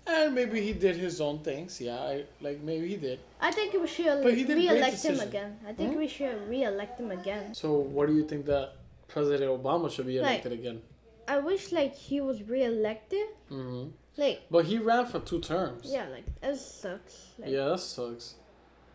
And 0.08 0.36
maybe 0.36 0.62
he 0.62 0.72
did 0.74 0.96
his 0.96 1.20
own 1.20 1.40
things. 1.40 1.82
Yeah, 1.82 1.98
I, 1.98 2.24
like 2.42 2.62
maybe 2.62 2.88
he 2.90 2.96
did. 2.98 3.20
I 3.42 3.52
think 3.52 3.74
we 3.74 3.88
should 3.88 4.22
But 4.24 4.36
he 4.36 4.44
did 4.44 4.58
re-elect 4.58 5.04
him 5.04 5.20
again. 5.20 5.58
I 5.68 5.74
think 5.74 5.94
Hmm? 5.94 5.98
we 6.00 6.08
should 6.08 6.48
re-elect 6.48 7.00
him 7.00 7.12
again. 7.12 7.54
So 7.56 7.74
what 7.74 8.08
do 8.08 8.14
you 8.16 8.26
think 8.28 8.46
that 8.46 8.74
President 9.08 9.50
Obama 9.52 9.90
should 9.92 10.06
be 10.08 10.20
Like- 10.22 10.30
elected 10.46 10.52
again? 10.54 10.82
I 11.28 11.40
wish 11.40 11.72
like 11.72 11.96
he 11.96 12.22
was 12.22 12.44
re-elected. 12.44 13.28
hmm 13.50 13.88
Like 14.18 14.44
But 14.50 14.66
he 14.66 14.78
ran 14.80 15.06
for 15.08 15.20
two 15.20 15.40
terms. 15.42 15.82
yeah, 15.92 16.08
like 16.08 16.26
it 16.42 16.56
sucks. 16.58 17.34
Like, 17.38 17.50
yeah, 17.52 17.66
that 17.70 17.80
sucks. 17.80 18.36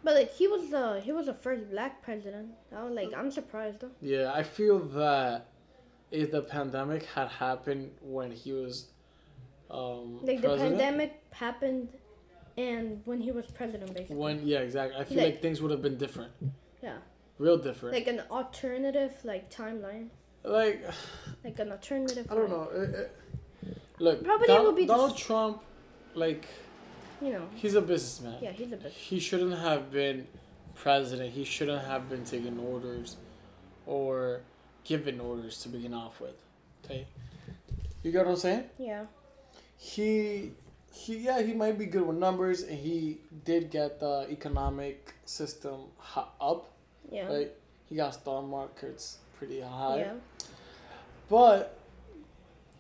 But 0.02 0.14
like 0.14 0.33
he 0.33 0.48
was 0.48 0.70
the 0.70 1.00
he 1.00 1.12
was 1.12 1.26
the 1.26 1.35
first 1.35 1.70
black 1.70 2.02
president. 2.02 2.50
I 2.74 2.83
was 2.85 2.94
like 2.94 3.11
I'm 3.16 3.30
surprised 3.30 3.80
though. 3.80 3.90
Yeah, 4.00 4.33
I 4.35 4.42
feel 4.42 4.78
that 5.00 5.48
if 6.11 6.30
the 6.33 6.42
pandemic 6.42 7.04
had 7.04 7.28
happened 7.28 7.92
when 8.00 8.30
he 8.33 8.52
was 8.52 8.87
um, 9.70 10.18
Like 10.24 10.40
the 10.40 10.56
pandemic 10.56 11.22
happened, 11.33 11.88
and 12.56 13.02
when 13.04 13.20
he 13.20 13.30
was 13.30 13.46
president, 13.46 13.94
basically. 13.94 14.16
when 14.16 14.46
yeah, 14.46 14.59
exactly. 14.61 14.98
I 14.98 15.04
feel 15.04 15.18
Like- 15.18 15.26
like 15.35 15.42
things 15.42 15.61
would 15.62 15.70
have 15.70 15.83
been 15.83 15.96
different. 15.98 16.33
Yeah. 16.83 16.96
Real 17.38 17.56
different. 17.59 17.94
Like 17.94 18.06
an 18.09 18.22
alternative 18.30 19.12
like 19.24 19.50
timeline, 19.50 20.09
Like 20.44 20.83
like 21.44 21.59
an 21.59 21.70
alternative. 21.72 22.26
I 22.30 22.35
don't 22.35 22.50
like, 22.50 22.72
know. 22.72 22.80
It, 22.83 22.90
it, 22.90 23.16
look, 24.00 24.24
Probably 24.24 24.46
Don- 24.48 24.64
will 24.64 24.72
be 24.72 24.86
Donald 24.86 25.16
Trump. 25.16 25.62
Like 26.14 26.46
You 27.22 27.30
know. 27.34 27.46
he's 27.54 27.74
a 27.76 27.80
businessman. 27.80 28.42
Yeah, 28.42 28.50
he's 28.52 28.72
a 28.72 28.76
bitch. 28.76 28.90
He 28.90 29.20
shouldn't 29.20 29.56
have 29.56 29.92
been 29.92 30.26
president. 30.74 31.32
He 31.32 31.44
shouldn't 31.44 31.84
have 31.84 32.08
been 32.08 32.24
taking 32.24 32.58
orders 32.58 33.16
or 33.86 34.40
giving 34.84 35.20
orders 35.20 35.62
to 35.62 35.68
begin 35.68 35.94
off 35.94 36.20
with. 36.20 36.34
Okay, 36.84 37.06
you 38.02 38.10
get 38.10 38.24
what 38.26 38.32
I'm 38.32 38.36
saying? 38.38 38.64
Yeah. 38.78 39.04
he 39.76 40.50
he 40.92 41.18
yeah 41.18 41.40
he 41.40 41.52
might 41.54 41.78
be 41.78 41.86
good 41.86 42.04
with 42.06 42.16
numbers 42.16 42.62
and 42.62 42.76
he 42.76 43.18
did 43.44 43.70
get 43.70 44.00
the 44.00 44.26
economic 44.28 45.14
system 45.24 45.82
up 46.40 46.68
Yeah. 47.10 47.26
right 47.32 47.50
he 47.88 47.94
got 47.94 48.12
stock 48.14 48.44
markets 48.44 49.18
pretty 49.38 49.60
high 49.60 49.98
Yeah. 49.98 50.12
but 51.28 51.78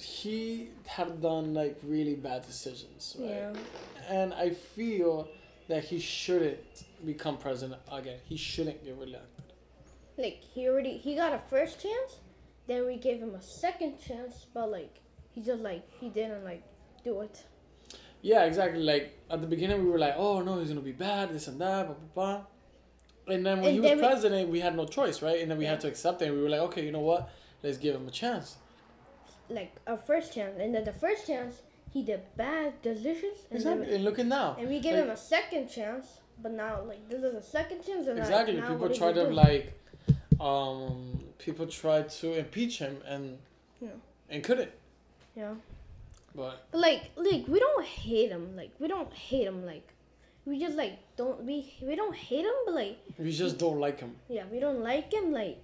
he 0.02 0.70
had 0.86 1.20
done 1.22 1.54
like 1.54 1.76
really 1.84 2.14
bad 2.14 2.42
decisions 2.46 3.16
right 3.18 3.28
Yeah. 3.28 3.52
and 4.08 4.34
i 4.34 4.50
feel 4.50 5.28
that 5.68 5.84
he 5.84 5.98
shouldn't 5.98 6.58
become 7.04 7.36
president 7.36 7.80
again 7.92 8.18
he 8.24 8.36
shouldn't 8.36 8.84
get 8.84 8.96
reelected 8.96 9.44
Like 10.18 10.40
he 10.54 10.68
already 10.68 10.96
he 10.98 11.14
got 11.16 11.32
a 11.32 11.40
first 11.48 11.80
chance, 11.82 12.12
then 12.66 12.86
we 12.86 12.96
gave 12.96 13.18
him 13.24 13.34
a 13.34 13.40
second 13.42 13.92
chance, 14.06 14.34
but 14.54 14.66
like 14.70 14.94
he 15.34 15.40
just 15.40 15.62
like 15.62 15.82
he 16.00 16.08
didn't 16.10 16.44
like 16.44 16.62
do 17.04 17.12
it. 17.26 17.36
Yeah, 18.20 18.44
exactly. 18.50 18.82
Like 18.92 19.04
at 19.32 19.40
the 19.40 19.46
beginning, 19.54 19.78
we 19.84 19.90
were 19.90 19.98
like, 20.06 20.16
"Oh 20.26 20.36
no, 20.46 20.52
he's 20.60 20.68
gonna 20.72 20.88
be 20.94 20.98
bad, 21.08 21.24
this 21.34 21.48
and 21.48 21.58
that, 21.64 21.82
blah 21.86 21.94
blah 22.02 22.12
blah." 22.16 23.34
And 23.34 23.46
then 23.46 23.56
when 23.60 23.68
And 23.68 23.74
he 23.76 23.80
was 23.80 23.92
we- 23.92 24.06
president, 24.08 24.44
we 24.56 24.60
had 24.66 24.74
no 24.76 24.84
choice, 24.98 25.22
right? 25.22 25.38
And 25.40 25.48
then 25.50 25.58
we 25.62 25.64
had 25.72 25.80
to 25.84 25.88
accept 25.92 26.20
it. 26.20 26.26
And 26.28 26.34
we 26.36 26.42
were 26.44 26.52
like, 26.56 26.64
"Okay, 26.68 26.82
you 26.86 26.92
know 26.96 27.06
what? 27.12 27.22
Let's 27.62 27.78
give 27.84 27.94
him 27.98 28.06
a 28.12 28.14
chance." 28.22 28.48
Like 29.50 29.72
a 29.86 29.96
first 29.96 30.32
chance, 30.34 30.54
and 30.60 30.74
then 30.74 30.84
the 30.84 30.92
first 30.92 31.26
chance 31.26 31.62
he 31.92 32.02
did 32.02 32.20
bad 32.36 32.80
decisions, 32.82 33.38
and 33.50 33.56
Exactly. 33.58 33.86
then 33.86 33.94
And 33.96 34.04
look 34.04 34.18
at 34.18 34.26
now. 34.26 34.56
and 34.58 34.68
we 34.68 34.78
gave 34.80 34.94
Like- 34.94 35.04
him 35.04 35.10
a 35.10 35.16
second 35.16 35.68
chance, 35.68 36.06
but 36.42 36.52
now 36.52 36.82
like 36.90 37.02
this 37.08 37.22
is 37.22 37.34
a 37.34 37.42
second 37.42 37.84
chance, 37.84 38.06
and 38.06 38.18
Exactly. 38.18 38.56
Like, 38.60 38.68
people 38.70 38.88
tried 38.90 39.14
to 39.16 39.26
do? 39.26 39.32
like, 39.32 39.66
um, 40.40 41.24
people 41.38 41.66
tried 41.66 42.08
to 42.20 42.26
impeach 42.38 42.78
him 42.78 43.02
and 43.06 43.38
Yeah. 43.80 43.88
and 44.28 44.42
couldn't. 44.44 44.70
Yeah. 45.36 45.54
But 46.34 46.66
But 46.70 46.80
like, 46.80 47.10
like 47.16 47.48
we 47.48 47.58
don't 47.58 47.84
hate 47.84 48.30
him. 48.30 48.54
Like 48.56 48.70
we 48.78 48.86
don't 48.88 49.12
hate 49.12 49.46
him. 49.46 49.66
Like 49.66 49.86
we 50.46 50.58
just 50.60 50.76
like 50.76 50.94
don't 51.16 51.42
we 51.44 51.74
we 51.82 51.96
don't 51.96 52.14
hate 52.14 52.44
him, 52.44 52.54
but 52.66 52.74
like 52.74 52.98
we 53.18 53.32
just 53.32 53.58
don't 53.58 53.80
like 53.80 53.98
him 54.00 54.14
yeah, 54.28 54.44
we 54.52 54.60
don't 54.60 54.80
like 54.80 55.12
him. 55.12 55.32
Like 55.32 55.62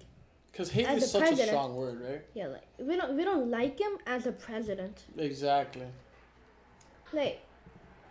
because 0.57 0.71
hate 0.71 0.87
As 0.87 1.03
is 1.03 1.11
such 1.11 1.21
president- 1.21 1.49
a 1.49 1.51
strong 1.51 1.75
word, 1.75 2.01
right? 2.01 2.21
yeah, 2.33 2.47
like 2.47 2.63
we 2.79 2.95
don't 2.95 3.15
we 3.15 3.23
don't 3.23 3.51
like 3.51 3.79
him 3.79 3.93
as 4.07 4.25
a 4.25 4.31
president. 4.31 5.03
Exactly. 5.17 5.85
Like 7.13 7.41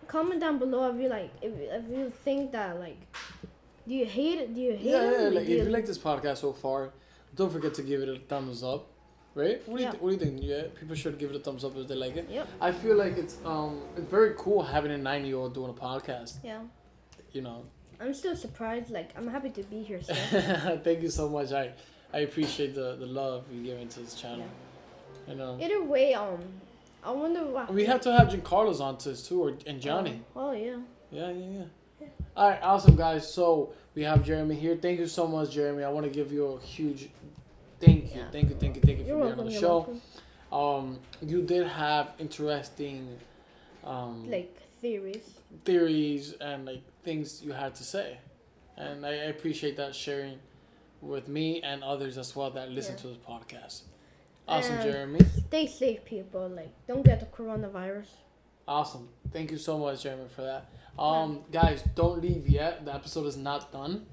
comment 0.07 0.41
down 0.41 0.59
below 0.59 0.89
if 0.95 1.01
you 1.03 1.09
like 1.09 1.31
if, 1.43 1.53
if 1.59 1.85
you 1.91 2.13
think 2.25 2.53
that 2.53 2.79
like 2.79 2.99
do 3.89 3.95
you 3.95 4.07
hate 4.07 4.39
it? 4.39 4.55
Do 4.55 4.61
you 4.61 4.73
hate 4.73 4.93
Yeah, 4.93 5.03
him? 5.07 5.13
yeah. 5.13 5.19
Like, 5.27 5.35
Like 5.35 5.49
if 5.49 5.65
you 5.67 5.71
like 5.79 5.87
this 5.87 5.99
podcast 5.99 6.39
so 6.39 6.53
far, 6.53 6.91
don't 7.35 7.53
forget 7.53 7.75
to 7.75 7.83
give 7.83 8.01
it 8.03 8.09
a 8.09 8.19
thumbs 8.19 8.63
up. 8.63 8.87
Right? 9.35 9.61
What 9.69 9.77
do 9.79 9.83
you 9.83 9.87
Yeah. 9.87 9.91
th- 9.91 10.03
What 10.03 10.09
do 10.11 10.15
you 10.17 10.21
think? 10.25 10.43
Yeah, 10.43 10.63
people 10.81 10.95
should 10.97 11.19
give 11.19 11.31
it 11.31 11.37
a 11.37 11.41
thumbs 11.41 11.63
up 11.65 11.77
if 11.77 11.87
they 11.89 11.95
like 11.95 12.17
it. 12.17 12.27
Yep. 12.31 12.49
I 12.61 12.71
feel 12.73 12.97
like 12.97 13.17
it's 13.19 13.37
um 13.45 13.83
it's 13.97 14.09
very 14.19 14.35
cool 14.39 14.63
having 14.63 14.93
a 14.93 14.99
nine 14.99 15.25
year 15.27 15.37
old 15.37 15.53
doing 15.55 15.71
a 15.71 15.79
podcast. 15.89 16.33
Yeah. 16.45 16.61
You 17.33 17.43
know. 17.43 17.65
I'm 18.01 18.15
still 18.15 18.37
surprised. 18.37 18.91
Like 18.91 19.11
I'm 19.17 19.27
happy 19.27 19.51
to 19.51 19.63
be 19.65 19.83
here. 19.83 20.01
Thank 20.87 21.03
you 21.03 21.11
so 21.11 21.29
much. 21.29 21.51
I 21.53 21.73
I 22.17 22.21
appreciate 22.21 22.75
the 22.75 22.97
the 22.97 23.05
love 23.05 23.45
you 23.53 23.63
give 23.63 23.79
into 23.79 24.01
this 24.01 24.15
channel. 24.15 24.49
You 25.29 25.35
know. 25.35 25.59
Either 25.61 25.83
way, 25.83 26.15
um, 26.15 26.41
I 27.05 27.11
wonder 27.11 27.45
what 27.45 27.73
We 27.73 27.85
have 27.85 28.01
to 28.03 28.13
have 28.13 28.29
Giancarlos 28.29 28.81
on 28.81 28.97
to 28.99 29.11
this 29.11 29.29
too, 29.29 29.43
or 29.45 29.53
and 29.67 29.83
Johnny. 29.83 30.23
Oh, 30.35 30.49
oh 30.49 30.53
yeah. 30.53 30.79
Yeah, 31.11 31.31
yeah, 31.31 31.65
yeah. 32.01 32.09
All 32.37 32.49
right, 32.51 32.63
awesome 32.63 32.97
guys. 32.97 33.31
So 33.31 33.75
we 33.95 34.03
have 34.05 34.25
Jeremy 34.25 34.55
here. 34.55 34.77
Thank 34.77 34.99
you 34.99 35.07
so 35.07 35.27
much, 35.27 35.51
Jeremy. 35.51 35.85
I 35.85 35.91
want 35.91 36.05
to 36.07 36.13
give 36.13 36.33
you 36.33 36.45
a 36.47 36.61
huge 36.61 37.11
thank 37.81 38.15
you, 38.15 38.21
Yeah. 38.21 38.31
thank 38.31 38.49
you, 38.49 38.57
thank 38.57 38.77
you, 38.77 38.83
thank 38.83 38.99
you 39.01 39.05
for 39.05 39.21
being 39.21 39.39
on 39.39 39.47
the 39.47 39.53
show. 39.53 39.77
Um, 40.51 40.99
you 41.21 41.43
did 41.43 41.67
have 41.67 42.13
interesting 42.19 43.19
um, 43.85 44.31
Like 44.31 44.57
theories. 44.81 45.29
theories 45.65 46.35
and 46.41 46.65
like 46.65 46.83
things 47.05 47.43
you 47.45 47.53
had 47.53 47.75
to 47.75 47.85
say, 47.85 48.19
and 48.77 49.05
I, 49.05 49.11
I 49.11 49.29
appreciate 49.37 49.77
that 49.77 49.95
sharing 49.95 50.39
with 51.01 51.29
me 51.29 51.61
and 51.63 51.83
others 51.85 52.19
as 52.19 52.35
well 52.35 52.51
that 52.53 52.71
listen 52.71 52.95
Yeah. 52.95 53.01
to 53.03 53.07
this 53.09 53.19
podcast. 53.19 53.83
Awesome, 54.49 54.75
And- 54.77 54.91
Jeremy. 54.93 55.21
Stay 55.49 55.67
safe, 55.67 56.05
people. 56.05 56.49
Like, 56.49 56.73
don't 56.87 57.03
get 57.05 57.21
the 57.21 57.27
coronavirus. 57.27 58.07
Awesome. 58.69 59.09
Thank 59.33 59.51
you 59.51 59.59
so 59.59 59.79
much, 59.79 60.03
Jeremy, 60.03 60.29
for 60.29 60.43
that. 60.43 60.67
Um, 60.99 61.45
guys, 61.53 61.83
don't 61.95 62.21
leave 62.21 62.49
yet. 62.49 62.85
The 62.85 62.95
episode 62.95 63.27
is 63.27 63.37
not 63.37 63.71
done. 63.73 64.07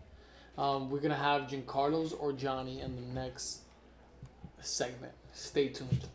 Um, 0.58 0.89
we're 0.91 1.00
gonna 1.00 1.15
have 1.15 1.43
Giancarlos 1.50 2.13
or 2.19 2.34
Johnny 2.34 2.80
in 2.82 2.96
the 2.96 3.02
next 3.22 3.62
segment. 4.62 5.13
Stay 5.32 5.69
tuned. 5.69 6.08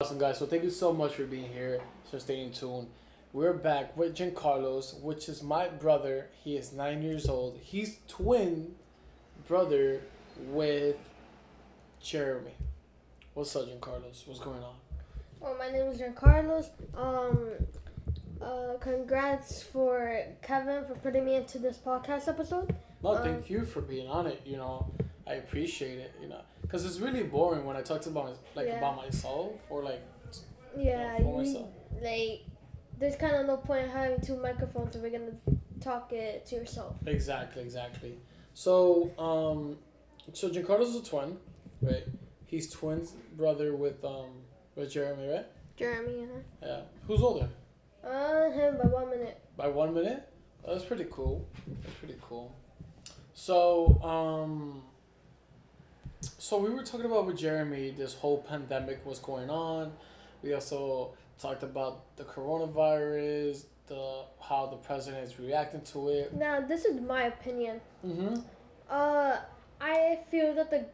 Awesome, 0.00 0.18
guys. 0.18 0.38
So 0.38 0.46
thank 0.46 0.62
you 0.62 0.70
so 0.70 0.92
much 0.92 1.14
for 1.14 1.24
being 1.24 1.50
here. 1.52 1.80
So 2.10 2.18
staying 2.18 2.52
tuned. 2.52 2.88
We're 3.36 3.52
back 3.52 3.94
with 3.98 4.16
Giancarlos, 4.16 4.98
which 5.02 5.28
is 5.28 5.42
my 5.42 5.68
brother. 5.68 6.28
He 6.42 6.56
is 6.56 6.72
nine 6.72 7.02
years 7.02 7.28
old. 7.28 7.58
He's 7.62 7.98
twin 8.08 8.74
brother 9.46 10.00
with 10.48 10.96
Jeremy. 12.02 12.54
What's 13.34 13.54
up, 13.54 13.66
Giancarlos? 13.66 14.26
What's 14.26 14.40
going 14.40 14.62
on? 14.62 14.76
Well, 15.38 15.54
my 15.58 15.70
name 15.70 15.84
is 15.90 16.00
Giancarlos. 16.00 16.70
Um, 16.96 17.50
uh, 18.40 18.78
congrats 18.80 19.62
for 19.62 20.18
Kevin 20.40 20.86
for 20.86 20.94
putting 20.94 21.26
me 21.26 21.34
into 21.34 21.58
this 21.58 21.76
podcast 21.76 22.28
episode. 22.28 22.74
No, 23.02 23.16
Um, 23.16 23.22
thank 23.22 23.50
you 23.50 23.66
for 23.66 23.82
being 23.82 24.08
on 24.08 24.26
it. 24.28 24.40
You 24.46 24.56
know, 24.56 24.90
I 25.26 25.34
appreciate 25.34 25.98
it. 25.98 26.12
You 26.22 26.28
know, 26.28 26.40
because 26.62 26.86
it's 26.86 27.00
really 27.00 27.24
boring 27.24 27.66
when 27.66 27.76
I 27.76 27.82
talk 27.82 28.06
about 28.06 28.38
like 28.54 28.66
Yeah. 28.68 28.78
about 28.78 28.96
myself 28.96 29.52
or 29.68 29.82
like 29.84 30.00
Yeah, 30.74 31.18
for 31.18 31.22
you- 31.22 31.36
myself. 31.52 31.68
like, 32.00 32.40
there's 32.98 33.16
kind 33.16 33.36
of 33.36 33.46
no 33.46 33.56
point 33.56 33.84
in 33.84 33.90
having 33.90 34.20
two 34.20 34.36
microphones 34.40 34.96
if 34.96 35.02
we're 35.02 35.10
gonna 35.10 35.36
talk 35.80 36.12
it 36.12 36.46
to 36.46 36.54
yourself. 36.56 36.96
exactly, 37.06 37.62
exactly. 37.62 38.18
So, 38.54 39.10
um, 39.18 39.76
so 40.32 40.48
Giancarlo's 40.48 40.96
a 40.96 41.02
twin, 41.02 41.36
right? 41.82 42.04
He's 42.46 42.70
twins 42.70 43.12
brother 43.36 43.74
with 43.76 44.04
um 44.04 44.30
with 44.74 44.90
Jeremy, 44.92 45.28
right? 45.28 45.46
Jeremy, 45.76 46.24
uh, 46.62 46.66
Yeah. 46.66 46.80
Who's 47.06 47.20
older? 47.20 47.48
uh, 48.04 48.50
him 48.50 48.78
by 48.78 48.86
one 48.88 49.10
minute. 49.10 49.40
By 49.56 49.68
one 49.68 49.92
minute? 49.92 50.26
Oh, 50.64 50.72
that's 50.72 50.84
pretty 50.86 51.06
cool. 51.10 51.46
That's 51.66 51.94
pretty 51.96 52.16
cool. 52.22 52.54
So, 53.34 54.00
um, 54.02 54.82
so 56.38 56.58
we 56.58 56.70
were 56.70 56.82
talking 56.82 57.06
about 57.06 57.26
with 57.26 57.36
Jeremy, 57.36 57.90
this 57.90 58.14
whole 58.14 58.38
pandemic 58.42 59.04
was 59.04 59.18
going 59.18 59.50
on. 59.50 59.92
We 60.42 60.54
also 60.54 61.12
talked 61.38 61.62
about 61.62 62.16
the 62.16 62.24
coronavirus, 62.24 63.64
the 63.88 64.22
how 64.40 64.66
the 64.66 64.76
president 64.76 65.24
is 65.24 65.38
reacting 65.38 65.80
to 65.92 66.08
it. 66.08 66.34
Now, 66.34 66.60
this 66.60 66.84
is 66.84 67.00
my 67.00 67.24
opinion. 67.24 67.80
Mm-hmm. 68.04 68.36
Uh, 68.88 69.36
I 69.80 70.18
feel 70.30 70.54
that 70.54 70.70
the, 70.70 70.86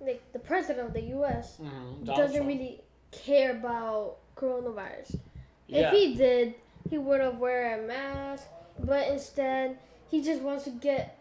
like, 0.00 0.22
the 0.32 0.38
president 0.38 0.88
of 0.88 0.94
the 0.94 1.02
U.S. 1.18 1.58
Mm-hmm. 1.60 2.04
doesn't 2.04 2.46
really 2.46 2.80
care 3.12 3.52
about 3.52 4.16
coronavirus. 4.36 5.18
Yeah. 5.66 5.88
If 5.88 5.92
he 5.92 6.14
did, 6.14 6.54
he 6.90 6.98
would 6.98 7.20
have 7.20 7.38
wear 7.38 7.78
a 7.78 7.86
mask. 7.86 8.44
But 8.80 9.08
instead, 9.08 9.78
he 10.10 10.22
just 10.22 10.40
wants 10.42 10.64
to 10.64 10.70
get. 10.70 11.18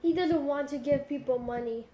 He 0.00 0.12
doesn't 0.12 0.44
want 0.46 0.68
to 0.70 0.78
give 0.78 1.08
people 1.08 1.38
money. 1.38 1.86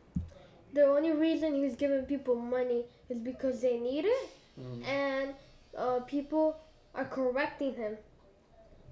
The 0.75 0.85
only 0.85 1.12
reason 1.12 1.55
he's 1.55 1.77
giving 1.77 2.03
people 2.03 2.37
money 2.37 2.85
is 3.09 3.18
because 3.18 3.61
they 3.62 3.79
need 3.79 4.05
it, 4.05 4.29
Mhm. 4.61 4.85
and 4.87 5.35
uh, 5.79 6.01
people 6.01 6.57
are 6.95 7.05
correcting 7.05 7.75
him. 7.75 7.97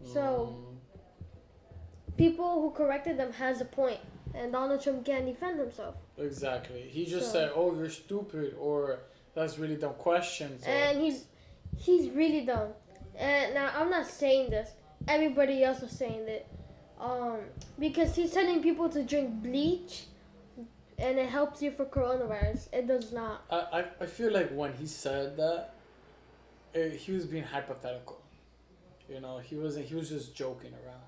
So 0.05 0.21
Mm. 0.55 2.17
people 2.17 2.61
who 2.63 2.71
corrected 2.71 3.19
them 3.19 3.33
has 3.33 3.61
a 3.61 3.65
point, 3.65 4.01
and 4.35 4.53
Donald 4.53 4.81
Trump 4.83 5.05
can't 5.05 5.27
defend 5.27 5.59
himself. 5.59 5.97
exactly. 6.19 6.83
He 6.83 7.05
just 7.05 7.27
So- 7.27 7.33
said, 7.33 7.53
"Oh, 7.55 7.75
you're 7.77 7.91
stupid," 7.91 8.55
or 8.59 9.01
"That's 9.35 9.59
really 9.59 9.77
dumb 9.77 9.95
questions." 9.95 10.67
or- 10.67 10.71
and 10.71 11.01
he's 11.01 11.27
he's 11.77 12.09
really 12.11 12.41
dumb. 12.47 12.73
And 13.17 13.55
now 13.55 13.71
I'm 13.79 13.91
not 13.91 14.07
saying 14.07 14.51
this. 14.51 14.71
Everybody 15.09 15.63
else 15.65 15.83
is 15.83 15.93
saying 15.93 16.27
it. 16.29 16.47
Um, 16.99 17.41
because 17.79 18.15
he's 18.17 18.33
telling 18.33 18.63
people 18.63 18.89
to 18.89 19.03
drink 19.03 19.43
bleach, 19.43 20.07
and 20.99 21.19
it 21.19 21.29
helps 21.29 21.61
you 21.63 21.71
for 21.71 21.85
coronavirus. 21.85 22.69
It 22.73 22.87
does 22.87 23.13
not. 23.13 23.43
I, 23.51 23.57
I, 23.81 23.85
I 24.01 24.07
feel 24.07 24.33
like 24.33 24.51
when 24.53 24.73
he 24.73 24.87
said 24.87 25.37
that, 25.37 25.75
he 26.77 27.13
was 27.13 27.27
being 27.27 27.45
hypothetical. 27.45 28.21
You 29.09 29.21
know, 29.21 29.39
he 29.39 29.57
wasn't. 29.57 29.87
He 29.87 29.95
was 29.95 30.09
just 30.09 30.35
joking 30.35 30.73
around. 30.85 31.01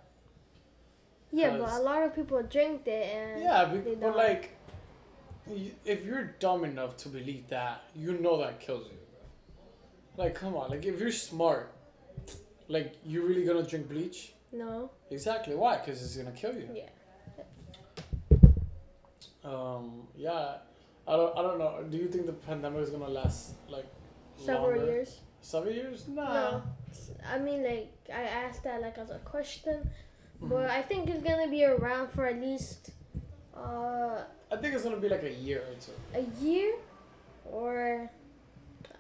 Yeah, 1.31 1.57
but 1.59 1.71
a 1.71 1.83
lot 1.83 2.03
of 2.03 2.15
people 2.15 2.43
drink 2.43 2.87
it, 2.87 3.15
and 3.15 3.43
Yeah, 3.43 3.65
but, 3.71 4.01
but 4.01 4.17
like, 4.17 4.57
if 5.85 6.05
you're 6.05 6.35
dumb 6.39 6.65
enough 6.65 6.97
to 6.99 7.09
believe 7.09 7.49
that, 7.49 7.83
you 7.95 8.15
know 8.15 8.39
that 8.39 8.61
kills 8.61 8.87
you, 8.87 8.97
bro. 10.17 10.25
Like, 10.25 10.35
come 10.35 10.57
on. 10.57 10.71
Like, 10.71 10.87
if 10.87 10.99
you're 10.99 11.13
smart, 11.13 11.71
like, 12.69 12.95
you 13.05 13.27
really 13.27 13.45
gonna 13.45 13.63
drink 13.63 13.89
bleach? 13.89 14.33
no. 14.53 14.91
Exactly. 15.11 15.55
Why? 15.55 15.79
Because 15.79 16.03
it's 16.03 16.17
gonna 16.17 16.35
kill 16.37 16.55
you. 16.55 16.69
Yeah. 16.75 16.89
Um. 19.45 20.07
Yeah. 20.17 20.57
I 21.07 21.17
don't. 21.17 21.37
I 21.39 21.43
don't 21.43 21.59
know. 21.59 21.85
Do 21.91 21.97
you 21.97 22.09
think 22.09 22.27
the 22.27 22.33
pandemic 22.33 22.83
is 22.83 22.91
gonna 22.91 23.09
last 23.09 23.55
like 23.69 23.87
Several 24.37 24.77
longer? 24.77 24.85
years. 24.85 25.21
Seven 25.41 25.73
years? 25.75 26.07
Nah. 26.09 26.33
No. 26.51 26.63
I 27.27 27.39
mean, 27.39 27.63
like 27.65 27.93
I 28.13 28.23
asked 28.23 28.65
that 28.65 28.81
like 28.83 28.99
as 28.99 29.11
a 29.11 29.19
question, 29.19 29.91
Mhm. 30.41 30.49
but 30.51 30.71
I 30.71 30.83
think 30.83 31.09
it's 31.09 31.23
gonna 31.23 31.49
be 31.49 31.65
around 31.65 32.09
for 32.11 32.27
at 32.27 32.41
least 32.41 32.91
uh, 33.57 34.23
I 34.53 34.57
think 34.57 34.75
it's 34.75 34.85
gonna 34.85 34.97
be 34.99 35.09
like 35.09 35.23
a 35.25 35.33
year 35.33 35.61
or 35.69 35.75
two. 35.85 35.93
a 36.15 36.25
year 36.45 36.75
or 37.45 38.11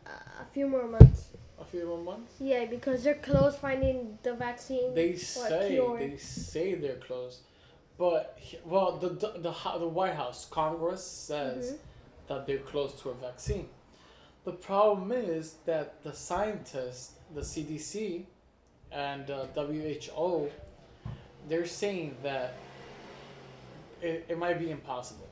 a 0.07 0.44
few 0.53 0.66
more 0.66 0.87
months. 0.88 1.29
A 1.61 1.64
few 1.64 1.87
more 1.87 1.98
months. 1.98 2.33
Yeah, 2.40 2.64
because 2.66 3.05
they're 3.05 3.14
close 3.31 3.57
finding 3.57 4.18
the 4.22 4.35
vaccine. 4.35 4.94
They 4.94 5.14
say 5.16 5.79
they 5.98 6.16
say 6.16 6.74
they're 6.74 6.96
close, 7.09 7.40
but 7.98 8.38
well, 8.64 8.96
the 8.98 9.09
the 9.11 9.29
the, 9.46 9.55
the 9.79 9.88
White 9.88 10.14
House 10.14 10.46
Congress 10.51 11.05
says 11.05 11.72
Mhm. 11.72 11.79
that 12.29 12.46
they're 12.46 12.59
close 12.72 12.92
to 13.03 13.11
a 13.11 13.14
vaccine. 13.14 13.68
The 14.49 14.55
problem 14.55 15.13
is 15.13 15.57
that 15.67 16.03
the 16.03 16.15
scientists, 16.15 17.17
the 17.35 17.43
CDC, 17.43 18.25
and 18.91 19.31
uh, 19.31 19.45
WHO, 19.55 20.49
they're 21.47 21.67
saying 21.67 22.17
that 22.23 22.55
it, 24.01 24.25
it 24.27 24.39
might 24.39 24.59
be 24.59 24.71
impossible, 24.71 25.29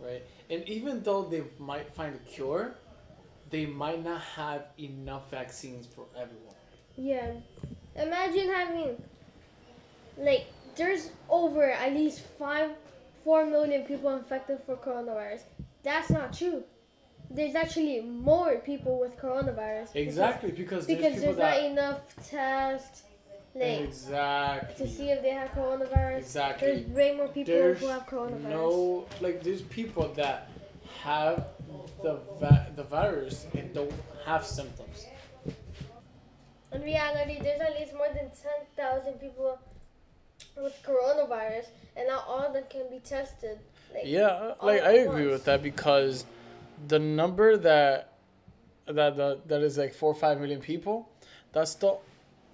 right? 0.00 0.22
And 0.48 0.66
even 0.66 1.02
though 1.02 1.24
they 1.24 1.42
might 1.58 1.94
find 1.94 2.14
a 2.14 2.18
cure, 2.20 2.76
they 3.50 3.66
might 3.66 4.02
not 4.02 4.22
have 4.22 4.62
enough 4.78 5.30
vaccines 5.30 5.86
for 5.86 6.06
everyone. 6.14 6.54
Yeah. 6.96 7.32
Imagine 7.96 8.48
having 8.48 9.02
like 10.16 10.46
there's 10.74 11.10
over 11.28 11.70
at 11.70 11.92
least 11.92 12.22
five 12.38 12.70
four 13.24 13.44
million 13.44 13.82
people 13.82 14.16
infected 14.16 14.60
for 14.64 14.74
coronavirus. 14.76 15.42
That's 15.82 16.08
not 16.08 16.32
true. 16.32 16.64
There's 17.30 17.54
actually 17.54 18.00
more 18.00 18.56
people 18.58 19.00
with 19.00 19.16
coronavirus. 19.18 19.94
Exactly, 19.96 20.52
because, 20.52 20.86
there's 20.86 20.98
Because 21.00 21.20
there's 21.20 21.36
not 21.36 21.58
enough 21.62 22.00
tests 22.28 23.02
like 23.54 23.80
exactly 23.80 24.86
to 24.86 24.92
see 24.92 25.08
if 25.10 25.22
they 25.22 25.30
have 25.30 25.48
coronavirus. 25.50 26.18
exactly. 26.18 26.68
There's 26.68 26.86
way 26.88 27.14
more 27.14 27.28
people 27.28 27.54
There's 27.54 27.80
who 27.80 27.86
have 27.88 28.06
coronavirus. 28.06 28.42
no 28.50 29.06
like 29.20 29.42
there's 29.42 29.62
people 29.62 30.08
that 30.14 30.48
have 31.02 31.46
the 32.02 32.20
va- 32.38 32.66
the 32.76 32.82
virus 32.84 33.46
and 33.54 33.72
don't 33.74 33.92
have 34.26 34.44
symptoms. 34.44 35.06
In 36.72 36.82
reality, 36.82 37.38
there's 37.40 37.60
at 37.60 37.78
least 37.78 37.94
more 37.94 38.08
than 38.08 38.30
10,000 38.76 39.14
people 39.14 39.58
with 40.62 40.74
coronavirus, 40.84 41.66
and 41.96 42.06
not 42.08 42.24
all 42.28 42.40
of 42.40 42.52
them 42.52 42.64
can 42.68 42.90
be 42.90 42.98
tested. 42.98 43.58
Like, 43.94 44.02
Yeah, 44.04 44.52
like 44.62 44.82
I 44.82 44.92
agree 44.92 45.22
once. 45.28 45.32
with 45.32 45.44
that 45.46 45.62
because 45.62 46.26
the 46.88 46.98
number 46.98 47.56
that 47.56 48.12
that 48.86 49.16
that, 49.16 49.48
that 49.48 49.62
is 49.62 49.78
like 49.78 49.94
four 49.94 50.12
or 50.12 50.14
five 50.14 50.40
million 50.40 50.60
people, 50.60 51.08
that's 51.52 51.74
the 51.74 51.96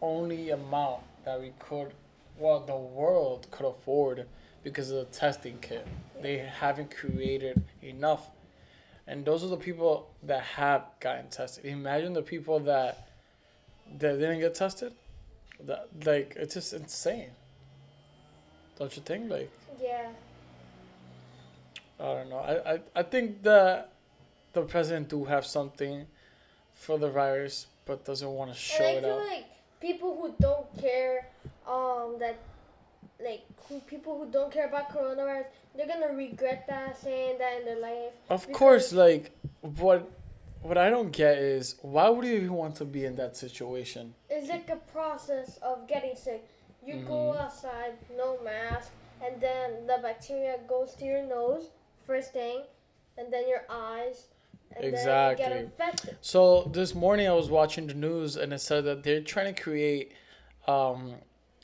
only 0.01 0.51
amount 0.51 1.03
that 1.25 1.41
we 1.41 1.53
could, 1.59 1.93
well, 2.39 2.61
the 2.61 2.77
world 2.77 3.47
could 3.51 3.67
afford 3.67 4.27
because 4.65 4.91
of 4.91 4.97
the 4.99 5.05
testing 5.17 5.59
kit. 5.61 5.87
They 6.21 6.39
haven't 6.39 6.95
created 6.95 7.63
enough. 7.83 8.29
and 9.07 9.25
those 9.25 9.43
are 9.45 9.49
the 9.49 9.57
people 9.57 10.09
that 10.23 10.43
have 10.43 10.85
gotten 11.01 11.29
tested. 11.29 11.65
Imagine 11.65 12.13
the 12.13 12.23
people 12.23 12.61
that 12.61 13.09
that 13.99 14.19
didn't 14.19 14.41
get 14.41 14.55
tested. 14.55 14.93
That 15.67 15.89
like 16.07 16.35
it's 16.37 16.55
just 16.55 16.73
insane. 16.73 17.31
Don't 18.79 18.95
you 18.97 19.03
think? 19.03 19.31
Like 19.31 19.51
Yeah. 19.81 20.09
I 22.01 22.05
don't 22.05 22.31
know. 22.31 22.39
I, 22.39 22.75
I, 22.75 22.81
I 22.97 23.03
think 23.03 23.43
that 23.45 23.92
the 24.53 24.63
president 24.63 25.09
do 25.09 25.25
have 25.25 25.47
something 25.47 26.07
for 26.75 26.99
the 26.99 27.09
virus, 27.11 27.67
but 27.87 28.05
doesn't 28.05 28.29
want 28.29 28.53
to 28.53 28.57
show 28.57 28.85
and 28.85 28.97
I 28.97 28.99
it 28.99 29.03
feel 29.03 29.13
out. 29.15 29.27
like 29.29 29.45
people 29.81 30.17
who 30.21 30.35
don't 30.41 30.81
care, 30.81 31.27
um, 31.67 32.17
that 32.19 32.39
like 33.25 33.43
who 33.69 33.79
people 33.81 34.19
who 34.19 34.31
don't 34.31 34.53
care 34.53 34.67
about 34.69 34.91
coronavirus, 34.91 35.47
they're 35.77 35.87
gonna 35.87 36.13
regret 36.13 36.67
that 36.69 36.99
saying 36.99 37.39
that 37.39 37.61
in 37.61 37.65
their 37.65 37.79
life. 37.81 38.13
Of 38.31 38.51
course, 38.53 38.93
like 38.93 39.31
what 39.61 40.11
what 40.63 40.79
I 40.79 40.91
don't 40.91 41.11
get 41.11 41.39
is 41.39 41.77
why 41.83 42.09
would 42.09 42.25
you 42.25 42.35
even 42.35 42.53
want 42.53 42.77
to 42.77 42.85
be 42.85 43.05
in 43.05 43.17
that 43.17 43.37
situation? 43.37 44.15
It's 44.31 44.49
like 44.49 44.69
a 44.71 44.77
process 44.93 45.59
of 45.63 45.89
getting 45.89 46.15
sick. 46.17 46.47
You 46.85 46.97
go 46.97 47.33
Mhm. 47.33 47.41
outside, 47.41 47.95
no 48.17 48.39
mask, 48.43 48.91
and 49.25 49.41
then 49.41 49.87
the 49.87 49.99
bacteria 50.03 50.59
goes 50.69 50.95
to 50.97 51.05
your 51.05 51.23
nose 51.23 51.71
first 52.07 52.33
thing, 52.33 52.63
and 53.17 53.33
then 53.33 53.49
your 53.49 53.65
eyes, 53.71 53.99
and 54.01 54.11
then 54.13 54.23
you 54.23 54.32
Exactly. 54.81 55.45
So 56.21 56.71
this 56.73 56.95
morning 56.95 57.29
I 57.29 57.33
was 57.33 57.51
watching 57.51 57.87
the 57.87 57.95
news 57.95 58.37
and 58.37 58.53
it 58.53 58.61
said 58.61 58.85
that 58.85 59.03
they're 59.03 59.21
trying 59.21 59.55
to 59.55 59.61
create 59.63 60.13
um, 60.67 61.15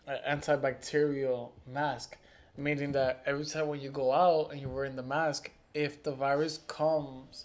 an 0.07 0.18
antibacterial 0.40 1.51
mask, 1.66 2.16
meaning 2.57 2.92
that 2.92 3.23
every 3.27 3.44
time 3.44 3.68
when 3.68 3.81
you 3.81 3.90
go 3.90 4.12
out 4.12 4.51
and 4.53 4.61
you're 4.61 4.71
wearing 4.71 4.97
the 4.97 5.03
mask, 5.03 5.51
if 5.75 6.03
the 6.03 6.12
virus 6.12 6.61
comes 6.66 7.44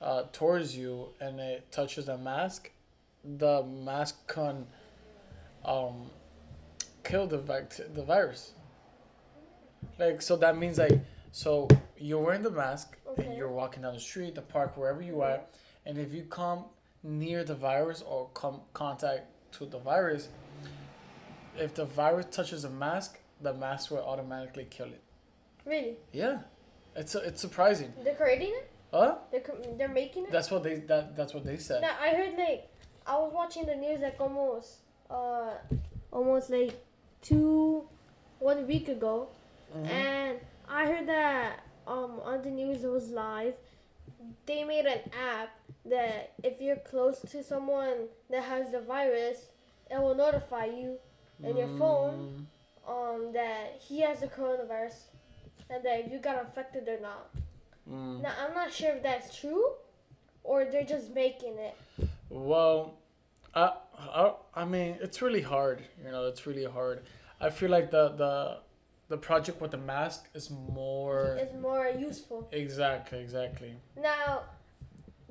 uh, 0.00 0.24
towards 0.32 0.76
you 0.76 1.08
and 1.20 1.40
it 1.40 1.70
touches 1.72 2.06
the 2.06 2.18
mask, 2.18 2.70
the 3.24 3.62
mask 3.64 4.26
can 4.32 4.66
um, 5.64 6.10
kill 7.02 7.26
the 7.26 7.38
vac- 7.38 7.94
the 7.94 8.02
virus. 8.02 8.52
Like 9.98 10.22
so 10.22 10.36
that 10.36 10.56
means 10.58 10.78
like 10.78 11.00
so 11.32 11.68
you're 11.98 12.20
wearing 12.20 12.42
the 12.42 12.50
mask 12.50 12.96
Okay. 13.18 13.28
and 13.28 13.36
you're 13.36 13.50
walking 13.50 13.82
down 13.82 13.94
the 13.94 14.00
street, 14.00 14.34
the 14.34 14.42
park, 14.42 14.76
wherever 14.76 15.02
you 15.02 15.20
are, 15.22 15.40
and 15.84 15.98
if 15.98 16.12
you 16.12 16.22
come 16.24 16.64
near 17.02 17.44
the 17.44 17.54
virus 17.54 18.02
or 18.02 18.28
come 18.34 18.60
contact 18.74 19.26
to 19.52 19.66
the 19.66 19.78
virus, 19.78 20.28
if 21.56 21.74
the 21.74 21.84
virus 21.84 22.26
touches 22.30 22.64
a 22.64 22.70
mask, 22.70 23.18
the 23.40 23.52
mask 23.54 23.90
will 23.90 23.98
automatically 24.04 24.66
kill 24.68 24.86
it. 24.88 25.02
Really? 25.64 25.96
Yeah, 26.12 26.38
it's 26.94 27.14
it's 27.14 27.40
surprising. 27.40 27.92
They're 28.04 28.14
creating 28.14 28.48
it? 28.54 28.70
Huh? 28.92 29.16
They're, 29.30 29.42
they're 29.78 29.88
making 29.88 30.24
it? 30.24 30.32
That's 30.32 30.50
what 30.50 30.62
they 30.62 30.76
that 30.80 31.16
that's 31.16 31.34
what 31.34 31.44
they 31.44 31.56
said. 31.56 31.82
Now, 31.82 31.96
I 32.00 32.10
heard 32.10 32.36
like, 32.38 32.68
I 33.06 33.16
was 33.18 33.32
watching 33.32 33.66
the 33.66 33.74
news 33.74 34.00
like 34.00 34.20
almost, 34.20 34.78
uh, 35.10 35.52
almost 36.12 36.50
like 36.50 36.74
two, 37.22 37.88
one 38.38 38.66
week 38.66 38.88
ago, 38.88 39.28
Mhm. 39.76 39.86
and 39.88 40.38
I 40.68 40.86
heard 40.86 41.08
that 41.08 41.60
um 41.86 42.20
on 42.24 42.42
the 42.42 42.50
news 42.50 42.84
it 42.84 42.90
was 42.90 43.08
live. 43.10 43.54
They 44.46 44.64
made 44.64 44.86
an 44.86 45.00
app 45.12 45.50
that 45.84 46.32
if 46.42 46.60
you're 46.60 46.76
close 46.76 47.20
to 47.32 47.42
someone 47.42 48.08
that 48.30 48.42
has 48.44 48.70
the 48.70 48.80
virus, 48.80 49.46
it 49.90 50.00
will 50.00 50.14
notify 50.14 50.66
you 50.66 50.98
in 51.44 51.56
your 51.56 51.68
phone 51.78 52.46
um 52.88 53.32
that 53.32 53.80
he 53.86 54.00
has 54.00 54.20
the 54.20 54.26
coronavirus, 54.26 54.94
and 55.70 55.84
that 55.84 56.00
if 56.00 56.12
you 56.12 56.18
got 56.18 56.38
infected 56.44 56.88
or 56.88 57.00
not. 57.00 57.30
Mm. 57.90 58.22
Now 58.22 58.32
I'm 58.42 58.54
not 58.54 58.72
sure 58.72 58.94
if 58.96 59.02
that's 59.02 59.38
true, 59.38 59.64
or 60.42 60.64
they're 60.64 60.84
just 60.84 61.14
making 61.14 61.54
it. 61.58 61.76
Well, 62.30 62.94
I, 63.54 63.72
I 63.98 64.32
I 64.54 64.64
mean 64.64 64.96
it's 65.00 65.22
really 65.22 65.42
hard. 65.42 65.82
You 66.04 66.10
know, 66.10 66.26
it's 66.26 66.46
really 66.46 66.64
hard. 66.64 67.02
I 67.40 67.50
feel 67.50 67.70
like 67.70 67.90
the 67.90 68.08
the 68.10 68.58
the 69.08 69.16
project 69.16 69.60
with 69.60 69.70
the 69.70 69.78
mask 69.78 70.28
is 70.34 70.50
more 70.50 71.36
It's 71.40 71.54
more 71.60 71.86
useful. 71.88 72.48
exactly 72.52 73.20
exactly 73.20 73.74
Now, 74.00 74.42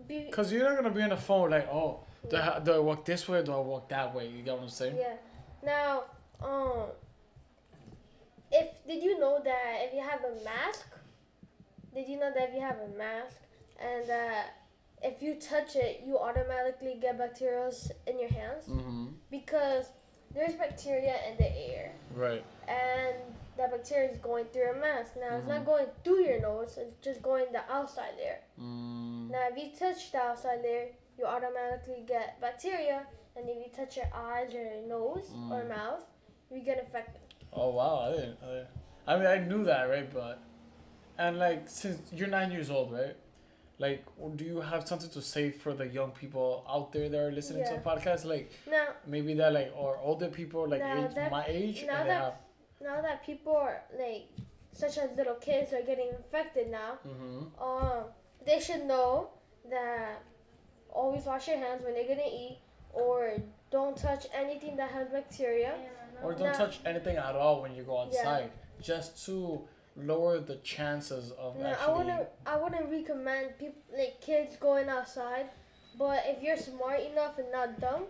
be, 0.07 0.25
because 0.25 0.51
you're 0.51 0.63
not 0.63 0.75
gonna 0.77 0.93
be 0.93 1.01
on 1.01 1.09
the 1.09 1.17
phone 1.17 1.49
like 1.51 1.67
oh 1.71 1.99
do 2.29 2.37
I, 2.37 2.59
do 2.59 2.73
I 2.73 2.79
walk 2.79 3.05
this 3.05 3.27
way 3.27 3.39
or 3.39 3.43
do 3.43 3.53
I 3.53 3.59
walk 3.59 3.89
that 3.89 4.15
way? 4.15 4.27
You 4.27 4.41
get 4.41 4.55
what 4.55 4.63
I'm 4.63 4.69
saying? 4.69 4.95
yeah. 4.97 5.13
Now, 5.63 6.05
um, 6.41 6.85
if 8.51 8.67
did 8.87 9.03
you 9.03 9.19
know 9.19 9.39
that 9.43 9.73
if 9.85 9.93
you 9.93 10.01
have 10.01 10.21
a 10.23 10.43
mask, 10.43 10.87
did 11.93 12.07
you 12.07 12.17
know 12.19 12.31
that 12.33 12.49
if 12.49 12.55
you 12.55 12.61
have 12.61 12.77
a 12.79 12.97
mask 12.97 13.37
and 13.79 14.07
that 14.09 14.55
if 15.03 15.21
you 15.21 15.35
touch 15.35 15.75
it, 15.75 16.01
you 16.05 16.17
automatically 16.17 16.97
get 16.99 17.17
bacteria 17.19 17.69
in 18.07 18.19
your 18.19 18.29
hands 18.29 18.65
Mm-hmm. 18.67 19.05
because 19.29 19.85
there's 20.33 20.53
bacteria 20.55 21.15
in 21.29 21.37
the 21.37 21.51
air 21.73 21.91
Right. 22.15 22.43
and 22.67 23.15
that 23.57 23.71
bacteria 23.71 24.09
is 24.11 24.17
going 24.19 24.45
through 24.45 24.61
your 24.63 24.75
mask. 24.75 25.15
Now 25.17 25.37
it's 25.37 25.45
Mhm. 25.45 25.55
not 25.55 25.65
going 25.65 25.87
through 26.03 26.21
your 26.29 26.39
nose; 26.41 26.77
it's 26.77 26.97
just 27.07 27.21
going 27.21 27.51
the 27.51 27.63
outside 27.71 28.13
layer. 28.17 28.39
Mm. 28.59 29.29
Now, 29.31 29.47
if 29.49 29.57
you 29.57 29.67
touch 29.77 30.11
the 30.11 30.19
outside 30.19 30.61
layer, 30.61 30.89
you 31.17 31.25
automatically 31.25 32.03
get 32.05 32.39
bacteria, 32.41 33.05
and 33.35 33.49
if 33.49 33.57
you 33.65 33.71
touch 33.71 33.97
your 33.97 34.07
eyes 34.13 34.53
or 34.53 34.61
your 34.63 34.81
nose 34.87 35.29
or 35.51 35.61
Mm. 35.63 35.69
mouth, 35.69 36.03
you 36.51 36.61
get 36.61 36.77
infected. 36.79 37.21
Oh 37.53 37.69
wow! 37.69 37.99
I 38.07 38.11
didn't. 38.11 38.37
I, 38.43 38.45
didn't- 38.47 38.67
I 39.07 39.17
mean, 39.17 39.27
I 39.27 39.37
knew 39.37 39.63
that, 39.65 39.83
right? 39.89 40.11
But 40.13 40.39
and 41.17 41.39
like 41.39 41.69
since 41.69 42.11
you're 42.11 42.27
nine 42.27 42.51
years 42.51 42.69
old, 42.69 42.91
right? 42.91 43.15
Like, 43.77 44.05
do 44.37 44.45
you 44.45 44.61
have 44.61 44.87
something 44.87 45.09
to 45.09 45.21
say 45.21 45.51
for 45.51 45.73
the 45.73 45.85
young 45.87 46.11
people 46.11 46.65
out 46.69 46.93
there 46.93 47.09
that 47.09 47.19
are 47.19 47.31
listening 47.31 47.63
to 47.65 47.71
Yeah. 47.71 47.77
the 47.79 47.89
podcast? 47.89 48.23
Like, 48.23 48.49
Now, 48.67 48.87
maybe 49.05 49.33
that 49.35 49.51
like 49.51 49.71
or 49.75 49.97
older 49.97 50.29
people 50.29 50.65
like 50.67 50.81
age, 50.81 51.13
that- 51.15 51.29
my 51.29 51.45
age 51.45 51.85
now 51.85 51.93
and 51.99 52.05
they 52.09 52.13
that- 52.13 52.23
have 52.23 52.37
now 52.85 53.01
that 53.01 53.25
people 53.25 53.55
are 53.55 53.81
like, 53.99 54.27
such 54.71 54.97
as 54.97 55.09
little 55.17 55.35
kids 55.35 55.73
are 55.73 55.81
getting 55.81 56.09
infected 56.15 56.69
now, 56.69 56.99
mm-hmm. 57.07 57.61
um, 57.61 58.03
they 58.45 58.59
should 58.59 58.85
know 58.85 59.29
that 59.69 60.21
always 60.89 61.23
wash 61.25 61.47
your 61.47 61.57
hands 61.57 61.83
when 61.83 61.93
they're 61.93 62.07
gonna 62.07 62.21
eat, 62.27 62.59
or 62.93 63.37
don't 63.71 63.97
touch 63.97 64.27
anything 64.33 64.77
that 64.77 64.91
has 64.91 65.09
bacteria. 65.09 65.73
or 66.23 66.33
don't 66.33 66.47
Now- 66.47 66.53
touch 66.53 66.79
anything 66.85 67.17
at 67.17 67.35
all 67.35 67.61
when 67.61 67.75
you 67.75 67.83
go 67.83 67.99
outside 67.99 68.49
just 68.81 69.25
to 69.25 69.67
lower 69.97 70.39
the 70.39 70.55
chances 70.57 71.31
of 71.33 71.57
No, 71.57 71.69
I 71.69 71.89
wouldn't. 71.91 72.27
I 72.45 72.55
wouldn't 72.57 72.89
recommend 72.89 73.57
people 73.57 73.81
like 73.97 74.21
kids 74.21 74.55
going 74.57 74.87
outside. 74.89 75.49
But 75.97 76.23
if 76.25 76.43
you're 76.43 76.57
smart 76.57 76.99
enough 77.01 77.37
and 77.37 77.51
not 77.51 77.79
dumb, 77.79 78.05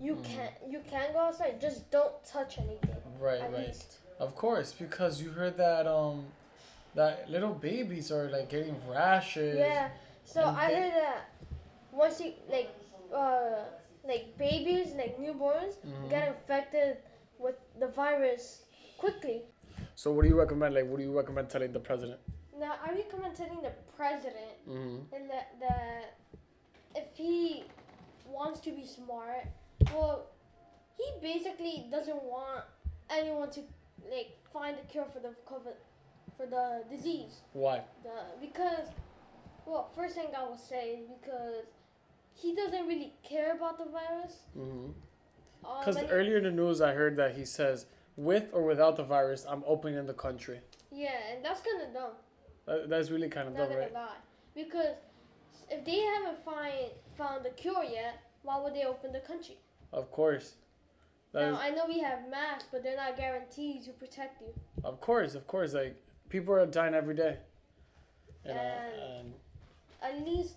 you 0.00 0.16
Mhm. 0.16 0.24
can 0.24 0.50
you 0.72 0.80
can 0.80 1.12
go 1.12 1.20
outside. 1.20 1.60
Just 1.60 1.90
don't 1.90 2.22
touch 2.24 2.58
anything. 2.58 2.96
Right 3.20 3.40
at 3.40 3.52
right 3.52 3.66
least. 3.68 3.98
of 4.18 4.34
course 4.34 4.72
because 4.72 5.20
you 5.22 5.30
heard 5.30 5.56
that 5.56 5.86
um 5.86 6.24
that 6.94 7.28
little 7.30 7.52
babies 7.52 8.10
are 8.10 8.28
like 8.30 8.48
getting 8.48 8.76
rashes 8.88 9.56
Yeah. 9.58 9.90
So 10.24 10.42
I 10.44 10.68
they- 10.68 10.74
heard 10.80 10.92
that 10.94 11.30
once 11.92 12.20
you 12.20 12.32
like 12.50 12.70
uh 13.14 13.64
like 14.04 14.36
babies 14.38 14.94
like 14.96 15.18
newborns 15.18 15.74
Mhm. 15.84 16.10
get 16.10 16.28
infected 16.28 16.98
with 17.38 17.56
the 17.78 17.88
virus 17.88 18.62
quickly. 18.98 19.42
so 19.94 20.10
what 20.12 20.22
do 20.24 20.28
you 20.28 20.38
recommend 20.38 20.74
like 20.74 20.86
what 20.88 20.98
do 20.98 21.04
you 21.04 21.16
recommend 21.16 21.48
telling 21.50 21.72
the 21.72 21.80
president 21.90 22.20
Now 22.58 22.74
I 22.86 22.92
recommend 22.96 23.36
telling 23.36 23.60
the 23.60 23.72
president 23.96 24.54
mm-hmm. 24.68 25.14
and 25.14 25.28
that 25.30 25.46
that 25.60 26.04
if 26.96 27.08
he 27.14 27.64
wants 28.26 28.60
to 28.66 28.70
be 28.72 28.84
smart, 28.86 29.44
well, 29.94 30.26
he 30.96 31.04
basically 31.20 31.86
doesn't 31.92 32.22
want 32.24 32.64
anyone 33.10 33.50
to 33.50 33.60
like 34.10 34.36
find 34.52 34.76
a 34.78 34.84
cure 34.92 35.06
for 35.12 35.20
the 35.20 35.34
COVID, 35.48 35.74
for 36.36 36.46
the 36.46 36.84
disease. 36.94 37.40
why 37.52 37.82
The 38.02 38.10
because, 38.40 38.88
well, 39.66 39.90
first 39.94 40.14
thing 40.14 40.28
I 40.36 40.42
will 40.44 40.58
say 40.58 41.00
is 41.00 41.08
because 41.08 41.64
he 42.34 42.54
doesn't 42.54 42.86
really 42.86 43.14
care 43.22 43.54
about 43.56 43.78
the 43.78 43.86
virus. 43.86 44.34
mm-hmm. 44.56 44.90
Um, 45.66 45.78
Because 45.80 45.96
and- 45.96 46.10
earlier 46.10 46.36
in 46.38 46.44
the 46.44 46.50
news, 46.50 46.80
I 46.80 46.92
heard 46.92 47.16
that 47.16 47.34
he 47.34 47.44
says, 47.44 47.86
with 48.16 48.44
or 48.52 48.62
without 48.62 48.96
the 48.96 49.02
virus, 49.02 49.44
I'm 49.48 49.64
opening 49.66 50.04
the 50.06 50.14
country. 50.14 50.60
yeah, 50.92 51.18
and 51.32 51.44
that's 51.44 51.60
kind 51.60 51.82
of 51.82 51.92
dumb. 51.92 52.12
That, 52.66 52.88
that's 52.88 53.10
really 53.10 53.28
kind 53.28 53.48
of 53.48 53.56
dumb, 53.56 53.70
right? 53.76 53.92
lie, 53.92 54.16
because 54.54 54.94
if 55.70 55.84
they 55.84 56.00
haven't 56.00 56.44
find 56.44 56.90
found 57.16 57.44
a 57.46 57.50
cure 57.50 57.82
yet, 57.84 58.20
why 58.42 58.60
would 58.60 58.74
they 58.74 58.84
open 58.84 59.12
the 59.12 59.20
country? 59.20 59.56
Of 59.92 60.10
course. 60.12 60.54
That 61.36 61.50
Now 61.50 61.54
is, 61.56 61.60
I 61.60 61.70
know 61.70 61.84
we 61.86 61.98
have 62.00 62.28
masks, 62.30 62.64
but 62.72 62.82
they're 62.82 62.96
not 62.96 63.16
guaranteed 63.16 63.84
to 63.84 63.90
protect 63.92 64.40
you. 64.40 64.54
of 64.84 65.00
course, 65.02 65.34
of 65.34 65.46
course. 65.46 65.74
Like, 65.74 65.94
people 66.30 66.54
are 66.54 66.64
dying 66.66 66.94
every 66.94 67.14
day. 67.14 67.36
You 68.44 68.54
know, 68.54 68.60
And- 68.60 69.02
and 69.02 69.34
At 70.02 70.24
least 70.24 70.54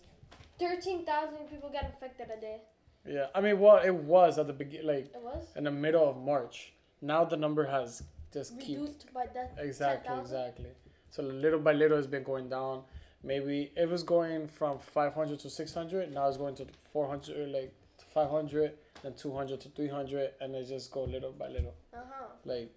thirteen 0.57 1.05
thousand 1.05 1.47
people 1.49 1.69
get 1.69 1.85
infected 1.85 2.29
a 2.29 2.39
day. 2.39 2.61
yeah, 3.05 3.27
I 3.35 3.41
mean, 3.41 3.59
well, 3.59 3.77
it 3.77 3.93
was 4.13 4.37
at 4.37 4.47
the 4.47 4.53
begin, 4.53 4.85
like 4.87 5.07
It 5.13 5.21
was 5.21 5.45
in 5.55 5.63
the 5.65 5.71
middle 5.71 6.07
of 6.09 6.15
March. 6.17 6.73
Now 7.01 7.23
the 7.25 7.37
number 7.37 7.65
has 7.65 8.03
just 8.31 8.59
keep 8.59 8.79
reduced 8.79 9.11
by 9.13 9.25
that. 9.33 9.55
exactly, 9.57 10.07
10,000? 10.07 10.21
exactly. 10.21 10.71
So 11.09 11.23
little 11.23 11.59
by 11.59 11.73
little, 11.73 11.97
it's 11.97 12.07
been 12.07 12.23
going 12.23 12.47
down. 12.49 12.83
maybe 13.21 13.69
it 13.75 13.89
was 13.89 14.01
going 14.03 14.47
from 14.47 14.79
500 14.79 15.37
to 15.39 15.49
600 15.49 16.09
now 16.13 16.25
it's 16.29 16.37
going 16.37 16.55
to 16.55 16.65
400 16.93 17.49
like 17.49 17.73
500 18.23 18.73
then 19.03 19.13
200 19.13 19.61
to 19.61 19.69
300 19.69 20.31
and 20.41 20.53
they 20.53 20.63
just 20.65 20.91
go 20.91 21.03
little 21.03 21.31
by 21.31 21.47
little 21.47 21.73
Uh 21.93 21.97
huh. 22.11 22.25
like 22.45 22.69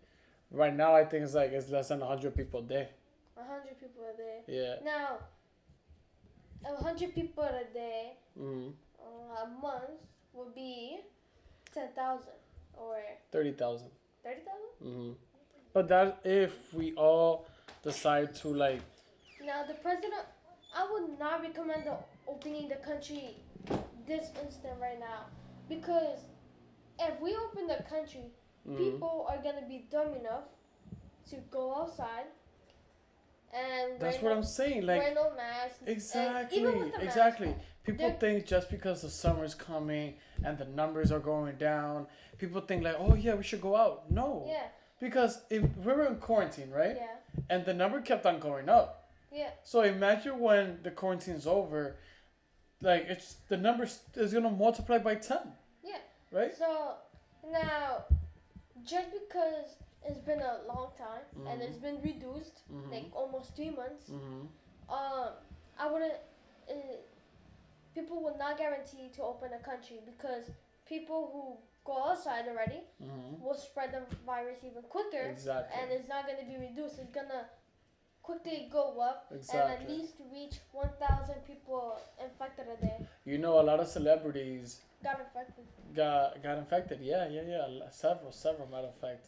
right 0.51 0.75
now 0.75 0.95
i 0.95 1.05
think 1.05 1.25
it's 1.25 1.35
like 1.35 1.51
it's 1.53 1.71
less 1.71 1.89
than 1.89 2.01
100 2.01 2.35
people 2.37 2.61
a 2.61 2.63
day 2.75 2.89
A 3.37 3.45
hundred 3.53 3.77
people 3.81 4.05
a 4.13 4.17
day. 4.17 4.39
yeah 4.59 4.75
Now, 4.85 5.09
a 6.71 6.83
hundred 6.85 7.11
people 7.15 7.43
a 7.45 7.65
day, 7.75 8.13
mm-hmm. 8.39 8.69
uh, 9.05 9.45
a 9.45 9.47
month 9.61 9.99
would 10.35 10.55
be 10.55 11.01
ten 11.75 11.89
thousand 11.97 12.39
or 12.75 12.97
30000 13.33 13.89
thirty 14.23 14.43
thousand. 14.51 14.71
mm-hmm. 14.85 15.13
but 15.75 15.89
that 15.89 16.21
if 16.25 16.53
we 16.73 16.93
all 16.95 17.47
decide 17.83 18.35
to 18.43 18.49
like 18.65 18.81
Now, 19.45 19.65
the 19.67 19.75
president, 19.75 20.25
I 20.81 20.83
would 20.91 21.19
not 21.19 21.43
recommend 21.43 21.83
the 21.89 21.97
opening 22.33 22.69
the 22.69 22.77
country 22.91 23.25
this 24.13 24.31
instant 24.43 24.75
right 24.81 25.01
now 25.01 25.25
because 25.69 26.19
if 26.99 27.21
we 27.21 27.35
open 27.35 27.67
the 27.67 27.83
country, 27.89 28.27
mhm. 28.69 28.77
people 28.77 29.27
are 29.29 29.39
gonna 29.39 29.67
be 29.67 29.87
dumb 29.91 30.15
enough 30.15 30.45
to 31.31 31.37
go 31.51 31.75
outside 31.75 32.27
and 33.55 34.01
that's 34.01 34.21
what 34.23 34.31
no, 34.31 34.37
i'm 34.39 34.43
saying 34.43 34.87
like 34.87 34.99
wear 34.99 35.15
no 35.15 35.33
mask. 35.37 35.77
Exactly, 35.87 36.59
even 36.59 36.79
with 36.79 36.93
the 36.93 36.99
mask, 36.99 37.03
exactly. 37.05 37.55
People 37.85 38.09
they're- 38.09 38.17
think 38.19 38.47
just 38.47 38.71
because 38.71 39.03
the 39.03 39.11
summer's 39.11 39.55
coming 39.55 40.15
and 40.45 40.57
the 40.57 40.65
numbers 40.65 41.11
are 41.11 41.19
going 41.19 41.57
down, 41.57 42.07
people 42.39 42.61
think 42.61 42.85
like, 42.85 42.97
oh 42.99 43.15
yeah, 43.15 43.35
we 43.35 43.43
should 43.43 43.61
go 43.61 43.75
out. 43.77 44.11
No, 44.11 44.45
Yeah, 44.47 44.69
because 45.01 45.41
if 45.51 45.63
we 45.63 45.93
were 45.93 46.07
in 46.07 46.17
quarantine, 46.17 46.71
right, 46.71 46.97
yeah, 46.97 47.17
and 47.51 47.65
the 47.65 47.75
number 47.75 48.01
kept 48.01 48.25
on 48.25 48.39
going 48.39 48.69
up. 48.69 49.11
yeah. 49.33 49.51
So 49.65 49.83
imagine 49.83 50.39
when 50.39 50.79
the 50.83 50.91
quarantine's 50.91 51.47
over, 51.47 51.97
like 52.83 53.07
it's 53.09 53.37
the 53.49 53.57
number 53.57 53.85
is 54.17 54.33
gonna 54.35 54.51
multiply 54.51 54.99
by 54.99 55.15
ten. 55.15 55.53
Yeah. 55.83 55.99
Right. 56.31 56.55
So 56.57 56.95
now, 57.51 58.05
just 58.85 59.09
because 59.13 59.77
it's 60.05 60.19
been 60.19 60.41
a 60.41 60.61
long 60.67 60.91
time 60.99 61.25
and 61.49 61.61
Mhm. 61.61 61.65
it's 61.67 61.77
been 61.79 62.01
reduced, 62.03 62.57
Mhm. 62.71 62.91
like 62.91 63.07
almost 63.15 63.55
three 63.57 63.71
months, 63.71 64.11
Mm-hmm. 64.11 64.47
um, 64.93 65.29
I 65.79 65.87
wouldn't. 65.91 66.19
Uh, 66.69 66.75
people 67.95 68.21
will 68.23 68.37
not 68.37 68.57
guarantee 68.59 69.09
to 69.17 69.23
open 69.23 69.53
a 69.53 69.59
country 69.59 70.01
because 70.05 70.51
people 70.87 71.31
who 71.33 71.57
go 71.85 72.03
outside 72.11 72.49
already 72.49 72.81
Mm-hmm. 73.03 73.43
will 73.45 73.55
spread 73.55 73.93
the 73.93 74.03
virus 74.25 74.59
even 74.65 74.83
quicker, 74.85 75.25
Exactly. 75.37 75.81
and 75.81 75.93
it's 75.93 76.09
not 76.09 76.27
gonna 76.27 76.45
be 76.45 76.57
reduced. 76.57 76.99
It's 76.99 77.11
gonna 77.11 77.47
quickly 78.23 78.69
go 78.73 79.01
up 79.01 79.27
and 79.31 79.41
at 79.71 79.89
least 79.89 80.15
reach 80.33 80.57
1,000 80.73 81.35
people 81.47 81.99
infected 82.23 82.67
a 82.73 82.81
day. 82.81 83.07
You 83.25 83.39
know, 83.39 83.61
a 83.61 83.63
lot 83.63 83.81
of 83.81 83.89
celebrities 83.89 84.81
Got 85.03 85.21
infected. 85.21 85.65
got 85.97 86.43
got 86.43 86.59
infected. 86.59 87.01
Yeah, 87.03 87.29
yeah, 87.29 87.43
yeah. 87.49 87.91
Several, 87.91 88.31
several 88.31 88.69
matter 88.69 88.87
of 88.89 88.95
fact. 88.97 89.27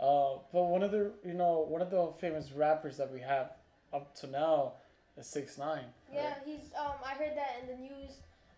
Uh, 0.00 0.38
but 0.52 0.64
one 0.64 0.82
of 0.82 0.90
the 0.90 1.12
you 1.24 1.34
know 1.34 1.64
one 1.68 1.82
of 1.82 1.90
the 1.90 2.12
famous 2.20 2.50
rappers 2.52 2.96
that 2.96 3.12
we 3.12 3.20
have 3.20 3.50
up 3.92 4.14
to 4.16 4.26
now 4.26 4.72
is 5.18 5.26
Six 5.26 5.58
Nine. 5.58 5.84
Yeah, 6.12 6.34
he's. 6.44 6.70
Um, 6.78 6.92
I 7.04 7.14
heard 7.14 7.36
that 7.36 7.60
in 7.60 7.66
the 7.68 7.82
news. 7.82 8.12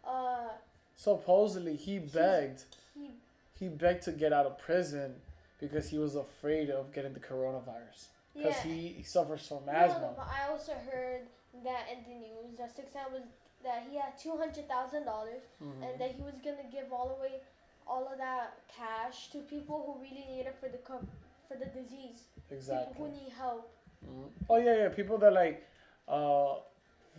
Uh, 0.07 0.49
Supposedly 0.95 1.77
he 1.77 1.99
begged 1.99 2.65
he 2.95 3.11
he 3.59 3.69
begged 3.69 4.03
to 4.05 4.13
get 4.13 4.33
out 4.33 4.47
of 4.47 4.59
prison 4.59 5.17
because 5.61 5.89
he 5.91 5.99
was 5.99 6.15
afraid 6.15 6.71
of 6.71 6.93
getting 6.93 7.13
the 7.13 7.21
coronavirus 7.21 8.07
because 8.37 8.55
yeah. 8.65 8.73
he, 8.73 8.89
he 8.99 9.03
suffers 9.03 9.47
from 9.47 9.65
No, 9.67 9.73
asthma. 9.73 10.01
no, 10.01 10.15
but 10.17 10.29
I 10.29 10.51
also 10.51 10.73
heard 10.91 11.23
that 11.65 11.85
in 11.93 12.05
the 12.05 12.19
news 12.27 12.59
that 12.59 12.75
Six 12.77 12.95
Nine 12.95 13.13
was 13.13 13.23
that 13.65 13.85
he 13.91 13.97
had 13.97 14.17
two 14.19 14.37
hundred 14.37 14.69
thousand 14.69 15.05
dollars 15.05 15.43
Mhm. 15.63 15.83
and 15.83 16.01
that 16.01 16.13
he 16.13 16.23
was 16.23 16.35
gonna 16.45 16.69
give 16.71 16.93
all 16.93 17.17
away 17.19 17.41
all 17.87 18.07
of 18.13 18.19
that 18.19 18.59
cash 18.69 19.31
to 19.31 19.39
people 19.39 19.83
who 19.87 20.03
really 20.03 20.25
need 20.33 20.47
it 20.47 20.57
for 20.61 20.69
the 20.69 20.79
co- 20.79 21.07
for 21.49 21.57
the 21.57 21.67
disease. 21.67 22.25
Exactly. 22.51 22.93
People 22.95 23.07
who 23.07 23.13
need 23.25 23.33
help. 23.33 23.71
Mhm. 24.05 24.29
Oh 24.51 24.57
yeah, 24.59 24.77
yeah. 24.77 24.89
People 24.91 25.19
that 25.19 25.33
like 25.33 25.67
uh 26.09 26.57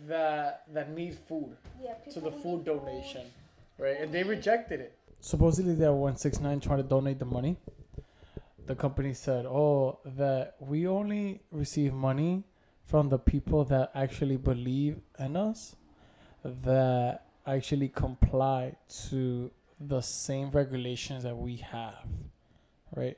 that 0.06 0.62
that 0.72 0.90
need 0.90 1.14
food. 1.28 1.56
Yeah, 1.82 1.94
people 1.94 2.12
to 2.14 2.20
the 2.20 2.30
who 2.30 2.42
food 2.42 2.56
need 2.58 2.64
donation, 2.66 3.26
right? 3.78 3.96
And 4.00 4.12
they 4.12 4.22
rejected 4.22 4.80
it. 4.80 4.92
Supposedly, 5.20 5.74
that 5.74 5.92
when 5.92 6.16
Six 6.16 6.38
Nine 6.38 6.60
tried 6.60 6.76
to 6.76 6.82
donate 6.84 7.18
the 7.18 7.24
money, 7.24 7.56
the 8.68 8.76
company 8.76 9.14
said, 9.14 9.46
"Oh, 9.46 9.98
that 10.04 10.56
we 10.60 10.86
only 10.86 11.40
receive 11.50 11.92
money 11.94 12.44
from 12.84 13.08
the 13.08 13.18
people 13.18 13.64
that 13.64 13.90
actually 13.94 14.36
believe 14.36 15.00
in 15.18 15.36
us, 15.36 15.74
that 16.44 17.24
actually 17.46 17.88
comply 17.88 18.76
to 19.08 19.50
the 19.80 20.02
same 20.02 20.50
regulations 20.50 21.22
that 21.22 21.36
we 21.36 21.56
have, 21.56 22.06
right?" 22.94 23.16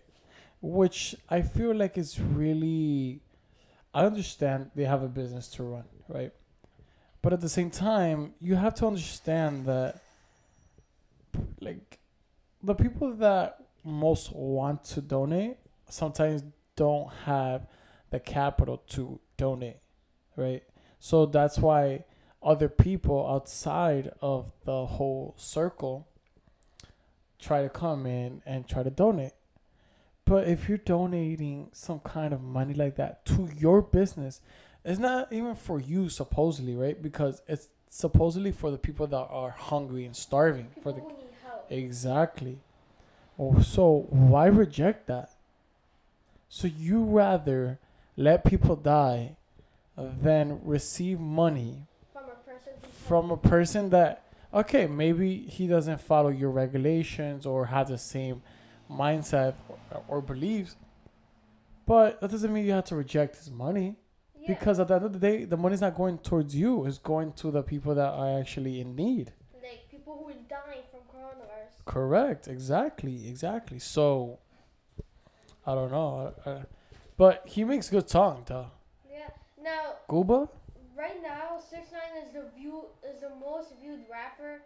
Which 0.63 1.17
I 1.29 1.43
feel 1.43 1.75
like 1.75 1.99
is 1.99 2.21
really. 2.21 3.21
I 3.93 4.07
understand 4.07 4.71
they 4.77 4.85
have 4.85 5.03
a 5.03 5.09
business 5.09 5.49
to 5.49 5.65
run, 5.65 5.89
right? 6.09 6.33
But 7.23 7.33
at 7.33 7.41
the 7.41 7.49
same 7.49 7.71
time, 7.71 8.35
you 8.41 8.55
have 8.55 8.75
to 8.77 8.87
understand 8.87 9.67
that, 9.67 10.01
like, 11.61 11.99
the 12.63 12.75
people 12.75 13.13
that 13.17 13.67
most 13.85 14.33
want 14.33 14.85
to 14.85 15.01
donate 15.01 15.57
sometimes 15.89 16.43
don't 16.77 17.11
have 17.25 17.67
the 18.11 18.21
capital 18.21 18.79
to 18.89 19.21
donate, 19.37 19.79
right? 20.37 20.63
So 20.99 21.27
that's 21.27 21.59
why 21.59 22.05
other 22.43 22.69
people 22.69 23.27
outside 23.29 24.13
of 24.21 24.53
the 24.65 24.87
whole 24.87 25.35
circle 25.37 26.09
try 27.39 27.63
to 27.63 27.69
come 27.69 28.07
in 28.07 28.43
and 28.47 28.67
try 28.69 28.83
to 28.83 28.91
donate. 28.91 29.33
But 30.25 30.47
if 30.47 30.69
you're 30.69 30.79
donating 30.79 31.71
some 31.73 32.01
kind 32.01 32.33
of 32.33 32.41
money 32.41 32.75
like 32.75 32.97
that 32.97 33.25
to 33.27 33.49
your 33.57 33.83
business, 33.83 34.41
it's 34.85 34.99
not 34.99 35.33
even 35.33 35.55
for 35.55 35.81
you 35.81 36.09
supposedly, 36.09 36.77
right? 36.77 37.01
Because 37.01 37.43
it's 37.49 37.69
supposedly 37.89 38.53
for 38.53 38.71
the 38.71 38.79
people 38.79 39.07
that 39.09 39.27
are 39.29 39.51
hungry 39.51 40.05
and 40.05 40.15
starving 40.15 40.67
People 40.67 40.83
for 40.83 40.93
the 40.93 41.01
who 41.01 41.09
need 41.09 41.27
help. 41.45 41.67
exactly. 41.71 42.59
Oh, 43.41 43.59
so 43.63 44.07
why 44.11 44.47
reject 44.47 45.07
that? 45.07 45.31
So 46.51 46.67
you 46.69 47.05
rather 47.05 47.79
let 48.17 48.45
people 48.45 48.77
die 48.77 49.37
than 49.97 50.61
receive 50.63 51.19
money 51.19 51.87
From 52.13 52.25
a 52.25 52.51
person 52.51 52.73
from 53.07 53.31
a 53.31 53.37
person 53.37 53.91
that 53.91 54.25
okay 54.53 54.87
maybe 54.87 55.39
he 55.39 55.67
doesn't 55.67 56.01
follow 56.01 56.29
your 56.29 56.51
regulations 56.51 57.45
or 57.47 57.67
have 57.67 57.89
the 57.89 57.99
same 57.99 58.43
mindset 58.91 59.55
or, 59.69 60.03
or 60.09 60.23
beliefs 60.23 60.77
but 61.87 62.21
that 62.21 62.31
doesn't 62.31 62.53
mean 62.53 62.65
you 62.65 62.73
have 62.73 62.85
to 62.85 62.97
reject 62.97 63.37
his 63.37 63.51
money 63.51 63.97
yeah. 64.39 64.55
because 64.55 64.81
at 64.81 64.89
the 64.89 64.95
end 64.95 65.05
of 65.05 65.13
the 65.13 65.19
day 65.19 65.45
the 65.45 65.57
money's 65.57 65.81
not 65.81 65.95
going 65.95 66.17
towards 66.19 66.55
you 66.55 66.87
it's 66.87 66.99
going 66.99 67.33
to 67.33 67.51
the 67.51 67.63
people 67.63 67.95
that 67.95 68.11
are 68.11 68.39
actually 68.41 68.81
in 68.81 68.97
need 68.97 69.33
like 69.63 69.91
people 69.91 70.17
who 70.25 70.31
are 70.31 70.43
dying. 70.49 70.81
Correct 71.91 72.47
exactly 72.47 73.29
exactly 73.29 73.81
so 73.81 74.39
i 75.67 75.75
don't 75.75 75.91
know 75.91 76.33
uh, 76.47 76.61
but 77.17 77.43
he 77.47 77.65
makes 77.65 77.91
good 77.91 78.09
song 78.09 78.45
though 78.47 78.71
Yeah. 79.11 79.29
Now, 79.61 79.83
Gooba? 80.09 80.49
right 80.97 81.21
now, 81.21 81.59
Six 81.59 81.89
Nine 81.91 82.15
is 82.23 82.29
the 82.33 82.45
view 82.57 82.85
is 83.03 83.21
the 83.21 83.33
most 83.47 83.69
viewed 83.81 84.03
rapper. 84.09 84.63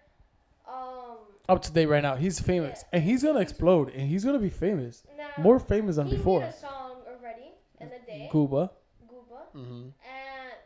Um. 0.69 1.19
up 1.49 1.61
to 1.63 1.73
date 1.73 1.87
right 1.87 2.03
now 2.03 2.15
he's 2.17 2.41
famous 2.41 2.85
and 2.93 3.03
he's 3.03 3.23
gonna 3.23 3.41
explode 3.41 3.89
and 3.97 4.09
he's 4.13 4.25
gonna 4.27 4.39
be 4.39 4.55
famous 4.67 5.03
Now, 5.17 5.43
more 5.47 5.59
famous 5.59 5.97
than 5.97 6.09
he 6.11 6.17
before 6.17 6.43
made 6.43 6.49
a 6.51 6.53
song 6.53 6.97
already 7.11 7.49
in 7.81 7.87
a 7.89 8.01
day. 8.11 8.29
Guba. 8.33 8.71
Gooba. 9.11 9.41
Mm-hmm. 9.57 9.89
And 10.21 10.57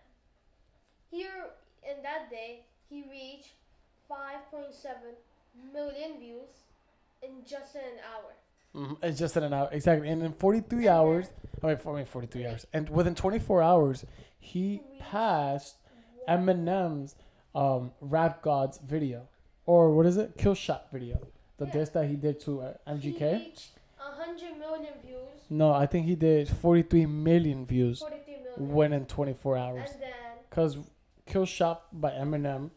here 1.10 1.40
in 1.90 2.02
that 2.02 2.30
day, 2.30 2.64
he 2.90 2.98
reached 3.18 3.52
5.7 4.08 5.14
million 5.72 6.18
views 6.18 6.48
in 7.22 7.44
just 7.46 7.74
an 7.74 7.98
hour. 8.12 8.32
Mm-hmm. 8.76 9.04
It's 9.04 9.18
just 9.18 9.36
in 9.36 9.42
an 9.44 9.52
hour, 9.52 9.68
exactly. 9.72 10.08
And 10.08 10.22
in 10.22 10.32
43 10.32 10.78
And 10.78 10.88
hours, 10.88 11.26
I 11.62 11.66
mean, 11.68 11.76
for- 11.78 11.92
I 11.94 11.96
mean 11.96 12.06
43 12.06 12.46
hours, 12.46 12.66
and 12.72 12.88
within 12.90 13.14
24 13.14 13.62
hours, 13.62 14.04
he 14.38 14.82
passed 15.00 15.76
Eminem's 16.28 17.16
um, 17.54 17.92
Rap 18.00 18.42
Gods 18.42 18.78
video, 18.78 19.28
or 19.66 19.94
what 19.94 20.06
is 20.06 20.16
it? 20.16 20.36
Kill 20.36 20.54
Shot 20.54 20.86
video, 20.92 21.26
the 21.56 21.66
Yeah. 21.66 21.72
diss 21.72 21.88
that 21.90 22.06
he 22.08 22.14
did 22.16 22.38
to 22.40 22.60
uh, 22.60 22.74
He 22.98 23.12
MGK. 23.12 23.32
reached 23.46 23.70
100 23.98 24.58
million 24.58 24.92
views. 25.04 25.18
No, 25.50 25.72
I 25.72 25.86
think 25.86 26.06
he 26.06 26.14
did 26.14 26.48
43 26.48 27.06
million 27.06 27.64
views 27.66 28.00
43 28.00 28.34
million. 28.36 28.74
when 28.74 28.92
in 28.92 29.06
24 29.06 29.56
hours. 29.56 29.90
and 29.92 30.02
then 30.02 30.10
Cause 30.50 30.76
Kill 31.26 31.46
Shot 31.46 31.84
by 31.92 32.10
Eminem 32.12 32.70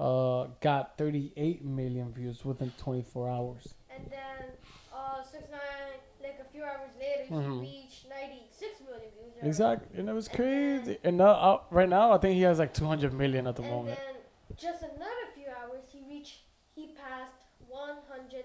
uh, 0.00 0.46
got 0.60 0.98
38 0.98 1.64
million 1.64 2.12
views 2.12 2.44
within 2.44 2.70
24 2.78 3.28
hours. 3.28 3.74
and 3.94 4.04
then 4.10 4.50
uh 4.92 5.22
six 5.22 5.44
nine 5.50 5.98
like 6.22 6.38
a 6.40 6.44
few 6.52 6.62
hours 6.64 6.90
later 6.98 7.32
Mhm. 7.32 7.64
he 7.64 7.82
reached 7.82 8.08
96 8.08 8.80
million 8.80 9.10
views. 9.12 9.34
million. 9.34 9.46
Exactly, 9.46 9.98
and 9.98 10.08
it 10.08 10.12
was 10.12 10.26
And 10.28 10.36
crazy. 10.36 10.98
And 11.04 11.16
now, 11.18 11.30
uh, 11.48 11.60
right 11.70 11.88
now, 11.88 12.12
I 12.12 12.18
think 12.18 12.34
he 12.34 12.42
has 12.42 12.58
like 12.58 12.72
200 12.74 13.12
million 13.12 13.46
at 13.46 13.56
the 13.56 13.62
and 13.62 13.70
moment. 13.70 13.98
And 14.08 14.16
then 14.16 14.22
just 14.56 14.82
another 14.82 15.26
few 15.34 15.46
hours, 15.48 15.84
he 15.92 16.00
reached, 16.08 16.40
he 16.74 16.88
passed 16.96 17.44
100 17.68 18.44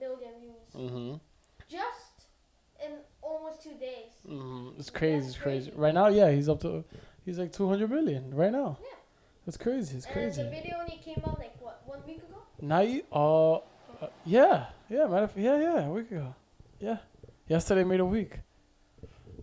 million 0.00 0.32
views. 0.40 0.68
Mm-hmm. 0.74 1.16
Just 1.68 2.26
in 2.84 2.92
almost 3.22 3.62
two 3.62 3.74
days. 3.74 4.12
Mm-hmm. 4.28 4.78
It's 4.80 4.90
crazy. 4.90 5.16
That's 5.16 5.28
It's 5.34 5.42
crazy. 5.42 5.66
crazy. 5.70 5.80
Right 5.80 5.94
now, 5.94 6.08
yeah, 6.08 6.30
he's 6.30 6.48
up 6.48 6.60
to, 6.60 6.84
he's 7.24 7.38
like 7.38 7.52
200 7.52 7.90
million 7.90 8.34
right 8.34 8.52
now. 8.52 8.78
Yeah. 8.80 8.96
It's 9.46 9.56
crazy. 9.56 9.96
It's 9.96 10.06
crazy. 10.06 10.40
and 10.40 10.50
the 10.50 10.54
video 10.56 10.76
only 10.80 11.00
came 11.04 11.22
out 11.26 11.38
like 11.38 11.60
what 11.60 11.82
one 11.86 12.00
week 12.06 12.18
ago. 12.18 12.38
Now 12.60 12.80
you, 12.80 13.02
uh, 13.12 13.54
uh, 13.56 13.60
yeah, 14.24 14.66
yeah, 14.88 15.06
matter 15.06 15.24
of, 15.24 15.36
yeah, 15.36 15.58
yeah, 15.60 15.86
a 15.86 15.90
week 15.90 16.10
ago, 16.10 16.34
yeah, 16.80 16.96
yesterday 17.48 17.84
made 17.84 18.00
a 18.00 18.04
week. 18.04 18.40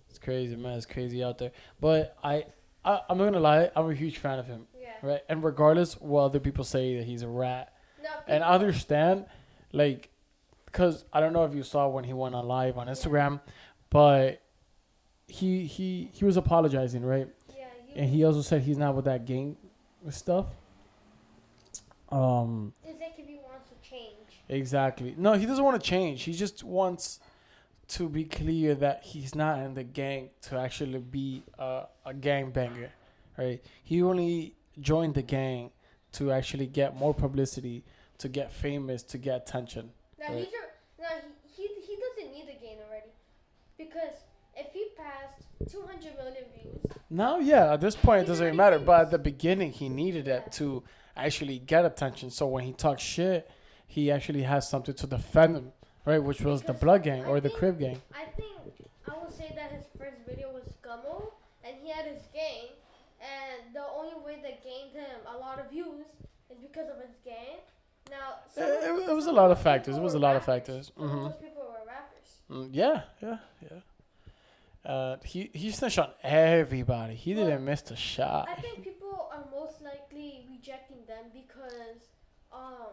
It's 0.10 0.20
crazy, 0.20 0.56
man. 0.56 0.74
It's 0.78 0.86
crazy 0.86 1.24
out 1.24 1.38
there. 1.38 1.52
But 1.80 2.18
I, 2.24 2.46
I, 2.84 3.00
I'm 3.10 3.18
not 3.18 3.26
gonna 3.26 3.40
lie. 3.40 3.72
I'm 3.76 3.90
a 3.90 3.94
huge 3.96 4.18
fan 4.18 4.40
of 4.40 4.46
him, 4.48 4.68
Yeah. 4.80 4.90
right? 5.02 5.22
And 5.30 5.44
regardless 5.44 5.94
what 6.00 6.24
other 6.24 6.40
people 6.40 6.64
say 6.64 6.98
that 6.98 7.06
he's 7.06 7.22
a 7.22 7.28
rat, 7.28 7.74
No. 8.04 8.10
and 8.28 8.44
I 8.44 8.50
understand, 8.56 9.26
like, 9.72 10.10
cause 10.72 11.06
I 11.14 11.20
don't 11.20 11.34
know 11.34 11.46
if 11.46 11.56
you 11.56 11.64
saw 11.64 11.88
when 11.88 12.04
he 12.04 12.14
went 12.14 12.36
on 12.36 12.46
live 12.48 12.78
on 12.78 12.88
Instagram, 12.88 13.40
but 13.90 14.42
he 15.28 15.66
he 15.66 16.10
he 16.14 16.26
was 16.26 16.36
apologizing, 16.38 17.04
right? 17.06 17.28
Yeah. 17.56 17.66
You, 17.88 17.94
And 17.96 18.10
he 18.10 18.24
also 18.26 18.42
said 18.42 18.64
he's 18.64 18.78
not 18.78 18.96
with 18.96 19.06
that 19.06 19.26
gang 19.26 19.56
stuff. 20.12 20.48
Um. 22.10 22.74
It's 22.84 23.00
like 23.00 23.14
if 23.18 23.28
he 23.28 23.36
wants 23.38 23.70
to 23.70 23.90
change. 23.90 24.42
Exactly. 24.50 25.16
No, 25.18 25.34
he 25.34 25.46
doesn't 25.46 25.64
want 25.64 25.82
to 25.82 25.90
change. 25.90 26.24
He 26.24 26.34
just 26.34 26.64
wants 26.64 27.20
to 27.90 28.08
be 28.10 28.24
clear 28.24 28.76
that 28.76 29.04
he's 29.04 29.36
not 29.36 29.60
in 29.60 29.74
the 29.74 29.84
gang 29.84 30.30
to 30.44 30.58
actually 30.58 31.00
be 31.00 31.44
a, 31.60 31.84
a 32.06 32.14
gang 32.14 32.50
banger, 32.52 32.92
right? 33.38 33.62
He 33.84 34.02
only 34.02 34.56
joined 34.80 35.16
the 35.16 35.22
gang 35.22 35.72
to 36.14 36.32
actually 36.32 36.68
get 36.68 36.96
more 36.96 37.14
publicity, 37.14 37.84
to 38.20 38.30
get 38.30 38.52
famous, 38.52 39.04
to 39.04 39.18
get 39.18 39.36
attention. 39.48 39.92
Now 40.20 40.28
Right. 40.30 40.38
he's 40.46 40.48
a, 40.54 41.02
now 41.02 41.08
he, 41.56 41.64
he 41.64 41.82
he 41.88 41.98
doesn't 41.98 42.34
need 42.34 42.44
a 42.56 42.60
gain 42.60 42.78
already, 42.88 43.12
because 43.78 44.16
if 44.56 44.72
he 44.72 44.88
passed 44.98 45.42
200 45.70 46.16
million 46.18 46.44
views, 46.58 46.80
Now, 47.10 47.40
yeah, 47.40 47.74
at 47.74 47.82
this 47.82 47.96
point 47.96 48.24
it 48.24 48.28
doesn't 48.28 48.44
already 48.44 48.58
matter, 48.58 48.80
but 48.80 49.02
at 49.02 49.12
the 49.12 49.20
beginning 49.20 49.72
he 49.72 49.90
needed 49.90 50.28
Yeah. 50.28 50.38
it 50.38 50.52
to 50.54 50.84
actually 51.16 51.60
get 51.60 51.86
attention. 51.86 52.30
So 52.32 52.48
when 52.48 52.64
he 52.64 52.74
talks 52.74 53.04
shit, 53.04 53.50
he 53.88 54.12
actually 54.12 54.44
has 54.44 54.68
something 54.68 54.96
to 54.96 55.08
defend 55.08 55.56
him, 55.58 55.74
right? 56.06 56.18
Which 56.24 56.42
was 56.42 56.64
the 56.64 56.74
Blood 56.74 57.04
Gang 57.04 57.26
I 57.26 57.28
or 57.30 57.40
the 57.40 57.50
think- 57.50 57.60
Crip 57.60 57.78
Gang. 57.80 58.02
I 58.14 58.26
think 58.26 58.50
I 59.08 59.18
would 59.22 59.32
say 59.32 59.52
that 59.56 59.72
his 59.72 59.86
first 59.98 60.18
video 60.28 60.52
was 60.52 60.64
Gummo, 60.82 61.32
and 61.64 61.76
he 61.84 61.90
had 61.90 62.06
his 62.06 62.24
gang, 62.34 62.70
and 63.22 63.76
the 63.76 63.84
only 63.96 64.16
way 64.26 64.40
that 64.42 64.64
gained 64.64 64.92
him 64.94 65.20
a 65.28 65.38
lot 65.38 65.60
of 65.60 65.70
views 65.70 66.06
is 66.50 66.58
because 66.60 66.90
of 66.90 66.98
his 67.06 67.16
gang. 67.24 67.58
Now, 68.10 68.36
some 68.50 68.64
It- 68.64 68.84
it- 68.84 69.10
it 69.10 69.14
was 69.14 69.28
a 69.28 69.32
lot 69.32 69.52
of 69.52 69.60
factors. 69.62 69.98
It 69.98 70.02
was 70.02 70.14
a 70.16 70.20
lot 70.20 70.36
of 70.36 70.44
factors. 70.44 70.92
Mhm. 70.98 71.24
those 71.30 71.38
people 71.42 71.64
were 71.64 71.86
rappers. 71.86 72.40
Mm, 72.50 72.70
yeah, 72.74 73.04
yeah, 73.22 73.38
yeah. 73.62 73.80
Uh, 74.86 75.16
he 75.24 75.50
he 75.54 75.72
snitched 75.72 75.98
on 76.00 76.10
everybody. 76.24 77.16
He 77.16 77.34
Well, 77.34 77.46
didn't 77.46 77.64
miss 77.66 77.90
a 77.92 77.96
shot. 77.96 78.50
I 78.50 78.56
think 78.60 78.84
people 78.84 79.30
are 79.32 79.46
most 79.50 79.82
likely 79.82 80.46
rejecting 80.50 81.06
them 81.08 81.26
because 81.34 82.10
um 82.52 82.88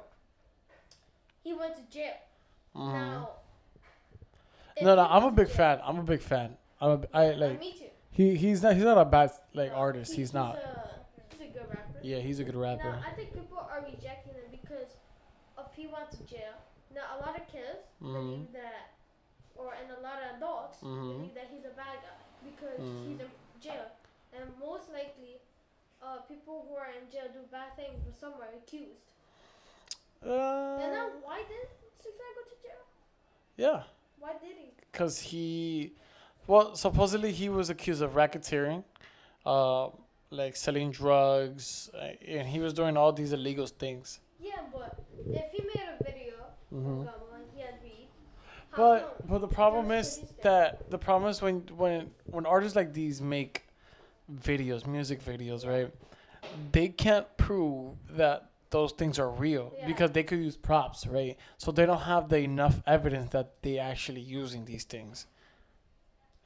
he 1.43 1.53
went 1.53 1.75
to 1.77 1.83
jail. 1.93 2.15
Mhm. 2.77 2.93
Now, 2.93 3.31
No, 4.83 4.95
no, 4.95 5.03
I'm 5.05 5.25
a 5.25 5.31
big 5.33 5.49
fan. 5.49 5.81
I'm 5.85 5.99
a 5.99 6.03
big 6.05 6.21
fan. 6.23 6.57
I'm 6.81 6.91
a, 7.03 7.17
I 7.17 7.31
like 7.33 7.59
me 7.61 7.73
too. 7.73 7.85
he 8.13 8.37
he's 8.37 8.63
not 8.63 8.75
he's 8.75 8.85
not 8.85 8.97
a 8.99 9.05
bad 9.05 9.33
like 9.53 9.73
No, 9.73 9.77
artist. 9.79 10.13
he- 10.13 10.19
He's 10.19 10.33
not. 10.33 10.57
A, 10.57 10.91
he's 11.33 11.41
a 11.41 11.53
good 11.53 11.69
rapper. 11.69 11.99
Yeah, 12.03 12.19
he's 12.21 12.39
a 12.39 12.45
good 12.45 12.57
rapper. 12.57 12.85
Now, 12.85 13.03
I 13.07 13.11
think 13.13 13.35
people 13.35 13.59
are 13.59 13.83
rejecting 13.85 14.35
him 14.35 14.49
because 14.53 14.95
if 15.59 15.75
he 15.75 15.87
went 15.89 16.11
to 16.13 16.23
jail. 16.25 16.55
Now, 16.95 17.03
a 17.17 17.27
lot 17.27 17.37
of 17.39 17.47
kids 17.49 17.87
Mhm. 18.03 18.13
believe 18.13 18.53
that, 18.53 18.90
or 19.61 19.75
and 19.79 19.91
a 19.93 20.01
lot 20.01 20.19
of 20.25 20.37
adults 20.37 20.79
Mhm. 20.83 21.09
believe 21.19 21.35
that 21.35 21.49
he's 21.53 21.65
a 21.65 21.75
bad 21.83 21.97
guy 22.07 22.21
because 22.49 22.81
Mhm. 22.81 23.05
he's 23.07 23.21
in 23.21 23.31
jail. 23.61 23.87
And 24.33 24.45
most 24.59 24.91
likely, 24.91 25.35
uh, 26.03 26.19
people 26.33 26.65
who 26.69 26.75
are 26.77 26.91
in 26.99 27.11
jail 27.11 27.29
do 27.33 27.43
bad 27.51 27.77
things, 27.77 27.99
but 28.05 28.15
some 28.17 28.35
are 28.41 28.49
accused. 28.57 29.07
and 30.23 30.93
now, 30.93 31.07
Uh, 31.09 31.11
why 31.27 31.39
did 31.51 31.69
Six 32.03 32.15
Nine 32.19 32.35
go 32.35 32.43
to 32.51 32.57
jail? 32.63 32.83
yeah, 33.57 33.83
Why 34.19 34.33
did 34.35 34.57
he? 34.57 34.69
cause 34.93 35.19
he, 35.21 35.95
well, 36.47 36.77
supposedly 36.77 37.33
he 37.33 37.49
was 37.49 37.71
accused 37.71 38.03
of 38.03 38.13
racketeering, 38.15 38.85
uh, 39.47 39.89
like 40.31 40.57
selling 40.57 40.91
drugs, 40.91 41.91
uh, 41.95 42.13
and 42.37 42.49
he 42.49 42.59
was 42.61 42.73
doing 42.75 42.97
all 42.97 43.13
these 43.13 43.33
illegal 43.33 43.67
things. 43.67 44.21
Yeah, 44.39 44.63
but 44.73 44.99
if 45.33 45.51
he 45.53 45.63
made 45.63 45.89
a 45.99 46.05
video 46.05 46.35
Mhm. 46.73 47.03
of 47.03 47.07
Gummo 47.07 47.35
and 47.35 47.51
he 47.55 47.61
had 47.63 47.83
weed, 47.83 48.09
how 48.47 48.60
But 48.77 49.27
but 49.29 49.41
the 49.41 49.49
problem 49.49 49.91
is 49.91 50.23
that 50.43 50.91
the 50.91 50.99
problem 50.99 51.31
is 51.31 51.43
when 51.43 51.61
when 51.77 52.11
when 52.27 52.47
artists 52.47 52.77
like 52.77 52.93
these 52.93 53.21
make 53.21 53.65
videos, 54.33 54.87
music 54.87 55.25
videos, 55.25 55.67
right? 55.67 55.93
They 56.73 56.89
can't 56.89 57.27
prove 57.37 57.97
that 58.17 58.51
those 58.71 58.93
things 58.93 59.19
are 59.19 59.29
real 59.29 59.73
Yeah. 59.77 59.87
because 59.87 60.13
they 60.13 60.23
could 60.23 60.39
use 60.39 60.57
props, 60.57 61.07
right? 61.07 61.37
So 61.59 61.73
they 61.73 61.85
don't 61.85 62.03
have 62.03 62.29
the 62.29 62.39
enough 62.39 62.83
evidence 62.87 63.33
that 63.33 63.61
they 63.63 63.79
actually 63.79 64.21
using 64.21 64.65
these 64.65 64.85
things. 64.85 65.27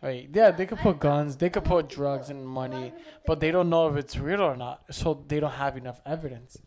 Right? 0.02 0.28
Yeah, 0.32 0.50
they 0.50 0.66
could 0.66 0.78
put 0.78 1.00
guns, 1.00 1.36
they 1.36 1.48
could 1.50 1.64
put 1.64 1.88
drugs 1.88 2.28
and 2.28 2.40
a 2.40 2.42
lot 2.42 2.64
of 2.66 2.70
money, 2.72 2.92
but 3.26 3.40
they 3.40 3.50
don't 3.50 3.70
know 3.70 3.88
if 3.88 3.96
it's 3.96 4.18
real 4.18 4.42
or 4.42 4.56
not. 4.56 4.82
So 4.90 5.24
they 5.28 5.40
don't 5.40 5.52
have 5.52 5.76
enough 5.76 6.00
evidence. 6.04 6.58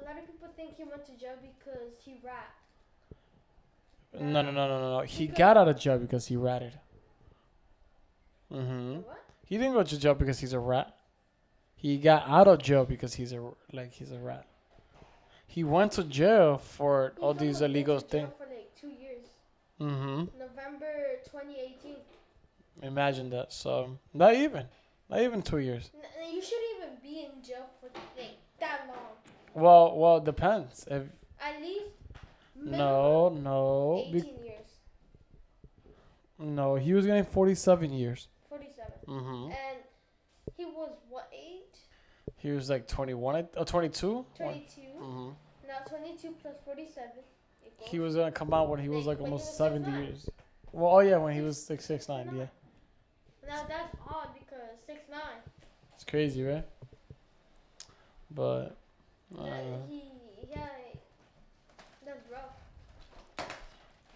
A 0.00 0.04
lot 0.04 0.16
of 0.18 0.26
people 0.26 0.48
think 0.56 0.76
he 0.76 0.84
went 0.84 1.04
to 1.06 1.12
jail 1.18 1.34
because 1.42 1.92
he 2.04 2.20
rapped. 2.22 2.63
No, 4.20 4.42
no, 4.42 4.50
no, 4.50 4.68
no, 4.68 4.68
no, 4.80 4.98
no. 4.98 5.00
He 5.00 5.26
got 5.26 5.56
out 5.56 5.68
of 5.68 5.78
jail 5.78 5.98
because 5.98 6.26
he 6.26 6.36
ratted. 6.36 6.78
Mm-hmm. 8.52 8.96
What? 8.96 9.24
He 9.44 9.58
didn't 9.58 9.74
go 9.74 9.82
to 9.82 9.98
jail 9.98 10.14
because 10.14 10.38
he's 10.38 10.52
a 10.52 10.58
rat. 10.58 10.94
He 11.76 11.98
got 11.98 12.28
out 12.28 12.46
of 12.48 12.62
jail 12.62 12.84
because 12.84 13.14
he's 13.14 13.32
a 13.32 13.50
like 13.72 13.92
he's 13.92 14.10
a 14.12 14.18
rat. 14.18 14.46
He 15.46 15.64
went 15.64 15.92
to 15.92 16.04
jail 16.04 16.58
for 16.58 17.12
He 17.16 17.22
all 17.22 17.34
these 17.34 17.60
illegal 17.60 17.98
things. 17.98 18.30
For 18.38 18.46
like 18.46 18.74
two 18.80 18.88
years. 18.88 19.26
Mm-hmm. 19.80 20.38
November 20.38 21.18
2018. 21.24 21.96
Imagine 22.82 23.30
that. 23.30 23.52
So 23.52 23.98
not 24.12 24.34
even, 24.34 24.66
not 25.10 25.20
even 25.20 25.42
two 25.42 25.58
years. 25.58 25.90
N- 25.94 26.00
n- 26.26 26.34
you 26.34 26.42
shouldn't 26.42 26.76
even 26.76 26.88
be 27.02 27.20
in 27.20 27.42
jail 27.42 27.66
for 27.80 27.90
like 28.18 28.36
that 28.60 28.82
long. 28.88 28.96
Well, 29.54 29.96
well, 29.96 30.16
it 30.18 30.24
depends. 30.24 30.84
If 30.90 31.02
At 31.40 31.60
least 31.60 31.84
minimum 31.84 31.93
no, 32.64 33.28
no, 33.28 34.04
18 34.08 34.12
be, 34.12 34.18
years. 34.46 34.68
no, 36.38 36.74
he 36.76 36.92
was 36.94 37.06
getting 37.06 37.24
forty-seven 37.24 37.92
years. 37.92 38.28
47. 38.48 38.92
Mm-hmm. 39.08 39.44
And 39.52 39.78
he 40.56 40.64
was 40.64 40.90
what 41.08 41.28
age? 41.32 41.60
He 42.38 42.50
was 42.50 42.68
like 42.70 42.86
twenty-one, 42.88 43.48
uh, 43.56 43.64
twenty-two. 43.64 44.24
22. 44.36 44.80
Mm-hmm. 45.02 45.28
Now 45.66 45.78
22 45.88 46.34
plus 46.42 46.54
47 46.64 47.10
equals. 47.66 47.90
He 47.90 47.98
was 47.98 48.14
gonna 48.16 48.30
come 48.32 48.52
out 48.54 48.68
when 48.68 48.80
he 48.80 48.88
was 48.88 49.06
Like, 49.06 49.18
like 49.18 49.22
when 49.22 49.32
almost 49.32 49.46
was 49.48 49.56
seventy 49.56 49.90
6'9". 49.90 50.04
years. 50.06 50.30
Well, 50.72 50.96
oh 50.96 51.00
yeah, 51.00 51.16
when 51.18 51.34
he 51.34 51.40
was 51.40 51.62
six 51.62 51.84
six 51.84 52.08
nine. 52.08 52.26
Yeah, 52.36 52.46
Now 53.48 53.64
that's 53.68 53.94
odd 54.08 54.28
because 54.34 54.58
6'9. 54.88 55.18
it's 55.94 56.04
crazy, 56.04 56.42
right? 56.44 56.64
But. 58.30 58.76
Uh, 59.36 59.46
he, 59.88 60.02
yeah, 60.50 60.66
that's 62.04 62.20
rough. 62.30 63.48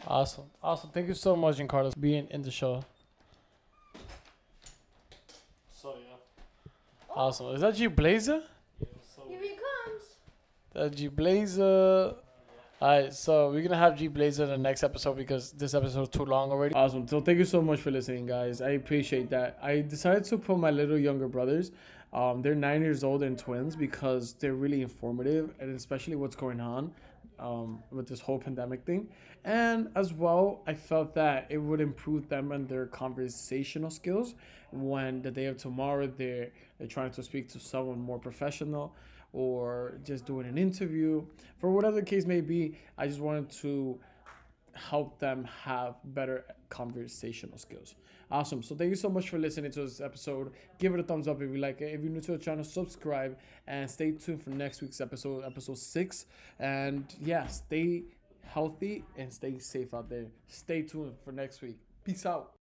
Awesome. 0.09 0.45
Awesome. 0.63 0.89
Thank 0.89 1.09
you 1.09 1.15
so 1.15 1.37
much, 1.37 1.59
Giancarlo, 1.59 1.93
for 1.93 2.01
being 2.01 2.27
in 2.31 2.41
the 2.41 2.51
show. 2.51 2.83
So 5.71 5.95
yeah. 6.01 6.17
Oh, 7.11 7.15
Awesome. 7.15 7.55
Is 7.55 7.61
that 7.61 7.75
G 7.75 7.89
Blazer? 7.89 8.43
Here 9.29 9.39
he 9.43 9.49
comes. 9.51 10.03
That 10.73 10.97
G 10.97 11.09
Blazer. 11.09 12.15
Alright, 12.81 13.13
so 13.13 13.51
we're 13.51 13.63
gonna 13.63 13.77
have 13.77 13.99
G 13.99 14.09
Blazer 14.09 14.45
in 14.45 14.51
the 14.51 14.57
next 14.57 14.83
episode 14.83 15.19
because 15.19 15.53
this 15.53 15.75
episode 15.75 16.03
is 16.03 16.09
too 16.09 16.25
long 16.25 16.53
already. 16.53 16.75
Awesome. 16.75 17.07
So 17.07 17.21
thank 17.21 17.37
you 17.37 17.45
so 17.45 17.61
much 17.61 17.81
for 17.81 17.91
listening, 17.91 18.25
guys. 18.25 18.63
I 18.63 18.71
appreciate 18.71 19.29
that. 19.29 19.59
I 19.63 19.83
decided 19.83 20.25
to 20.25 20.39
put 20.39 20.59
my 20.59 20.71
little 20.71 20.97
younger 20.99 21.29
brothers. 21.29 21.71
Um, 22.15 22.41
they're 22.41 22.55
nine 22.55 22.81
years 22.81 23.05
old 23.05 23.23
and 23.23 23.39
twins 23.39 23.77
because 23.77 24.33
they're 24.33 24.55
really 24.55 24.81
informative 24.81 25.53
and 25.61 25.77
especially 25.77 26.17
what's 26.17 26.37
going 26.37 26.61
on 26.61 26.93
um, 27.39 27.83
with 27.91 28.09
this 28.09 28.21
whole 28.21 28.39
pandemic 28.39 28.85
thing. 28.85 29.09
And 29.45 29.89
as 29.95 30.13
well, 30.13 30.63
I 30.67 30.75
felt 30.75 31.15
that 31.15 31.47
it 31.51 31.59
would 31.59 31.81
improve 31.81 32.29
them 32.29 32.53
and 32.53 32.69
their 32.69 32.87
conversational 32.87 33.91
skills 33.91 34.35
when 34.71 35.23
the 35.23 35.31
day 35.31 35.47
of 35.47 35.57
tomorrow 35.57 36.07
they're 36.07 36.51
they're 36.79 36.89
trying 36.89 37.11
to 37.13 37.23
speak 37.23 37.49
to 37.51 37.59
someone 37.59 37.99
more 37.99 38.19
professional 38.19 38.95
or 39.33 39.99
just 40.05 40.27
doing 40.27 40.47
an 40.47 40.59
interview 40.59 41.25
for 41.59 41.71
whatever 41.71 41.97
the 41.97 42.03
case 42.03 42.27
may 42.27 42.41
be. 42.41 42.77
I 42.97 43.07
just 43.07 43.21
wanted 43.21 43.51
to 43.63 43.99
help 44.75 45.19
them 45.19 45.45
have 45.65 45.97
better 46.05 46.45
conversational 46.69 47.59
skills. 47.59 47.95
Awesome. 48.31 48.63
So 48.63 48.75
thank 48.75 48.91
you 48.91 48.97
so 48.97 49.09
much 49.09 49.31
for 49.31 49.39
listening 49.39 49.71
to 49.73 49.81
this 49.81 50.01
episode. 50.01 50.53
Give 50.79 50.93
it 50.93 51.01
a 51.01 51.03
thumbs 51.03 51.29
up 51.29 51.41
if 51.41 51.51
you 51.51 51.57
like 51.57 51.81
it. 51.81 51.95
If 51.95 52.03
you're 52.03 52.13
new 52.13 52.21
to 52.21 52.33
the 52.33 52.39
channel, 52.39 52.63
subscribe 52.63 53.39
and 53.67 53.91
stay 53.91 54.13
tuned 54.13 54.43
for 54.43 54.51
next 54.51 54.83
week's 54.83 55.01
episode, 55.01 55.45
episode 55.45 55.79
six. 55.79 56.27
And 56.59 57.05
yeah, 57.21 57.47
stay 57.47 58.05
healthy 58.45 59.05
and 59.17 59.33
stay 59.33 59.59
safe 59.59 59.95
out 59.95 60.11
there. 60.11 60.27
Stay 60.47 60.83
tuned 60.83 61.15
for 61.25 61.33
next 61.33 61.63
week. 61.63 61.79
Peace 62.05 62.27
out. 62.27 62.58